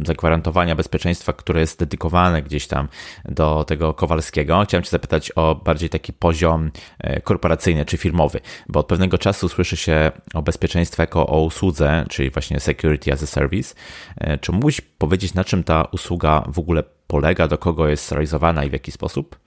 zagwarantowania 0.04 0.76
bezpieczeństwa, 0.76 1.32
które 1.32 1.60
jest 1.60 1.78
dedykowane 1.78 2.42
gdzieś 2.42 2.66
tam 2.66 2.88
do 3.24 3.64
tego 3.64 3.94
Kowalskiego. 3.94 4.62
Chciałem 4.64 4.84
Cię 4.84 4.90
zapytać 4.90 5.32
o 5.36 5.54
bardziej 5.54 5.88
taki 5.88 6.12
poziom 6.12 6.70
e, 6.98 7.20
korporacyjny 7.20 7.84
czy 7.84 7.96
firmowy, 7.96 8.40
bo 8.68 8.80
od 8.80 8.86
pewnego 8.86 9.18
czasu 9.18 9.48
słyszy 9.48 9.76
się 9.76 10.10
o 10.34 10.42
bezpieczeństwie 10.42 11.02
jako 11.02 11.26
o 11.26 11.40
usłudze, 11.40 12.06
czyli 12.08 12.30
właśnie 12.30 12.60
security 12.60 13.12
as 13.12 13.22
a 13.22 13.26
service. 13.26 13.74
E, 14.16 14.38
czy 14.38 14.52
mógłbyś 14.52 14.80
powiedzieć, 14.80 15.34
na 15.34 15.44
czym 15.44 15.64
ta 15.64 15.84
usługa 15.92 16.44
w 16.48 16.58
ogóle 16.58 16.82
polega, 17.06 17.48
do 17.48 17.58
kogo 17.58 17.88
jest 17.88 18.12
realizowana 18.12 18.64
i 18.64 18.70
w 18.70 18.72
jaki 18.72 18.92
sposób? 18.92 19.45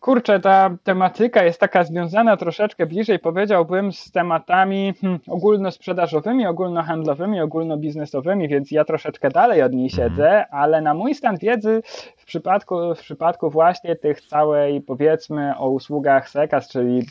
Kurczę, 0.00 0.40
ta 0.40 0.76
tematyka 0.84 1.44
jest 1.44 1.60
taka 1.60 1.84
związana 1.84 2.36
troszeczkę 2.36 2.86
bliżej, 2.86 3.18
powiedziałbym, 3.18 3.92
z 3.92 4.10
tematami 4.10 4.94
hmm, 5.00 5.20
ogólnosprzedażowymi, 5.28 6.46
ogólnohandlowymi, 6.46 7.40
ogólnobiznesowymi, 7.40 8.48
więc 8.48 8.70
ja 8.70 8.84
troszeczkę 8.84 9.28
dalej 9.28 9.62
od 9.62 9.72
niej 9.72 9.90
mhm. 9.90 10.10
siedzę, 10.10 10.46
ale 10.50 10.80
na 10.80 10.94
mój 10.94 11.14
stan 11.14 11.36
wiedzy 11.38 11.82
w 12.16 12.24
przypadku, 12.24 12.94
w 12.94 13.00
przypadku 13.00 13.50
właśnie 13.50 13.96
tych 13.96 14.20
całej, 14.20 14.80
powiedzmy, 14.80 15.58
o 15.58 15.68
usługach 15.68 16.28
SECAS, 16.28 16.68
czyli 16.68 17.06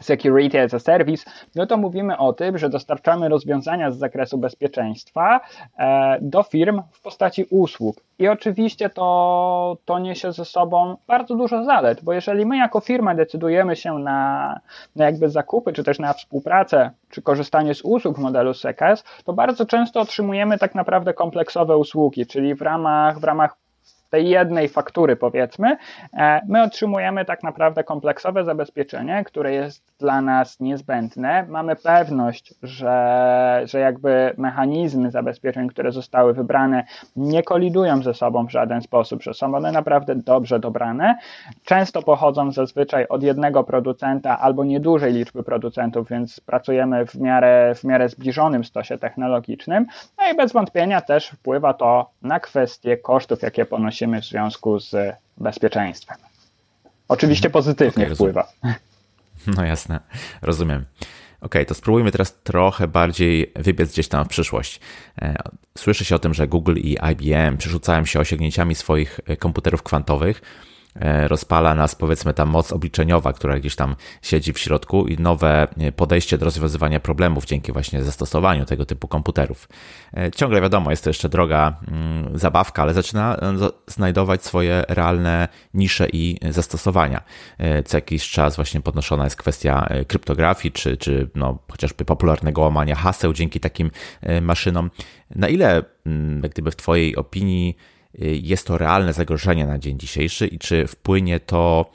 Security 0.00 0.60
as 0.60 0.74
a 0.74 0.78
Service, 0.78 1.30
no 1.54 1.66
to 1.66 1.76
mówimy 1.76 2.18
o 2.18 2.32
tym, 2.32 2.58
że 2.58 2.68
dostarczamy 2.68 3.28
rozwiązania 3.28 3.90
z 3.90 3.98
zakresu 3.98 4.38
bezpieczeństwa 4.38 5.40
e, 5.78 6.18
do 6.20 6.42
firm 6.42 6.82
w 6.92 7.00
postaci 7.00 7.46
usług. 7.50 7.96
I 8.18 8.28
oczywiście 8.28 8.90
to, 8.90 9.76
to 9.84 9.98
niesie 9.98 10.32
ze 10.32 10.44
sobą 10.44 10.96
bardzo 11.06 11.34
dużo 11.34 11.64
zalet, 11.64 12.04
bo 12.04 12.12
jeżeli 12.12 12.46
my 12.46 12.56
jako 12.56 12.80
firma 12.80 13.14
decydujemy 13.14 13.76
się 13.76 13.98
na, 13.98 14.60
na 14.96 15.04
jakby 15.04 15.30
zakupy, 15.30 15.72
czy 15.72 15.84
też 15.84 15.98
na 15.98 16.12
współpracę, 16.12 16.90
czy 17.10 17.22
korzystanie 17.22 17.74
z 17.74 17.82
usług 17.84 18.18
modelu 18.18 18.54
SECAS, 18.54 19.04
to 19.24 19.32
bardzo 19.32 19.66
często 19.66 20.00
otrzymujemy 20.00 20.58
tak 20.58 20.74
naprawdę 20.74 21.14
kompleksowe 21.14 21.76
usługi, 21.76 22.26
czyli 22.26 22.54
w 22.54 22.62
ramach, 22.62 23.18
w 23.18 23.24
ramach 23.24 23.56
tej 24.10 24.28
jednej 24.28 24.68
faktury, 24.68 25.16
powiedzmy, 25.16 25.76
e, 26.12 26.40
my 26.48 26.62
otrzymujemy 26.62 27.24
tak 27.24 27.42
naprawdę 27.42 27.84
kompleksowe 27.84 28.44
zabezpieczenie, 28.44 29.24
które 29.24 29.52
jest 29.52 29.82
dla 29.98 30.20
nas 30.20 30.60
niezbędne. 30.60 31.46
Mamy 31.48 31.76
pewność, 31.76 32.54
że, 32.62 33.62
że 33.64 33.78
jakby 33.78 34.34
mechanizmy 34.36 35.10
zabezpieczeń, 35.10 35.68
które 35.68 35.92
zostały 35.92 36.34
wybrane, 36.34 36.84
nie 37.16 37.42
kolidują 37.42 38.02
ze 38.02 38.14
sobą 38.14 38.46
w 38.46 38.50
żaden 38.50 38.82
sposób, 38.82 39.22
że 39.22 39.34
są 39.34 39.54
one 39.54 39.72
naprawdę 39.72 40.14
dobrze 40.14 40.58
dobrane. 40.60 41.18
Często 41.64 42.02
pochodzą 42.02 42.52
zazwyczaj 42.52 43.06
od 43.08 43.22
jednego 43.22 43.64
producenta 43.64 44.38
albo 44.38 44.64
niedużej 44.64 45.12
liczby 45.12 45.42
producentów, 45.42 46.08
więc 46.08 46.40
pracujemy 46.40 47.06
w 47.06 47.14
miarę, 47.14 47.74
w 47.74 47.84
miarę 47.84 48.08
zbliżonym 48.08 48.64
stosie 48.64 48.98
technologicznym. 48.98 49.86
No 50.18 50.32
i 50.32 50.36
bez 50.36 50.52
wątpienia 50.52 51.00
też 51.00 51.28
wpływa 51.28 51.74
to 51.74 52.10
na 52.22 52.40
kwestie 52.40 52.96
kosztów, 52.96 53.42
jakie 53.42 53.64
ponosimy 53.64 53.97
w 54.06 54.24
związku 54.24 54.80
z 54.80 54.96
bezpieczeństwem. 55.36 56.16
Oczywiście 57.08 57.50
pozytywnie 57.50 58.04
okay, 58.04 58.14
wpływa. 58.14 58.48
No 59.56 59.64
jasne, 59.64 60.00
rozumiem. 60.42 60.84
Ok, 61.40 61.54
to 61.66 61.74
spróbujmy 61.74 62.12
teraz 62.12 62.34
trochę 62.42 62.88
bardziej 62.88 63.52
wybiec 63.56 63.92
gdzieś 63.92 64.08
tam 64.08 64.24
w 64.24 64.28
przyszłość. 64.28 64.80
E, 65.22 65.34
słyszy 65.78 66.04
się 66.04 66.14
o 66.14 66.18
tym, 66.18 66.34
że 66.34 66.48
Google 66.48 66.76
i 66.76 66.96
IBM 67.12 67.56
przerzucają 67.56 68.04
się 68.04 68.20
osiągnięciami 68.20 68.74
swoich 68.74 69.20
e, 69.26 69.36
komputerów 69.36 69.82
kwantowych 69.82 70.42
E, 70.42 70.77
rozpala 71.28 71.74
nas 71.74 71.94
powiedzmy 71.94 72.34
ta 72.34 72.44
moc 72.44 72.72
obliczeniowa, 72.72 73.32
która 73.32 73.58
gdzieś 73.58 73.76
tam 73.76 73.96
siedzi 74.22 74.52
w 74.52 74.58
środku 74.58 75.06
i 75.06 75.16
nowe 75.16 75.68
e, 75.78 75.92
podejście 75.92 76.38
do 76.38 76.44
rozwiązywania 76.44 77.00
problemów 77.00 77.46
dzięki 77.46 77.72
właśnie 77.72 78.04
zastosowaniu 78.04 78.64
tego 78.64 78.86
typu 78.86 79.08
komputerów. 79.08 79.68
E, 80.16 80.30
ciągle 80.30 80.60
wiadomo, 80.60 80.90
jest 80.90 81.04
to 81.04 81.10
jeszcze 81.10 81.28
droga 81.28 81.80
mm, 81.88 82.38
zabawka, 82.38 82.82
ale 82.82 82.94
zaczyna 82.94 83.36
znajdować 83.86 84.44
swoje 84.44 84.84
realne 84.88 85.48
nisze 85.74 86.08
i 86.12 86.38
zastosowania. 86.50 87.22
Co 87.84 87.96
jakiś 87.96 88.30
czas 88.30 88.56
właśnie 88.56 88.80
podnoszona 88.80 89.24
jest 89.24 89.36
kwestia 89.36 89.88
kryptografii, 90.06 90.72
czy, 90.72 90.96
czy 90.96 91.30
no, 91.34 91.58
chociażby 91.70 92.04
popularnego 92.04 92.60
łamania 92.62 92.94
haseł 92.94 93.32
dzięki 93.32 93.60
takim 93.60 93.90
maszynom. 94.42 94.90
Na 95.34 95.48
ile, 95.48 95.82
mm, 96.06 96.42
jak 96.42 96.52
gdyby 96.52 96.70
w 96.70 96.76
Twojej 96.76 97.16
opinii, 97.16 97.76
jest 98.42 98.66
to 98.66 98.78
realne 98.78 99.12
zagrożenie 99.12 99.66
na 99.66 99.78
dzień 99.78 99.98
dzisiejszy 99.98 100.46
i 100.46 100.58
czy 100.58 100.86
wpłynie 100.86 101.40
to 101.40 101.86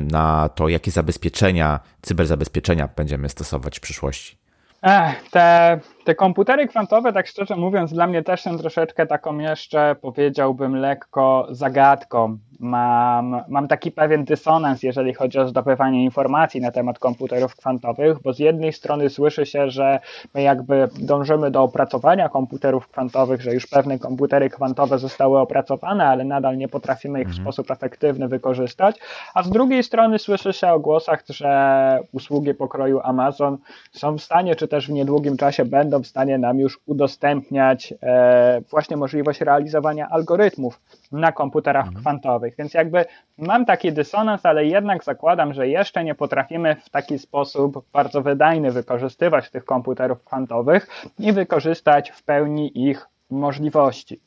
na 0.00 0.48
to, 0.54 0.68
jakie 0.68 0.90
zabezpieczenia, 0.90 1.80
cyberzabezpieczenia 2.02 2.88
będziemy 2.96 3.28
stosować 3.28 3.78
w 3.78 3.80
przyszłości? 3.80 4.42
Ech, 4.82 5.30
te, 5.30 5.80
te 6.04 6.14
komputery 6.14 6.68
kwantowe, 6.68 7.12
tak 7.12 7.26
szczerze 7.26 7.56
mówiąc, 7.56 7.92
dla 7.92 8.06
mnie 8.06 8.22
też 8.22 8.40
są 8.40 8.58
troszeczkę 8.58 9.06
taką 9.06 9.38
jeszcze, 9.38 9.96
powiedziałbym, 10.00 10.76
lekko 10.76 11.48
zagadką 11.50 12.38
mam, 12.62 13.42
mam 13.48 13.68
taki 13.68 13.90
pewien 13.90 14.24
dysonans, 14.24 14.82
jeżeli 14.82 15.14
chodzi 15.14 15.38
o 15.38 15.48
zdobywanie 15.48 16.04
informacji 16.04 16.60
na 16.60 16.70
temat 16.70 16.98
komputerów 16.98 17.56
kwantowych, 17.56 18.22
bo 18.22 18.32
z 18.32 18.38
jednej 18.38 18.72
strony 18.72 19.10
słyszy 19.10 19.46
się, 19.46 19.70
że 19.70 20.00
my 20.34 20.42
jakby 20.42 20.88
dążymy 20.98 21.50
do 21.50 21.62
opracowania 21.62 22.28
komputerów 22.28 22.88
kwantowych, 22.88 23.42
że 23.42 23.54
już 23.54 23.66
pewne 23.66 23.98
komputery 23.98 24.50
kwantowe 24.50 24.98
zostały 24.98 25.38
opracowane, 25.38 26.06
ale 26.06 26.24
nadal 26.24 26.56
nie 26.56 26.68
potrafimy 26.68 27.20
ich 27.20 27.26
w 27.26 27.30
mhm. 27.30 27.44
sposób 27.44 27.70
efektywny 27.70 28.28
wykorzystać, 28.28 28.96
a 29.34 29.42
z 29.42 29.50
drugiej 29.50 29.82
strony 29.82 30.18
słyszy 30.18 30.52
się 30.52 30.68
o 30.68 30.80
głosach, 30.80 31.24
że 31.28 31.98
usługi 32.12 32.54
pokroju 32.54 33.00
Amazon 33.04 33.58
są 33.92 34.18
w 34.18 34.22
stanie, 34.22 34.56
czy 34.56 34.68
też 34.68 34.88
w 34.88 34.92
niedługim 34.92 35.36
czasie 35.36 35.64
będą 35.64 36.02
w 36.02 36.06
stanie 36.06 36.38
nam 36.38 36.58
już 36.58 36.80
udostępniać 36.86 37.94
e, 38.02 38.60
właśnie 38.70 38.96
możliwość 38.96 39.40
realizowania 39.40 40.08
algorytmów 40.08 40.80
na 41.12 41.32
komputerach 41.32 41.86
mhm. 41.86 42.02
kwantowych. 42.02 42.54
Więc 42.58 42.74
jakby 42.74 43.04
mam 43.38 43.64
taki 43.64 43.92
dysonans, 43.92 44.46
ale 44.46 44.66
jednak 44.66 45.04
zakładam, 45.04 45.54
że 45.54 45.68
jeszcze 45.68 46.04
nie 46.04 46.14
potrafimy 46.14 46.76
w 46.76 46.90
taki 46.90 47.18
sposób 47.18 47.84
bardzo 47.92 48.22
wydajny 48.22 48.72
wykorzystywać 48.72 49.50
tych 49.50 49.64
komputerów 49.64 50.24
kwantowych 50.24 50.88
i 51.18 51.32
wykorzystać 51.32 52.10
w 52.10 52.22
pełni 52.22 52.88
ich 52.88 53.06
możliwości. 53.30 54.20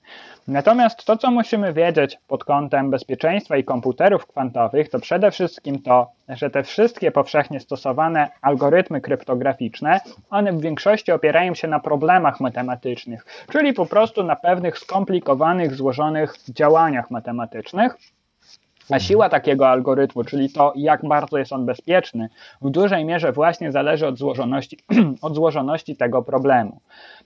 Natomiast 0.47 1.05
to, 1.05 1.17
co 1.17 1.31
musimy 1.31 1.73
wiedzieć 1.73 2.17
pod 2.27 2.43
kątem 2.43 2.89
bezpieczeństwa 2.89 3.57
i 3.57 3.63
komputerów 3.63 4.27
kwantowych, 4.27 4.89
to 4.89 4.99
przede 4.99 5.31
wszystkim 5.31 5.81
to, 5.81 6.11
że 6.29 6.49
te 6.49 6.63
wszystkie 6.63 7.11
powszechnie 7.11 7.59
stosowane 7.59 8.29
algorytmy 8.41 9.01
kryptograficzne, 9.01 9.99
one 10.29 10.53
w 10.53 10.61
większości 10.61 11.11
opierają 11.11 11.53
się 11.53 11.67
na 11.67 11.79
problemach 11.79 12.39
matematycznych, 12.39 13.25
czyli 13.51 13.73
po 13.73 13.85
prostu 13.85 14.23
na 14.23 14.35
pewnych 14.35 14.79
skomplikowanych, 14.79 15.75
złożonych 15.75 16.33
działaniach 16.49 17.11
matematycznych. 17.11 17.97
A 18.89 18.99
siła 18.99 19.29
takiego 19.29 19.69
algorytmu, 19.69 20.23
czyli 20.23 20.49
to, 20.49 20.73
jak 20.75 21.05
bardzo 21.07 21.37
jest 21.37 21.53
on 21.53 21.65
bezpieczny, 21.65 22.29
w 22.61 22.69
dużej 22.69 23.05
mierze 23.05 23.31
właśnie 23.31 23.71
zależy 23.71 24.07
od 24.07 24.17
złożoności, 24.17 24.79
od 25.21 25.35
złożoności 25.35 25.95
tego 25.95 26.21
problemu. 26.21 26.79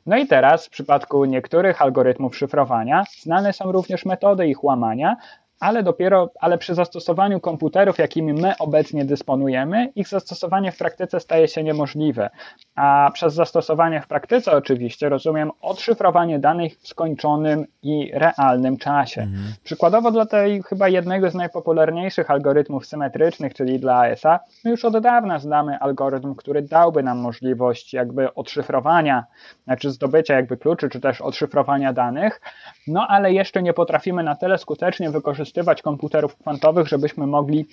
No 0.05 0.17
i 0.17 0.27
teraz 0.27 0.65
w 0.65 0.69
przypadku 0.69 1.25
niektórych 1.25 1.81
algorytmów 1.81 2.37
szyfrowania 2.37 3.03
znane 3.21 3.53
są 3.53 3.71
również 3.71 4.05
metody 4.05 4.47
ich 4.47 4.63
łamania, 4.63 5.15
ale 5.59 5.83
dopiero, 5.83 6.31
ale 6.39 6.57
przy 6.57 6.75
zastosowaniu 6.75 7.39
komputerów, 7.39 7.97
jakimi 7.97 8.33
my 8.33 8.53
obecnie 8.59 9.05
dysponujemy, 9.05 9.91
ich 9.95 10.07
zastosowanie 10.07 10.71
w 10.71 10.77
praktyce 10.77 11.19
staje 11.19 11.47
się 11.47 11.63
niemożliwe. 11.63 12.29
A 12.75 13.11
przez 13.13 13.33
zastosowanie 13.33 14.01
w 14.01 14.07
praktyce 14.07 14.51
oczywiście 14.51 15.09
rozumiem 15.09 15.51
odszyfrowanie 15.61 16.39
danych 16.39 16.73
w 16.79 16.87
skończonym 16.87 17.65
i 17.83 18.11
realnym 18.13 18.77
czasie. 18.77 19.21
Mhm. 19.21 19.53
Przykładowo 19.63 20.11
dla 20.11 20.25
tej 20.25 20.63
chyba 20.63 20.89
jednego 20.89 21.29
z 21.29 21.35
najpopularniejszych 21.35 22.31
algorytmów 22.31 22.85
symetrycznych, 22.85 23.53
czyli 23.53 23.79
dla 23.79 23.95
ASA, 23.95 24.39
my 24.65 24.71
już 24.71 24.85
od 24.85 24.99
dawna 24.99 25.39
znamy 25.39 25.79
algorytm, 25.79 26.35
który 26.35 26.61
dałby 26.61 27.03
nam 27.03 27.17
możliwość 27.17 27.93
jakby 27.93 28.33
odszyfrowania, 28.33 29.25
znaczy 29.63 29.91
zdobycia 29.91 30.33
jakby 30.33 30.57
kluczy, 30.57 30.89
czy 30.89 30.99
też 30.99 31.21
odszyfrowania 31.21 31.93
danych, 31.93 32.41
no 32.87 33.07
ale 33.07 33.33
jeszcze 33.33 33.63
nie 33.63 33.73
potrafimy 33.73 34.23
na 34.23 34.35
tyle 34.35 34.57
skutecznie 34.57 35.11
wykorzystywać 35.49 35.81
komputerów 35.81 36.35
kwantowych, 36.37 36.87
żebyśmy 36.87 37.27
mogli, 37.27 37.65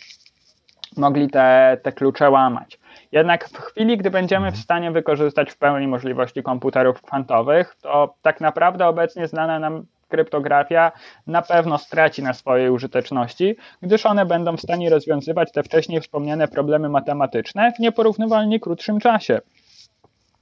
mogli 0.97 1.29
te, 1.29 1.77
te 1.83 1.93
klucze 1.93 2.31
łamać. 2.31 2.79
Jednak 3.13 3.49
w 3.49 3.59
chwili, 3.59 3.97
gdy 3.97 4.11
będziemy 4.11 4.53
w 4.53 4.57
stanie 4.57 4.91
wykorzystać 4.91 5.51
w 5.51 5.59
pełni 5.59 5.89
możliwości 5.89 6.43
komputerów 6.43 7.03
kwantowych, 7.03 7.77
to 7.83 8.15
tak 8.23 8.41
naprawdę 8.41 8.87
obecnie 8.87 9.29
znana 9.29 9.59
nam 9.59 9.87
kryptografia 10.09 10.93
na 11.27 11.43
pewno 11.43 11.79
straci 11.79 12.23
na 12.23 12.35
swojej 12.35 12.71
użyteczności, 12.71 13.57
gdyż 13.83 14.07
one 14.07 14.27
będą 14.27 14.57
w 14.57 14.61
stanie 14.61 14.91
rozwiązywać 14.91 15.53
te 15.53 15.63
wcześniej 15.63 16.01
wspomniane 16.01 16.49
problemy 16.49 16.89
matematyczne 16.89 17.73
w 17.73 17.79
nieporównywalnie 17.79 18.61
krótszym 18.61 19.01
czasie 19.01 19.41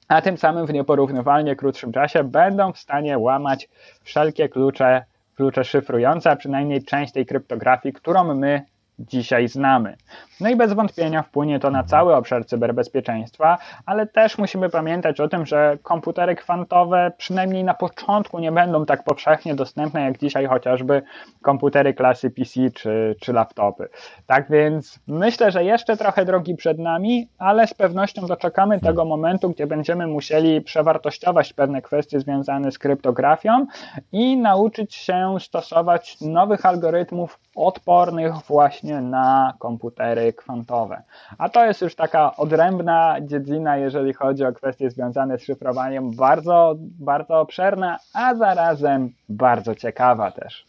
a 0.08 0.22
tym 0.22 0.38
samym 0.38 0.66
w 0.66 0.72
nieporównywalnie 0.72 1.56
krótszym 1.56 1.92
czasie 1.92 2.24
będą 2.24 2.72
w 2.72 2.78
stanie 2.78 3.18
łamać 3.18 3.68
wszelkie 4.02 4.48
klucze, 4.48 5.04
klucze 5.34 5.64
szyfrujące, 5.64 6.30
a 6.30 6.36
przynajmniej 6.36 6.84
część 6.84 7.12
tej 7.12 7.26
kryptografii, 7.26 7.92
którą 7.92 8.34
my 8.34 8.62
dzisiaj 8.98 9.48
znamy. 9.48 9.96
No 10.40 10.48
i 10.48 10.56
bez 10.56 10.72
wątpienia 10.72 11.22
wpłynie 11.22 11.60
to 11.60 11.70
na 11.70 11.84
cały 11.84 12.14
obszar 12.14 12.46
cyberbezpieczeństwa, 12.46 13.58
ale 13.86 14.06
też 14.06 14.38
musimy 14.38 14.70
pamiętać 14.70 15.20
o 15.20 15.28
tym, 15.28 15.46
że 15.46 15.78
komputery 15.82 16.36
kwantowe 16.36 17.12
przynajmniej 17.16 17.64
na 17.64 17.74
początku 17.74 18.38
nie 18.38 18.52
będą 18.52 18.86
tak 18.86 19.04
powszechnie 19.04 19.54
dostępne 19.54 20.00
jak 20.00 20.18
dzisiaj 20.18 20.46
chociażby 20.46 21.02
komputery 21.42 21.94
klasy 21.94 22.30
PC 22.30 22.70
czy, 22.70 23.16
czy 23.20 23.32
laptopy. 23.32 23.88
Tak 24.26 24.50
więc 24.50 24.98
myślę, 25.06 25.50
że 25.50 25.64
jeszcze 25.64 25.96
trochę 25.96 26.24
drogi 26.24 26.54
przed 26.54 26.78
nami, 26.78 27.28
ale 27.38 27.66
z 27.66 27.74
pewnością 27.74 28.26
doczekamy 28.26 28.80
tego 28.80 29.04
momentu, 29.04 29.50
gdzie 29.50 29.66
będziemy 29.66 30.06
musieli 30.06 30.60
przewartościować 30.60 31.52
pewne 31.52 31.82
kwestie 31.82 32.20
związane 32.20 32.72
z 32.72 32.78
kryptografią 32.78 33.66
i 34.12 34.36
nauczyć 34.36 34.94
się 34.94 35.36
stosować 35.40 36.20
nowych 36.20 36.66
algorytmów 36.66 37.38
odpornych 37.54 38.34
właśnie 38.34 38.83
na 38.84 39.54
komputery 39.58 40.32
kwantowe. 40.32 41.02
A 41.38 41.48
to 41.48 41.66
jest 41.66 41.80
już 41.82 41.94
taka 41.94 42.36
odrębna 42.36 43.16
dziedzina, 43.20 43.76
jeżeli 43.76 44.12
chodzi 44.12 44.44
o 44.44 44.52
kwestie 44.52 44.90
związane 44.90 45.38
z 45.38 45.42
szyfrowaniem, 45.42 46.10
bardzo, 46.10 46.74
bardzo 46.78 47.40
obszerna, 47.40 47.98
a 48.14 48.34
zarazem 48.34 49.10
bardzo 49.28 49.74
ciekawa 49.74 50.30
też. 50.30 50.66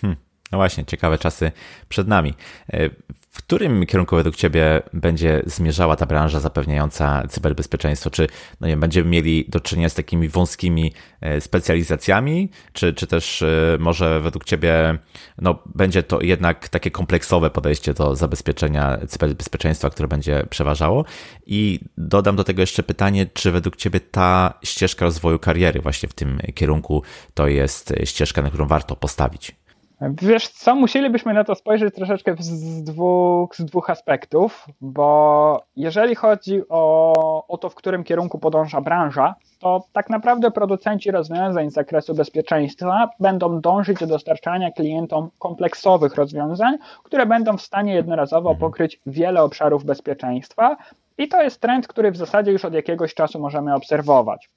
Hmm. 0.00 0.27
No 0.52 0.58
właśnie, 0.58 0.84
ciekawe 0.84 1.18
czasy 1.18 1.52
przed 1.88 2.08
nami. 2.08 2.34
E, 2.72 2.90
w 3.30 3.42
którym 3.42 3.86
kierunku 3.86 4.16
według 4.16 4.36
Ciebie 4.36 4.82
będzie 4.92 5.42
zmierzała 5.46 5.96
ta 5.96 6.06
branża 6.06 6.40
zapewniająca 6.40 7.22
cyberbezpieczeństwo? 7.28 8.10
Czy 8.10 8.26
no 8.60 8.68
nie, 8.68 8.76
będziemy 8.76 9.10
mieli 9.10 9.44
do 9.48 9.60
czynienia 9.60 9.88
z 9.88 9.94
takimi 9.94 10.28
wąskimi 10.28 10.92
e, 11.20 11.40
specjalizacjami, 11.40 12.50
czy, 12.72 12.94
czy 12.94 13.06
też 13.06 13.42
e, 13.42 13.76
może 13.80 14.20
według 14.20 14.44
Ciebie 14.44 14.98
no, 15.38 15.62
będzie 15.74 16.02
to 16.02 16.20
jednak 16.20 16.68
takie 16.68 16.90
kompleksowe 16.90 17.50
podejście 17.50 17.94
do 17.94 18.16
zabezpieczenia 18.16 18.98
cyberbezpieczeństwa, 19.08 19.90
które 19.90 20.08
będzie 20.08 20.46
przeważało? 20.50 21.04
I 21.46 21.80
dodam 21.98 22.36
do 22.36 22.44
tego 22.44 22.60
jeszcze 22.62 22.82
pytanie, 22.82 23.26
czy 23.26 23.52
według 23.52 23.76
Ciebie 23.76 24.00
ta 24.00 24.54
ścieżka 24.62 25.04
rozwoju 25.04 25.38
kariery 25.38 25.80
właśnie 25.80 26.08
w 26.08 26.14
tym 26.14 26.40
kierunku 26.54 27.02
to 27.34 27.48
jest 27.48 27.94
ścieżka, 28.04 28.42
na 28.42 28.48
którą 28.48 28.66
warto 28.66 28.96
postawić? 28.96 29.56
Wiesz 30.00 30.48
co, 30.48 30.74
musielibyśmy 30.74 31.34
na 31.34 31.44
to 31.44 31.54
spojrzeć 31.54 31.94
troszeczkę 31.94 32.34
z 32.38 32.82
dwóch, 32.82 33.56
z 33.56 33.64
dwóch 33.64 33.90
aspektów, 33.90 34.66
bo 34.80 35.62
jeżeli 35.76 36.14
chodzi 36.14 36.62
o, 36.68 37.46
o 37.48 37.58
to, 37.58 37.70
w 37.70 37.74
którym 37.74 38.04
kierunku 38.04 38.38
podąża 38.38 38.80
branża, 38.80 39.34
to 39.58 39.84
tak 39.92 40.10
naprawdę 40.10 40.50
producenci 40.50 41.10
rozwiązań 41.10 41.70
z 41.70 41.74
zakresu 41.74 42.14
bezpieczeństwa 42.14 43.10
będą 43.20 43.60
dążyć 43.60 43.98
do 43.98 44.06
dostarczania 44.06 44.70
klientom 44.70 45.30
kompleksowych 45.38 46.14
rozwiązań, 46.14 46.78
które 47.04 47.26
będą 47.26 47.56
w 47.56 47.62
stanie 47.62 47.94
jednorazowo 47.94 48.50
mhm. 48.50 48.60
pokryć 48.60 49.00
wiele 49.06 49.42
obszarów 49.42 49.84
bezpieczeństwa. 49.84 50.76
I 51.18 51.28
to 51.28 51.42
jest 51.42 51.60
trend, 51.60 51.88
który 51.88 52.10
w 52.10 52.16
zasadzie 52.16 52.52
już 52.52 52.64
od 52.64 52.74
jakiegoś 52.74 53.14
czasu 53.14 53.40
możemy 53.40 53.74
obserwować. 53.74 54.50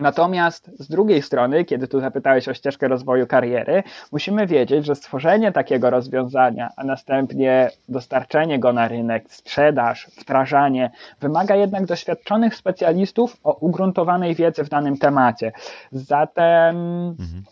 Natomiast 0.00 0.70
z 0.78 0.88
drugiej 0.88 1.22
strony, 1.22 1.64
kiedy 1.64 1.88
tu 1.88 2.00
zapytałeś 2.00 2.48
o 2.48 2.54
ścieżkę 2.54 2.88
rozwoju 2.88 3.26
kariery, 3.26 3.82
musimy 4.12 4.46
wiedzieć, 4.46 4.86
że 4.86 4.94
stworzenie 4.94 5.52
takiego 5.52 5.90
rozwiązania, 5.90 6.70
a 6.76 6.84
następnie 6.84 7.70
dostarczenie 7.88 8.58
go 8.58 8.72
na 8.72 8.88
rynek, 8.88 9.24
sprzedaż, 9.28 10.10
wdrażanie, 10.20 10.90
wymaga 11.20 11.56
jednak 11.56 11.86
doświadczonych 11.86 12.54
specjalistów 12.54 13.36
o 13.44 13.54
ugruntowanej 13.54 14.34
wiedzy 14.34 14.64
w 14.64 14.68
danym 14.68 14.98
temacie. 14.98 15.52
Zatem. 15.92 16.76
Mhm 17.18 17.44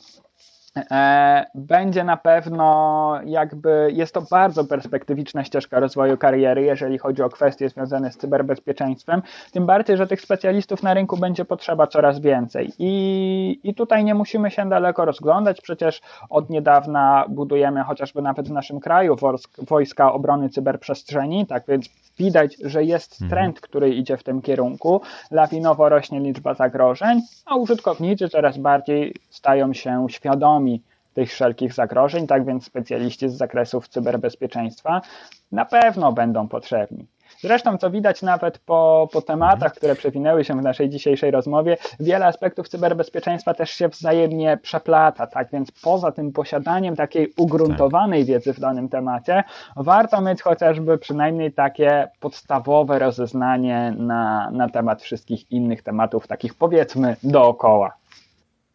będzie 1.55 2.05
na 2.05 2.17
pewno 2.17 3.21
jakby, 3.25 3.91
jest 3.95 4.15
to 4.15 4.23
bardzo 4.31 4.65
perspektywiczna 4.65 5.45
ścieżka 5.45 5.81
rozwoju 5.81 6.17
kariery, 6.19 6.63
jeżeli 6.63 6.99
chodzi 6.99 7.23
o 7.23 7.29
kwestie 7.29 7.69
związane 7.69 8.13
z 8.13 8.17
cyberbezpieczeństwem, 8.17 9.23
tym 9.53 9.67
bardziej, 9.67 9.97
że 9.97 10.07
tych 10.07 10.21
specjalistów 10.21 10.83
na 10.83 10.95
rynku 10.95 11.17
będzie 11.17 11.45
potrzeba 11.45 11.87
coraz 11.87 12.21
więcej. 12.21 12.73
I, 12.79 13.61
i 13.65 13.75
tutaj 13.75 14.05
nie 14.05 14.15
musimy 14.15 14.51
się 14.51 14.69
daleko 14.69 15.05
rozglądać, 15.05 15.61
przecież 15.61 16.01
od 16.31 16.51
niedawna 16.51 17.25
budujemy 17.29 17.83
chociażby 17.83 18.23
nawet 18.23 18.49
w 18.49 18.53
naszym 18.53 18.81
kraju 18.81 19.17
wojska 19.59 20.13
obrony 20.13 20.49
cyberprzestrzeni, 20.49 21.47
tak 21.47 21.65
więc 21.69 21.89
widać, 22.19 22.57
że 22.65 22.85
jest 22.85 23.13
mhm. 23.13 23.31
trend, 23.31 23.61
który 23.61 23.95
idzie 23.95 24.17
w 24.17 24.23
tym 24.23 24.43
kierunku, 24.43 25.01
lawinowo 25.31 25.89
rośnie 25.89 26.21
liczba 26.21 26.55
zagrożeń, 26.55 27.23
a 27.47 27.57
użytkownicy 27.57 28.29
coraz 28.29 28.59
bardziej 28.59 29.15
stają 29.31 29.73
się 29.73 30.07
świadomi 30.11 30.83
tych 31.15 31.31
wszelkich 31.31 31.73
zagrożeń, 31.73 32.27
tak 32.27 32.47
więc 32.47 32.65
specjaliści 32.65 33.29
z 33.29 33.33
zakresów 33.33 33.89
cyberbezpieczeństwa 33.89 35.01
na 35.53 35.65
pewno 35.65 36.13
będą 36.13 36.49
potrzebni. 36.49 37.07
Zresztą, 37.41 37.79
co 37.79 37.91
widać 37.91 38.23
nawet 38.23 38.59
po, 38.59 39.09
po 39.13 39.23
tematach, 39.23 39.75
które 39.75 39.95
przewinęły 39.95 40.45
się 40.45 40.55
w 40.55 40.63
naszej 40.63 40.91
dzisiejszej 40.91 41.31
rozmowie, 41.31 41.77
wiele 42.01 42.27
aspektów 42.27 42.69
cyberbezpieczeństwa 42.69 43.55
też 43.55 43.71
się 43.71 43.89
wzajemnie 43.89 44.59
przeplata, 44.63 45.27
tak 45.27 45.49
więc 45.53 45.71
poza 45.71 46.13
tym 46.13 46.33
posiadaniem 46.33 46.97
takiej 46.97 47.33
ugruntowanej 47.37 48.25
wiedzy 48.25 48.53
w 48.53 48.61
danym 48.61 48.89
temacie, 48.89 49.45
warto 49.77 50.21
mieć 50.21 50.43
chociażby 50.43 50.99
przynajmniej 50.99 51.53
takie 51.53 52.09
podstawowe 52.21 52.99
rozeznanie 52.99 53.95
na, 53.99 54.51
na 54.51 54.69
temat 54.69 55.03
wszystkich 55.03 55.53
innych 55.53 55.83
tematów, 55.83 56.27
takich 56.27 56.55
powiedzmy 56.55 57.17
dookoła. 57.23 57.93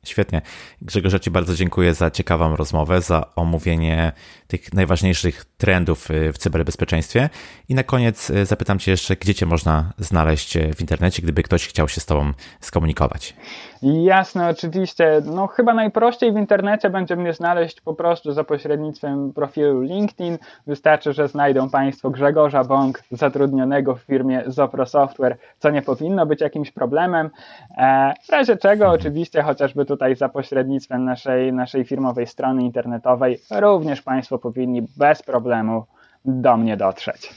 Świetnie. 0.04 0.42
Grzegorz, 0.82 1.14
Ci 1.22 1.32
bardzo 1.32 1.56
dziękuję 1.56 1.94
za 1.94 2.12
ciekawą 2.12 2.56
rozmowę, 2.56 3.02
za 3.02 3.26
omówienie 3.36 4.12
tych 4.48 4.74
najważniejszych 4.74 5.46
trendów 5.58 6.12
y, 6.12 6.34
w 6.34 6.38
cyberbezpieczeństwie. 6.38 7.30
I 7.70 7.76
na 7.76 7.84
koniec 7.84 8.30
y, 8.30 8.46
zapytam 8.46 8.80
Cię 8.80 8.92
jeszcze, 8.92 9.16
gdzie 9.16 9.36
Cię 9.36 9.46
można 9.46 9.94
znaleźć 9.98 10.58
y, 10.58 10.74
w 10.74 10.82
internecie, 10.82 11.22
gdyby 11.22 11.44
ktoś 11.44 11.68
chciał 11.68 11.90
się 11.90 12.02
z 12.02 12.06
Tobą 12.06 12.32
skomunikować. 12.60 13.36
Jasne, 13.82 14.50
oczywiście. 14.50 15.22
No 15.26 15.48
chyba 15.48 15.74
najprościej 15.74 16.34
w 16.34 16.38
internecie 16.38 16.90
będzie 16.90 17.16
mnie 17.16 17.34
znaleźć 17.34 17.82
po 17.82 17.94
prostu 17.94 18.32
za 18.32 18.44
pośrednictwem 18.44 19.34
profilu 19.34 19.82
LinkedIn. 19.82 20.38
Wystarczy, 20.68 21.14
że 21.14 21.28
znajdą 21.28 21.70
Państwo 21.70 22.10
Grzegorza 22.10 22.64
Bąk 22.64 23.04
zatrudnionego 23.12 23.96
w 23.96 24.02
firmie 24.02 24.44
Zopro 24.48 24.86
Software, 24.86 25.38
co 25.60 25.70
nie 25.70 25.82
powinno 25.82 26.26
być 26.26 26.42
jakimś 26.42 26.72
problemem. 26.72 27.30
E, 27.78 28.14
w 28.24 28.30
razie 28.30 28.58
czego 28.58 28.86
mhm. 28.86 29.02
oczywiście 29.02 29.42
chociażby 29.42 29.86
tutaj 29.94 30.16
za 30.16 30.30
pośrednictwem 30.30 31.06
naszej, 31.06 31.54
naszej 31.54 31.86
firmowej 31.86 32.28
strony 32.28 32.64
internetowej 32.64 33.40
również 33.52 34.02
Państwo 34.02 34.40
powinni 34.40 34.82
bez 34.98 35.22
problemu 35.22 35.86
do 36.26 36.58
mnie 36.58 36.78
dotrzeć. 36.78 37.34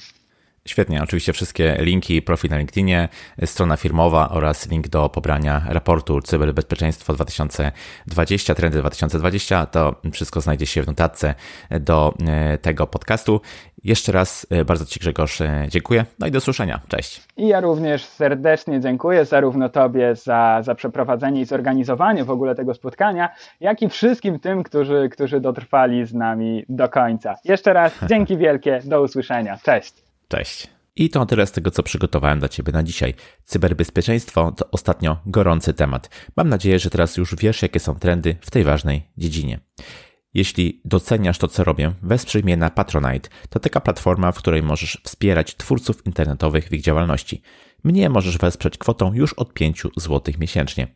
Świetnie, 0.66 1.02
oczywiście 1.02 1.32
wszystkie 1.32 1.76
linki, 1.80 2.22
profil 2.22 2.50
na 2.50 2.58
LinkedInie, 2.58 3.08
strona 3.44 3.76
firmowa 3.76 4.28
oraz 4.28 4.70
link 4.70 4.88
do 4.88 5.08
pobrania 5.08 5.62
raportu 5.68 6.20
Cyberbezpieczeństwo 6.20 7.12
2020, 7.12 8.54
trendy 8.54 8.78
2020, 8.78 9.66
to 9.66 9.94
wszystko 10.12 10.40
znajdzie 10.40 10.66
się 10.66 10.82
w 10.82 10.86
notatce 10.86 11.34
do 11.80 12.14
e, 12.28 12.58
tego 12.58 12.86
podcastu. 12.86 13.40
Jeszcze 13.84 14.12
raz 14.12 14.46
e, 14.50 14.64
bardzo 14.64 14.84
Ci 14.84 15.00
Grzegorz 15.00 15.40
e, 15.40 15.66
dziękuję, 15.68 16.04
no 16.18 16.26
i 16.26 16.30
do 16.30 16.38
usłyszenia. 16.38 16.80
Cześć. 16.88 17.22
I 17.36 17.48
ja 17.48 17.60
również 17.60 18.04
serdecznie 18.04 18.80
dziękuję 18.80 19.24
zarówno 19.24 19.68
Tobie 19.68 20.14
za, 20.14 20.62
za 20.62 20.74
przeprowadzenie 20.74 21.40
i 21.40 21.44
zorganizowanie 21.44 22.24
w 22.24 22.30
ogóle 22.30 22.54
tego 22.54 22.74
spotkania, 22.74 23.28
jak 23.60 23.82
i 23.82 23.88
wszystkim 23.88 24.38
tym, 24.40 24.62
którzy, 24.62 25.08
którzy 25.12 25.40
dotrwali 25.40 26.06
z 26.06 26.14
nami 26.14 26.64
do 26.68 26.88
końca. 26.88 27.34
Jeszcze 27.44 27.72
raz 27.72 27.92
dzięki 28.10 28.36
wielkie, 28.36 28.80
do 28.84 29.02
usłyszenia. 29.02 29.58
Cześć. 29.62 30.05
Cześć. 30.28 30.66
I 30.96 31.10
to 31.10 31.26
tyle 31.26 31.46
z 31.46 31.52
tego, 31.52 31.70
co 31.70 31.82
przygotowałem 31.82 32.38
dla 32.38 32.48
Ciebie 32.48 32.72
na 32.72 32.82
dzisiaj. 32.82 33.14
Cyberbezpieczeństwo 33.44 34.52
to 34.52 34.70
ostatnio 34.70 35.16
gorący 35.26 35.74
temat. 35.74 36.10
Mam 36.36 36.48
nadzieję, 36.48 36.78
że 36.78 36.90
teraz 36.90 37.16
już 37.16 37.36
wiesz, 37.36 37.62
jakie 37.62 37.80
są 37.80 37.94
trendy 37.94 38.36
w 38.40 38.50
tej 38.50 38.64
ważnej 38.64 39.02
dziedzinie. 39.18 39.60
Jeśli 40.34 40.80
doceniasz 40.84 41.38
to, 41.38 41.48
co 41.48 41.64
robię, 41.64 41.92
wesprzyj 42.02 42.42
mnie 42.42 42.56
na 42.56 42.70
Patronite. 42.70 43.28
To 43.48 43.60
taka 43.60 43.80
platforma, 43.80 44.32
w 44.32 44.38
której 44.38 44.62
możesz 44.62 45.00
wspierać 45.04 45.54
twórców 45.54 46.06
internetowych 46.06 46.68
w 46.68 46.72
ich 46.72 46.82
działalności. 46.82 47.42
Mnie 47.84 48.10
możesz 48.10 48.38
wesprzeć 48.38 48.78
kwotą 48.78 49.14
już 49.14 49.32
od 49.32 49.52
5 49.52 49.82
zł 49.96 50.34
miesięcznie. 50.38 50.86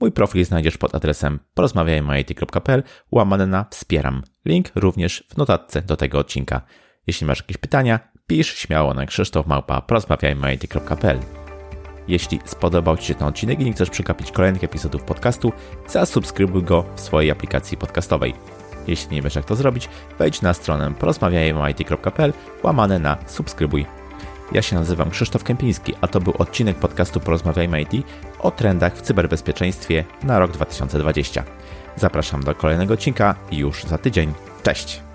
Mój 0.00 0.12
profil 0.12 0.44
znajdziesz 0.44 0.78
pod 0.78 0.94
adresem 0.94 1.38
porozmawiajmy.it.pl 1.54 2.82
łamane 3.12 3.46
na 3.46 3.66
wspieram. 3.70 4.22
Link 4.44 4.70
również 4.74 5.24
w 5.28 5.36
notatce 5.36 5.82
do 5.82 5.96
tego 5.96 6.18
odcinka. 6.18 6.60
Jeśli 7.06 7.26
masz 7.26 7.40
jakieś 7.40 7.56
pytania, 7.56 8.15
pisz 8.26 8.56
śmiało 8.56 8.94
na 8.94 9.06
krzysztofmałpa.porozmawiajmy.it.pl 9.06 11.18
Jeśli 12.08 12.40
spodobał 12.44 12.96
Ci 12.96 13.06
się 13.06 13.14
ten 13.14 13.28
odcinek 13.28 13.60
i 13.60 13.64
nie 13.64 13.72
chcesz 13.72 13.90
przegapić 13.90 14.32
kolejnych 14.32 14.64
epizodów 14.64 15.02
podcastu, 15.02 15.52
zasubskrybuj 15.88 16.62
go 16.62 16.84
w 16.96 17.00
swojej 17.00 17.30
aplikacji 17.30 17.76
podcastowej. 17.76 18.34
Jeśli 18.86 19.16
nie 19.16 19.22
wiesz 19.22 19.34
jak 19.34 19.44
to 19.44 19.56
zrobić, 19.56 19.88
wejdź 20.18 20.42
na 20.42 20.54
stronę 20.54 20.94
porozmawiajmy.it.pl 20.94 22.32
łamane 22.62 22.98
na 22.98 23.16
subskrybuj. 23.26 23.86
Ja 24.52 24.62
się 24.62 24.76
nazywam 24.76 25.10
Krzysztof 25.10 25.44
Kępiński, 25.44 25.94
a 26.00 26.08
to 26.08 26.20
był 26.20 26.34
odcinek 26.38 26.76
podcastu 26.76 27.20
Porozmawiajmy 27.20 27.82
IT 27.82 27.92
o 28.38 28.50
trendach 28.50 28.96
w 28.96 29.02
cyberbezpieczeństwie 29.02 30.04
na 30.22 30.38
rok 30.38 30.50
2020. 30.50 31.44
Zapraszam 31.96 32.42
do 32.42 32.54
kolejnego 32.54 32.94
odcinka 32.94 33.34
już 33.52 33.84
za 33.84 33.98
tydzień. 33.98 34.32
Cześć! 34.62 35.05